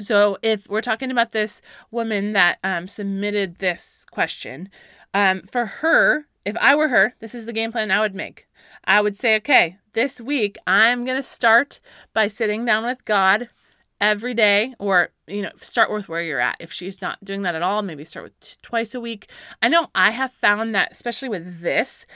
so, 0.00 0.36
if 0.42 0.68
we're 0.68 0.82
talking 0.82 1.10
about 1.10 1.30
this 1.30 1.62
woman 1.90 2.32
that 2.32 2.58
um, 2.62 2.86
submitted 2.86 3.56
this 3.56 4.04
question, 4.10 4.68
um, 5.14 5.42
for 5.42 5.66
her, 5.66 6.26
if 6.44 6.56
I 6.58 6.74
were 6.74 6.88
her, 6.88 7.14
this 7.20 7.34
is 7.34 7.46
the 7.46 7.52
game 7.52 7.72
plan 7.72 7.90
I 7.90 8.00
would 8.00 8.14
make. 8.14 8.46
I 8.84 9.00
would 9.00 9.16
say, 9.16 9.36
okay, 9.36 9.78
this 9.94 10.20
week 10.20 10.58
I'm 10.66 11.04
going 11.04 11.16
to 11.16 11.22
start 11.22 11.80
by 12.12 12.28
sitting 12.28 12.64
down 12.64 12.84
with 12.84 13.04
God 13.04 13.48
every 14.00 14.34
day, 14.34 14.74
or, 14.78 15.10
you 15.26 15.40
know, 15.40 15.50
start 15.56 15.90
with 15.90 16.08
where 16.08 16.20
you're 16.20 16.40
at. 16.40 16.56
If 16.60 16.70
she's 16.70 17.00
not 17.00 17.24
doing 17.24 17.40
that 17.42 17.54
at 17.54 17.62
all, 17.62 17.80
maybe 17.82 18.04
start 18.04 18.24
with 18.24 18.40
t- 18.40 18.56
twice 18.60 18.94
a 18.94 19.00
week. 19.00 19.30
I 19.62 19.68
know 19.68 19.88
I 19.94 20.10
have 20.10 20.32
found 20.32 20.74
that, 20.74 20.92
especially 20.92 21.30
with 21.30 21.60
this, 21.60 22.06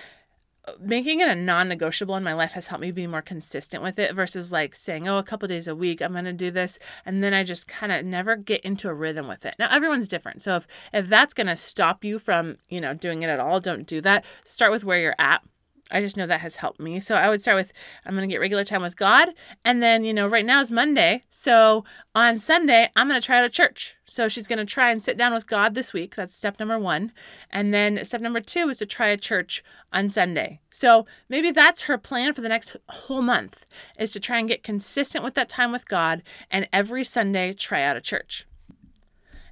making 0.78 1.20
it 1.20 1.28
a 1.28 1.34
non-negotiable 1.34 2.16
in 2.16 2.22
my 2.22 2.32
life 2.32 2.52
has 2.52 2.68
helped 2.68 2.82
me 2.82 2.90
be 2.90 3.06
more 3.06 3.22
consistent 3.22 3.82
with 3.82 3.98
it 3.98 4.14
versus 4.14 4.52
like 4.52 4.74
saying 4.74 5.08
oh 5.08 5.18
a 5.18 5.22
couple 5.22 5.48
days 5.48 5.66
a 5.66 5.74
week 5.74 6.00
i'm 6.00 6.12
going 6.12 6.24
to 6.24 6.32
do 6.32 6.50
this 6.50 6.78
and 7.04 7.24
then 7.24 7.32
i 7.32 7.42
just 7.42 7.66
kind 7.66 7.92
of 7.92 8.04
never 8.04 8.36
get 8.36 8.60
into 8.62 8.88
a 8.88 8.94
rhythm 8.94 9.26
with 9.26 9.44
it. 9.44 9.54
Now 9.58 9.68
everyone's 9.70 10.08
different 10.08 10.42
so 10.42 10.56
if 10.56 10.66
if 10.92 11.08
that's 11.08 11.34
going 11.34 11.46
to 11.46 11.56
stop 11.56 12.04
you 12.04 12.18
from 12.18 12.56
you 12.68 12.80
know 12.80 12.94
doing 12.94 13.22
it 13.22 13.28
at 13.28 13.40
all 13.40 13.60
don't 13.60 13.86
do 13.86 14.00
that. 14.02 14.24
Start 14.44 14.72
with 14.72 14.84
where 14.84 14.98
you're 14.98 15.14
at 15.18 15.42
I 15.90 16.00
just 16.00 16.16
know 16.16 16.26
that 16.26 16.40
has 16.40 16.56
helped 16.56 16.80
me. 16.80 17.00
So 17.00 17.14
I 17.14 17.28
would 17.28 17.40
start 17.40 17.56
with 17.56 17.72
I'm 18.04 18.14
going 18.14 18.28
to 18.28 18.32
get 18.32 18.40
regular 18.40 18.64
time 18.64 18.82
with 18.82 18.96
God. 18.96 19.30
And 19.64 19.82
then, 19.82 20.04
you 20.04 20.14
know, 20.14 20.26
right 20.26 20.44
now 20.44 20.60
is 20.60 20.70
Monday. 20.70 21.22
So 21.28 21.84
on 22.14 22.38
Sunday, 22.38 22.90
I'm 22.96 23.08
going 23.08 23.20
to 23.20 23.24
try 23.24 23.38
out 23.38 23.44
a 23.44 23.50
church. 23.50 23.96
So 24.06 24.28
she's 24.28 24.46
going 24.46 24.58
to 24.58 24.64
try 24.64 24.90
and 24.90 25.02
sit 25.02 25.16
down 25.16 25.32
with 25.32 25.46
God 25.46 25.74
this 25.74 25.92
week. 25.92 26.16
That's 26.16 26.34
step 26.34 26.58
number 26.58 26.78
one. 26.78 27.12
And 27.50 27.72
then 27.72 28.04
step 28.04 28.20
number 28.20 28.40
two 28.40 28.68
is 28.68 28.78
to 28.78 28.86
try 28.86 29.08
a 29.08 29.16
church 29.16 29.62
on 29.92 30.08
Sunday. 30.08 30.60
So 30.70 31.06
maybe 31.28 31.50
that's 31.50 31.82
her 31.82 31.98
plan 31.98 32.32
for 32.32 32.40
the 32.40 32.48
next 32.48 32.76
whole 32.88 33.22
month 33.22 33.66
is 33.98 34.10
to 34.12 34.20
try 34.20 34.38
and 34.38 34.48
get 34.48 34.62
consistent 34.62 35.24
with 35.24 35.34
that 35.34 35.48
time 35.48 35.72
with 35.72 35.88
God 35.88 36.22
and 36.50 36.68
every 36.72 37.04
Sunday 37.04 37.52
try 37.52 37.82
out 37.82 37.96
a 37.96 38.00
church. 38.00 38.46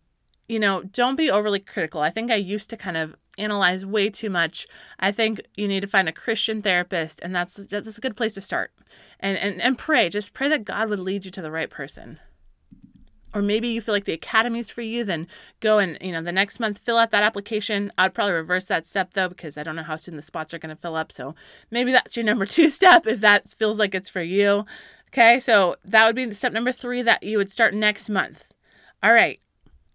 you 0.49 0.59
know, 0.59 0.83
don't 0.83 1.17
be 1.17 1.31
overly 1.31 1.61
critical. 1.61 2.01
I 2.01 2.11
think 2.11 2.31
I 2.31 2.37
used 2.37 2.71
to 2.71 2.77
kind 2.77 2.97
of 2.97 3.15
analyze 3.39 3.87
way 3.87 4.11
too 4.11 4.31
much. 4.31 4.67
I 4.99 5.13
think 5.13 5.41
you 5.57 5.67
need 5.69 5.81
to 5.81 5.87
find 5.87 6.09
a 6.09 6.13
Christian 6.13 6.61
therapist, 6.63 7.21
and 7.23 7.35
that's 7.35 7.55
that's 7.55 7.99
a 7.99 8.01
good 8.01 8.17
place 8.17 8.35
to 8.35 8.41
start. 8.41 8.73
And 9.19 9.39
and 9.39 9.61
and 9.61 9.79
pray. 9.79 10.09
Just 10.09 10.33
pray 10.33 10.49
that 10.49 10.65
God 10.65 10.89
would 10.89 10.99
lead 10.99 11.25
you 11.25 11.31
to 11.31 11.43
the 11.43 11.51
right 11.51 11.71
person. 11.71 12.19
Or 13.33 13.43
maybe 13.43 13.69
you 13.69 13.81
feel 13.81 13.95
like 13.95 14.07
the 14.07 14.13
academy's 14.13 14.71
for 14.71 14.83
you, 14.83 15.05
then 15.05 15.29
go 15.61 15.79
and, 15.79 15.97
you 16.01 16.11
know, 16.11 16.21
the 16.21 16.33
next 16.33 16.59
month 16.59 16.79
fill 16.79 16.97
out 16.97 17.13
that 17.13 17.23
application. 17.23 17.93
I'd 17.97 18.13
probably 18.13 18.33
reverse 18.33 18.65
that 18.65 18.87
step 18.87 19.13
though, 19.13 19.29
because 19.29 19.57
I 19.57 19.63
don't 19.63 19.77
know 19.77 19.85
how 19.85 19.95
soon 19.95 20.17
the 20.17 20.23
spots 20.23 20.53
are 20.53 20.59
going 20.59 20.75
to 20.75 20.81
fill 20.81 20.97
up. 20.97 21.13
So 21.13 21.37
maybe 21.71 21.93
that's 21.93 22.17
your 22.17 22.25
number 22.27 22.45
two 22.45 22.69
step 22.69 23.07
if 23.07 23.21
that 23.21 23.49
feels 23.49 23.79
like 23.79 23.95
it's 23.95 24.09
for 24.09 24.23
you. 24.23 24.67
Okay, 25.13 25.41
so 25.41 25.77
that 25.85 26.07
would 26.07 26.15
be 26.15 26.33
step 26.35 26.53
number 26.53 26.71
three 26.71 27.03
that 27.03 27.25
you 27.25 27.37
would 27.37 27.51
start 27.51 27.75
next 27.75 28.09
month. 28.09 28.45
All 29.03 29.13
right, 29.13 29.41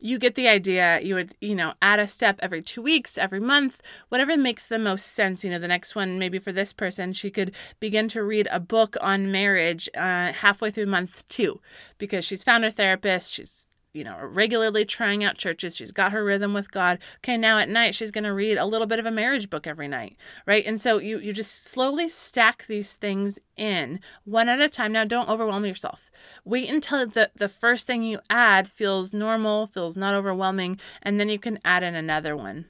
you 0.02 0.20
get 0.20 0.36
the 0.36 0.50
idea. 0.50 1.00
You 1.00 1.16
would, 1.16 1.36
you 1.40 1.56
know, 1.56 1.74
add 1.82 2.00
a 2.00 2.08
step 2.08 2.38
every 2.42 2.62
two 2.62 2.82
weeks, 2.82 3.18
every 3.18 3.40
month, 3.40 3.82
whatever 4.10 4.36
makes 4.36 4.68
the 4.68 4.78
most 4.78 5.06
sense. 5.14 5.42
You 5.44 5.52
know, 5.52 5.60
the 5.60 5.70
next 5.70 5.96
one, 5.96 6.20
maybe 6.20 6.38
for 6.38 6.52
this 6.52 6.74
person, 6.74 7.14
she 7.14 7.32
could 7.32 7.56
begin 7.80 8.10
to 8.10 8.24
read 8.24 8.50
a 8.52 8.60
book 8.60 8.98
on 9.00 9.32
marriage 9.32 9.88
uh, 9.96 10.34
halfway 10.34 10.70
through 10.70 10.88
month 10.88 11.26
two 11.30 11.62
because 11.98 12.26
she's 12.26 12.44
found 12.44 12.66
her 12.66 12.72
therapist. 12.72 13.32
She's 13.32 13.68
you 13.96 14.04
know, 14.04 14.18
regularly 14.22 14.86
trying 14.86 15.24
out 15.24 15.38
churches. 15.38 15.76
She's 15.76 15.92
got 15.92 16.12
her 16.12 16.24
rhythm 16.24 16.54
with 16.54 16.72
God. 16.72 17.00
Okay, 17.18 17.38
now 17.38 17.58
at 17.58 17.70
night 17.70 17.96
she's 17.96 18.12
going 18.12 18.26
to 18.26 18.34
read 18.34 18.58
a 18.58 18.66
little 18.66 18.88
bit 18.88 19.00
of 19.00 19.06
a 19.06 19.12
marriage 19.12 19.50
book 19.50 19.66
every 19.66 19.88
night, 19.88 20.18
right? 20.46 20.66
And 20.66 20.80
so 20.80 20.98
you 20.98 21.20
you 21.20 21.34
just 21.34 21.64
slowly 21.64 22.10
stack 22.10 22.66
these 22.68 22.96
things 22.96 23.40
in 23.56 24.00
one 24.26 24.50
at 24.50 24.60
a 24.60 24.70
time. 24.70 24.92
Now 24.92 25.06
don't 25.06 25.30
overwhelm 25.30 25.66
yourself. 25.66 26.12
Wait 26.44 26.70
until 26.70 27.08
the 27.08 27.32
the 27.36 27.50
first 27.50 27.88
thing 27.88 28.04
you 28.04 28.20
add 28.30 28.68
feels 28.68 29.14
normal, 29.14 29.68
feels 29.68 29.96
not 29.96 30.14
overwhelming, 30.14 30.80
and 31.02 31.20
then 31.20 31.30
you 31.30 31.40
can 31.40 31.60
add 31.64 31.84
in 31.84 31.96
another 31.96 32.36
one. 32.36 32.66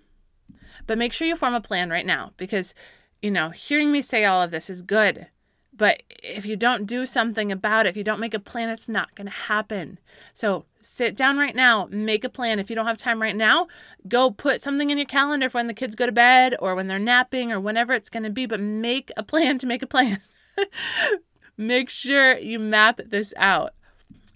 But 0.87 0.97
make 0.97 1.13
sure 1.13 1.27
you 1.27 1.35
form 1.35 1.55
a 1.55 1.61
plan 1.61 1.89
right 1.89 2.05
now 2.05 2.33
because 2.37 2.75
you 3.21 3.31
know, 3.31 3.49
hearing 3.49 3.91
me 3.91 4.03
say 4.03 4.23
all 4.23 4.43
of 4.43 4.51
this 4.51 4.69
is 4.69 4.83
good. 4.83 5.27
But 5.77 6.03
if 6.23 6.45
you 6.45 6.55
don't 6.55 6.85
do 6.85 7.05
something 7.05 7.51
about 7.51 7.85
it, 7.85 7.89
if 7.89 7.97
you 7.97 8.03
don't 8.03 8.19
make 8.19 8.33
a 8.33 8.39
plan, 8.39 8.69
it's 8.69 8.87
not 8.87 9.13
going 9.15 9.27
to 9.27 9.33
happen. 9.33 9.99
So 10.33 10.65
sit 10.81 11.15
down 11.15 11.37
right 11.37 11.55
now, 11.55 11.87
make 11.91 12.23
a 12.23 12.29
plan. 12.29 12.59
If 12.59 12.69
you 12.69 12.75
don't 12.75 12.85
have 12.85 12.97
time 12.97 13.21
right 13.21 13.35
now, 13.35 13.67
go 14.07 14.31
put 14.31 14.61
something 14.61 14.89
in 14.89 14.97
your 14.97 15.07
calendar 15.07 15.49
for 15.49 15.57
when 15.57 15.67
the 15.67 15.73
kids 15.73 15.95
go 15.95 16.05
to 16.05 16.11
bed 16.11 16.55
or 16.59 16.75
when 16.75 16.87
they're 16.87 16.99
napping 16.99 17.51
or 17.51 17.59
whenever 17.59 17.93
it's 17.93 18.09
going 18.09 18.23
to 18.23 18.29
be, 18.29 18.45
but 18.45 18.59
make 18.59 19.11
a 19.17 19.23
plan 19.23 19.59
to 19.59 19.67
make 19.67 19.83
a 19.83 19.87
plan. 19.87 20.21
make 21.57 21.89
sure 21.89 22.37
you 22.37 22.59
map 22.59 23.01
this 23.05 23.33
out. 23.35 23.73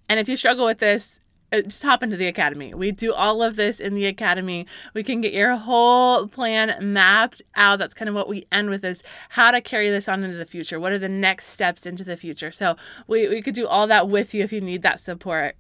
And 0.10 0.20
if 0.20 0.28
you 0.28 0.36
struggle 0.36 0.66
with 0.66 0.80
this, 0.80 1.19
Uh, 1.52 1.62
just 1.62 1.82
hop 1.82 2.04
into 2.04 2.16
the 2.16 2.28
academy. 2.28 2.74
We 2.74 2.91
do 2.91 3.14
all 3.14 3.41
of 3.41 3.56
this 3.56 3.80
in 3.80 3.95
the 3.95 4.06
academy. 4.06 4.68
We 4.93 5.04
can 5.04 5.22
get 5.22 5.34
your 5.34 5.56
whole 5.56 6.28
plan 6.28 6.76
mapped 6.80 7.41
out. 7.56 7.80
That's 7.80 7.93
kind 7.93 8.08
of 8.08 8.16
what 8.16 8.28
we 8.28 8.45
end 8.52 8.70
with 8.70 8.84
is 8.84 9.04
how 9.30 9.52
to 9.52 9.62
carry 9.62 9.89
this 9.89 10.08
on 10.08 10.24
into 10.24 10.38
the 10.38 10.45
future. 10.45 10.80
What 10.80 10.91
are 10.91 11.00
the 11.00 11.10
next 11.10 11.47
steps 11.47 11.86
into 11.86 12.04
the 12.04 12.18
future? 12.18 12.52
So 12.52 12.76
we, 13.08 13.28
we 13.28 13.41
could 13.41 13.56
do 13.56 13.68
all 13.68 13.88
that 13.88 14.08
with 14.08 14.34
you 14.34 14.43
if 14.43 14.54
you 14.54 14.62
need 14.62 14.84
that 14.84 15.00
support. 15.00 15.56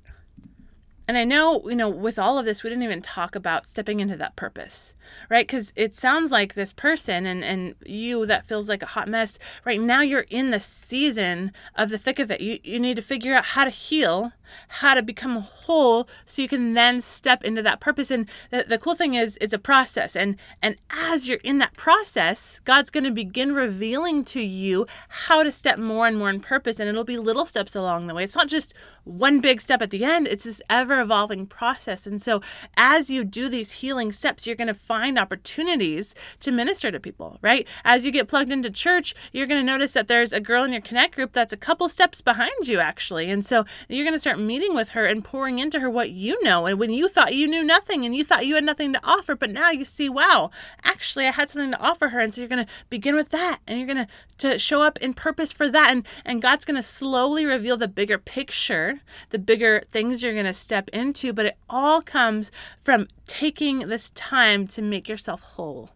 And 1.09 1.17
I 1.17 1.23
know, 1.23 1.67
you 1.67 1.75
know, 1.75 1.89
with 1.89 2.19
all 2.19 2.37
of 2.37 2.45
this, 2.45 2.61
we 2.61 2.69
didn't 2.69 2.83
even 2.83 3.01
talk 3.01 3.33
about 3.33 3.65
stepping 3.65 3.99
into 3.99 4.15
that 4.17 4.35
purpose, 4.35 4.93
right? 5.27 5.47
Because 5.47 5.73
it 5.75 5.95
sounds 5.95 6.29
like 6.29 6.53
this 6.53 6.71
person 6.71 7.25
and, 7.25 7.43
and 7.43 7.73
you 7.83 8.27
that 8.27 8.45
feels 8.45 8.69
like 8.69 8.83
a 8.83 8.85
hot 8.93 9.07
mess, 9.07 9.39
right 9.65 9.81
now 9.81 10.01
you're 10.01 10.27
in 10.29 10.49
the 10.49 10.59
season 10.59 11.51
of 11.75 11.89
the 11.89 11.97
thick 11.97 12.19
of 12.19 12.29
it. 12.29 12.41
You, 12.41 12.59
you 12.63 12.79
need 12.79 12.95
to 12.97 13.01
figure 13.01 13.33
out 13.33 13.43
how 13.43 13.63
to 13.63 13.71
heal, 13.71 14.33
how 14.67 14.93
to 14.93 15.01
become 15.01 15.37
whole 15.37 16.07
so 16.25 16.43
you 16.43 16.47
can 16.47 16.75
then 16.75 17.01
step 17.01 17.43
into 17.43 17.63
that 17.63 17.79
purpose. 17.79 18.11
And 18.11 18.29
the, 18.51 18.65
the 18.67 18.77
cool 18.77 18.93
thing 18.93 19.15
is 19.15 19.35
it's 19.41 19.51
a 19.51 19.57
process. 19.57 20.15
And, 20.15 20.35
and 20.61 20.75
as 20.91 21.27
you're 21.27 21.39
in 21.39 21.57
that 21.57 21.73
process, 21.75 22.61
God's 22.65 22.91
going 22.91 23.03
to 23.05 23.11
begin 23.11 23.55
revealing 23.55 24.23
to 24.25 24.41
you 24.41 24.85
how 25.09 25.41
to 25.41 25.51
step 25.51 25.79
more 25.79 26.05
and 26.05 26.19
more 26.19 26.29
in 26.29 26.39
purpose. 26.39 26.79
And 26.79 26.87
it'll 26.87 27.03
be 27.03 27.17
little 27.17 27.47
steps 27.47 27.75
along 27.75 28.05
the 28.05 28.13
way. 28.13 28.25
It's 28.25 28.35
not 28.35 28.47
just 28.47 28.75
one 29.09 29.41
big 29.41 29.59
step 29.59 29.81
at 29.81 29.89
the 29.89 30.03
end, 30.05 30.27
it's 30.27 30.43
this 30.43 30.61
ever 30.69 31.01
evolving 31.01 31.47
process. 31.47 32.05
And 32.05 32.21
so, 32.21 32.41
as 32.77 33.09
you 33.09 33.23
do 33.23 33.49
these 33.49 33.73
healing 33.73 34.11
steps, 34.11 34.45
you're 34.45 34.55
going 34.55 34.67
to 34.67 34.73
find 34.73 35.17
opportunities 35.17 36.13
to 36.41 36.51
minister 36.51 36.91
to 36.91 36.99
people, 36.99 37.39
right? 37.41 37.67
As 37.83 38.05
you 38.05 38.11
get 38.11 38.27
plugged 38.27 38.51
into 38.51 38.69
church, 38.69 39.15
you're 39.31 39.47
going 39.47 39.59
to 39.59 39.65
notice 39.65 39.93
that 39.93 40.07
there's 40.07 40.31
a 40.31 40.39
girl 40.39 40.63
in 40.63 40.71
your 40.71 40.81
connect 40.81 41.15
group 41.15 41.33
that's 41.33 41.53
a 41.53 41.57
couple 41.57 41.89
steps 41.89 42.21
behind 42.21 42.67
you, 42.67 42.79
actually. 42.79 43.29
And 43.29 43.45
so, 43.45 43.65
you're 43.87 44.05
going 44.05 44.13
to 44.13 44.19
start 44.19 44.39
meeting 44.39 44.75
with 44.75 44.89
her 44.89 45.05
and 45.05 45.23
pouring 45.23 45.59
into 45.59 45.79
her 45.79 45.89
what 45.89 46.11
you 46.11 46.41
know. 46.43 46.65
And 46.65 46.79
when 46.79 46.91
you 46.91 47.09
thought 47.09 47.33
you 47.33 47.47
knew 47.47 47.63
nothing 47.63 48.05
and 48.05 48.15
you 48.15 48.23
thought 48.23 48.45
you 48.45 48.55
had 48.55 48.63
nothing 48.63 48.93
to 48.93 49.01
offer, 49.03 49.35
but 49.35 49.49
now 49.49 49.71
you 49.71 49.85
see, 49.85 50.09
wow, 50.09 50.51
actually, 50.83 51.27
I 51.27 51.31
had 51.31 51.49
something 51.49 51.71
to 51.71 51.79
offer 51.79 52.09
her. 52.09 52.19
And 52.19 52.33
so, 52.33 52.41
you're 52.41 52.47
going 52.47 52.65
to 52.65 52.71
begin 52.89 53.15
with 53.15 53.29
that 53.29 53.59
and 53.67 53.77
you're 53.77 53.87
going 53.87 54.05
to 54.05 54.07
to 54.39 54.57
show 54.57 54.81
up 54.81 54.97
in 54.99 55.13
purpose 55.13 55.51
for 55.51 55.69
that 55.69 55.91
and 55.91 56.07
and 56.25 56.41
God's 56.41 56.65
going 56.65 56.77
to 56.77 56.83
slowly 56.83 57.45
reveal 57.45 57.75
the 57.77 57.87
bigger 57.89 58.17
picture 58.17 58.98
the 59.29 59.39
bigger 59.39 59.83
things 59.91 60.21
you're 60.21 60.33
going 60.33 60.45
to 60.45 60.53
step 60.53 60.89
into, 60.89 61.33
but 61.33 61.45
it 61.45 61.57
all 61.69 62.01
comes 62.01 62.51
from 62.79 63.07
taking 63.27 63.79
this 63.79 64.09
time 64.11 64.67
to 64.67 64.81
make 64.81 65.07
yourself 65.09 65.41
whole. 65.41 65.91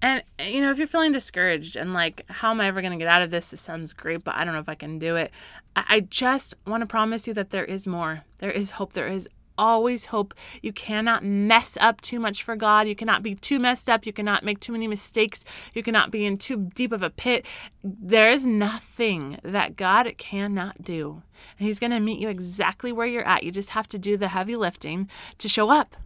And, 0.00 0.24
you 0.40 0.60
know, 0.60 0.72
if 0.72 0.78
you're 0.78 0.88
feeling 0.88 1.12
discouraged 1.12 1.76
and 1.76 1.94
like, 1.94 2.24
how 2.28 2.50
am 2.50 2.60
I 2.60 2.66
ever 2.66 2.80
going 2.80 2.92
to 2.92 2.98
get 2.98 3.06
out 3.06 3.22
of 3.22 3.30
this? 3.30 3.52
This 3.52 3.60
sounds 3.60 3.92
great, 3.92 4.24
but 4.24 4.34
I 4.34 4.44
don't 4.44 4.52
know 4.52 4.60
if 4.60 4.68
I 4.68 4.74
can 4.74 4.98
do 4.98 5.14
it. 5.14 5.30
I 5.76 6.00
just 6.00 6.54
want 6.66 6.80
to 6.80 6.86
promise 6.86 7.28
you 7.28 7.34
that 7.34 7.50
there 7.50 7.64
is 7.64 7.86
more. 7.86 8.24
There 8.38 8.50
is 8.50 8.72
hope. 8.72 8.94
There 8.94 9.06
is 9.06 9.28
always 9.56 10.06
hope. 10.06 10.34
You 10.62 10.72
cannot 10.72 11.24
mess 11.24 11.76
up 11.80 12.00
too 12.00 12.20
much 12.20 12.42
for 12.42 12.56
God. 12.56 12.88
You 12.88 12.94
cannot 12.94 13.22
be 13.22 13.34
too 13.34 13.58
messed 13.58 13.88
up. 13.88 14.06
You 14.06 14.12
cannot 14.12 14.44
make 14.44 14.60
too 14.60 14.72
many 14.72 14.86
mistakes. 14.86 15.44
You 15.74 15.82
cannot 15.82 16.10
be 16.10 16.24
in 16.24 16.38
too 16.38 16.70
deep 16.74 16.92
of 16.92 17.02
a 17.02 17.10
pit. 17.10 17.46
There 17.82 18.30
is 18.30 18.46
nothing 18.46 19.38
that 19.42 19.76
God 19.76 20.12
cannot 20.18 20.82
do. 20.82 21.22
And 21.58 21.66
He's 21.66 21.80
going 21.80 21.92
to 21.92 22.00
meet 22.00 22.20
you 22.20 22.28
exactly 22.28 22.92
where 22.92 23.06
you're 23.06 23.26
at. 23.26 23.42
You 23.42 23.50
just 23.50 23.70
have 23.70 23.88
to 23.88 23.98
do 23.98 24.16
the 24.16 24.28
heavy 24.28 24.56
lifting 24.56 25.08
to 25.38 25.48
show 25.48 25.70
up. 25.70 25.96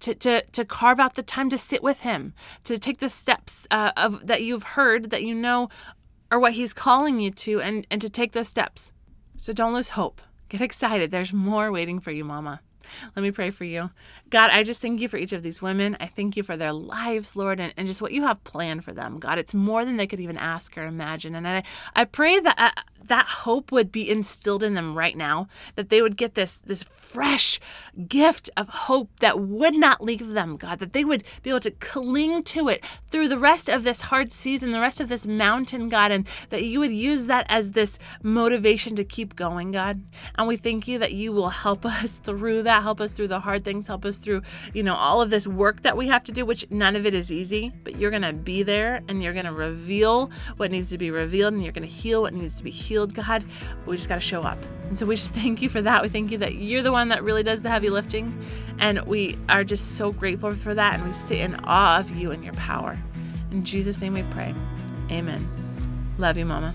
To, 0.00 0.14
to, 0.14 0.42
to 0.52 0.64
carve 0.64 0.98
out 0.98 1.14
the 1.14 1.22
time 1.22 1.50
to 1.50 1.58
sit 1.58 1.82
with 1.82 2.00
him, 2.00 2.32
to 2.64 2.78
take 2.78 3.00
the 3.00 3.10
steps 3.10 3.66
uh, 3.70 3.92
of 3.98 4.26
that 4.28 4.42
you've 4.42 4.62
heard 4.62 5.10
that 5.10 5.22
you 5.22 5.34
know 5.34 5.68
are 6.30 6.38
what 6.38 6.54
he's 6.54 6.72
calling 6.72 7.20
you 7.20 7.30
to, 7.32 7.60
and, 7.60 7.86
and 7.90 8.00
to 8.00 8.08
take 8.08 8.32
those 8.32 8.48
steps. 8.48 8.92
So 9.36 9.52
don't 9.52 9.74
lose 9.74 9.90
hope. 9.90 10.22
Get 10.48 10.60
excited. 10.60 11.10
There's 11.10 11.32
more 11.32 11.70
waiting 11.70 12.00
for 12.00 12.10
you, 12.10 12.24
Mama. 12.24 12.60
Let 13.16 13.22
me 13.22 13.30
pray 13.30 13.50
for 13.50 13.64
you. 13.64 13.90
God, 14.30 14.50
I 14.50 14.62
just 14.62 14.80
thank 14.80 15.00
you 15.00 15.08
for 15.08 15.16
each 15.16 15.32
of 15.32 15.42
these 15.42 15.60
women. 15.60 15.96
I 16.00 16.06
thank 16.06 16.36
you 16.36 16.42
for 16.42 16.56
their 16.56 16.72
lives, 16.72 17.36
Lord, 17.36 17.58
and, 17.58 17.74
and 17.76 17.86
just 17.86 18.00
what 18.00 18.12
you 18.12 18.22
have 18.22 18.42
planned 18.44 18.84
for 18.84 18.92
them. 18.92 19.18
God, 19.18 19.38
it's 19.38 19.52
more 19.52 19.84
than 19.84 19.96
they 19.96 20.06
could 20.06 20.20
even 20.20 20.36
ask 20.36 20.78
or 20.78 20.84
imagine. 20.84 21.34
And 21.34 21.46
I, 21.46 21.62
I 21.94 22.04
pray 22.04 22.38
that 22.38 22.58
uh, 22.58 22.82
that 23.10 23.26
hope 23.26 23.72
would 23.72 23.90
be 23.90 24.08
instilled 24.08 24.62
in 24.62 24.74
them 24.74 24.96
right 24.96 25.16
now, 25.16 25.48
that 25.74 25.90
they 25.90 26.00
would 26.00 26.16
get 26.16 26.36
this, 26.36 26.58
this 26.60 26.84
fresh 26.84 27.58
gift 28.06 28.48
of 28.56 28.68
hope 28.68 29.10
that 29.18 29.40
would 29.40 29.74
not 29.74 30.00
leave 30.00 30.28
them, 30.28 30.56
God, 30.56 30.78
that 30.78 30.92
they 30.92 31.04
would 31.04 31.24
be 31.42 31.50
able 31.50 31.60
to 31.60 31.72
cling 31.72 32.44
to 32.44 32.68
it 32.68 32.84
through 33.08 33.26
the 33.26 33.36
rest 33.38 33.68
of 33.68 33.82
this 33.82 34.02
hard 34.02 34.30
season, 34.30 34.70
the 34.70 34.80
rest 34.80 35.00
of 35.00 35.08
this 35.08 35.26
mountain, 35.26 35.88
God, 35.88 36.12
and 36.12 36.24
that 36.50 36.62
you 36.62 36.78
would 36.78 36.92
use 36.92 37.26
that 37.26 37.46
as 37.48 37.72
this 37.72 37.98
motivation 38.22 38.94
to 38.94 39.02
keep 39.02 39.34
going, 39.34 39.72
God. 39.72 40.02
And 40.36 40.46
we 40.46 40.54
thank 40.56 40.86
you 40.86 41.00
that 41.00 41.12
you 41.12 41.32
will 41.32 41.48
help 41.48 41.84
us 41.84 42.18
through 42.18 42.62
that, 42.62 42.84
help 42.84 43.00
us 43.00 43.12
through 43.12 43.28
the 43.28 43.40
hard 43.40 43.64
things, 43.64 43.88
help 43.88 44.04
us 44.04 44.19
through, 44.20 44.42
you 44.72 44.82
know, 44.82 44.94
all 44.94 45.20
of 45.20 45.30
this 45.30 45.46
work 45.46 45.82
that 45.82 45.96
we 45.96 46.08
have 46.08 46.24
to 46.24 46.32
do, 46.32 46.44
which 46.44 46.66
none 46.70 46.96
of 46.96 47.06
it 47.06 47.14
is 47.14 47.32
easy, 47.32 47.72
but 47.84 47.96
you're 47.96 48.10
going 48.10 48.22
to 48.22 48.32
be 48.32 48.62
there 48.62 49.02
and 49.08 49.22
you're 49.22 49.32
going 49.32 49.46
to 49.46 49.52
reveal 49.52 50.30
what 50.56 50.70
needs 50.70 50.90
to 50.90 50.98
be 50.98 51.10
revealed 51.10 51.54
and 51.54 51.62
you're 51.62 51.72
going 51.72 51.88
to 51.88 51.94
heal 51.94 52.22
what 52.22 52.34
needs 52.34 52.56
to 52.58 52.64
be 52.64 52.70
healed, 52.70 53.14
God. 53.14 53.44
We 53.86 53.96
just 53.96 54.08
got 54.08 54.16
to 54.16 54.20
show 54.20 54.42
up. 54.42 54.58
And 54.88 54.98
so 54.98 55.06
we 55.06 55.16
just 55.16 55.34
thank 55.40 55.62
you 55.62 55.68
for 55.68 55.82
that. 55.82 56.02
We 56.02 56.08
thank 56.08 56.30
you 56.30 56.38
that 56.38 56.54
you're 56.54 56.82
the 56.82 56.92
one 56.92 57.08
that 57.08 57.22
really 57.22 57.42
does 57.42 57.62
the 57.62 57.70
heavy 57.70 57.90
lifting. 57.90 58.44
And 58.78 59.00
we 59.02 59.38
are 59.48 59.64
just 59.64 59.96
so 59.96 60.12
grateful 60.12 60.54
for 60.54 60.74
that. 60.74 60.94
And 60.94 61.06
we 61.06 61.12
sit 61.12 61.38
in 61.38 61.56
awe 61.64 61.98
of 61.98 62.16
you 62.16 62.30
and 62.30 62.44
your 62.44 62.54
power. 62.54 62.98
In 63.50 63.64
Jesus' 63.64 64.00
name 64.00 64.14
we 64.14 64.22
pray. 64.24 64.54
Amen. 65.10 65.48
Love 66.18 66.36
you, 66.36 66.44
Mama. 66.44 66.74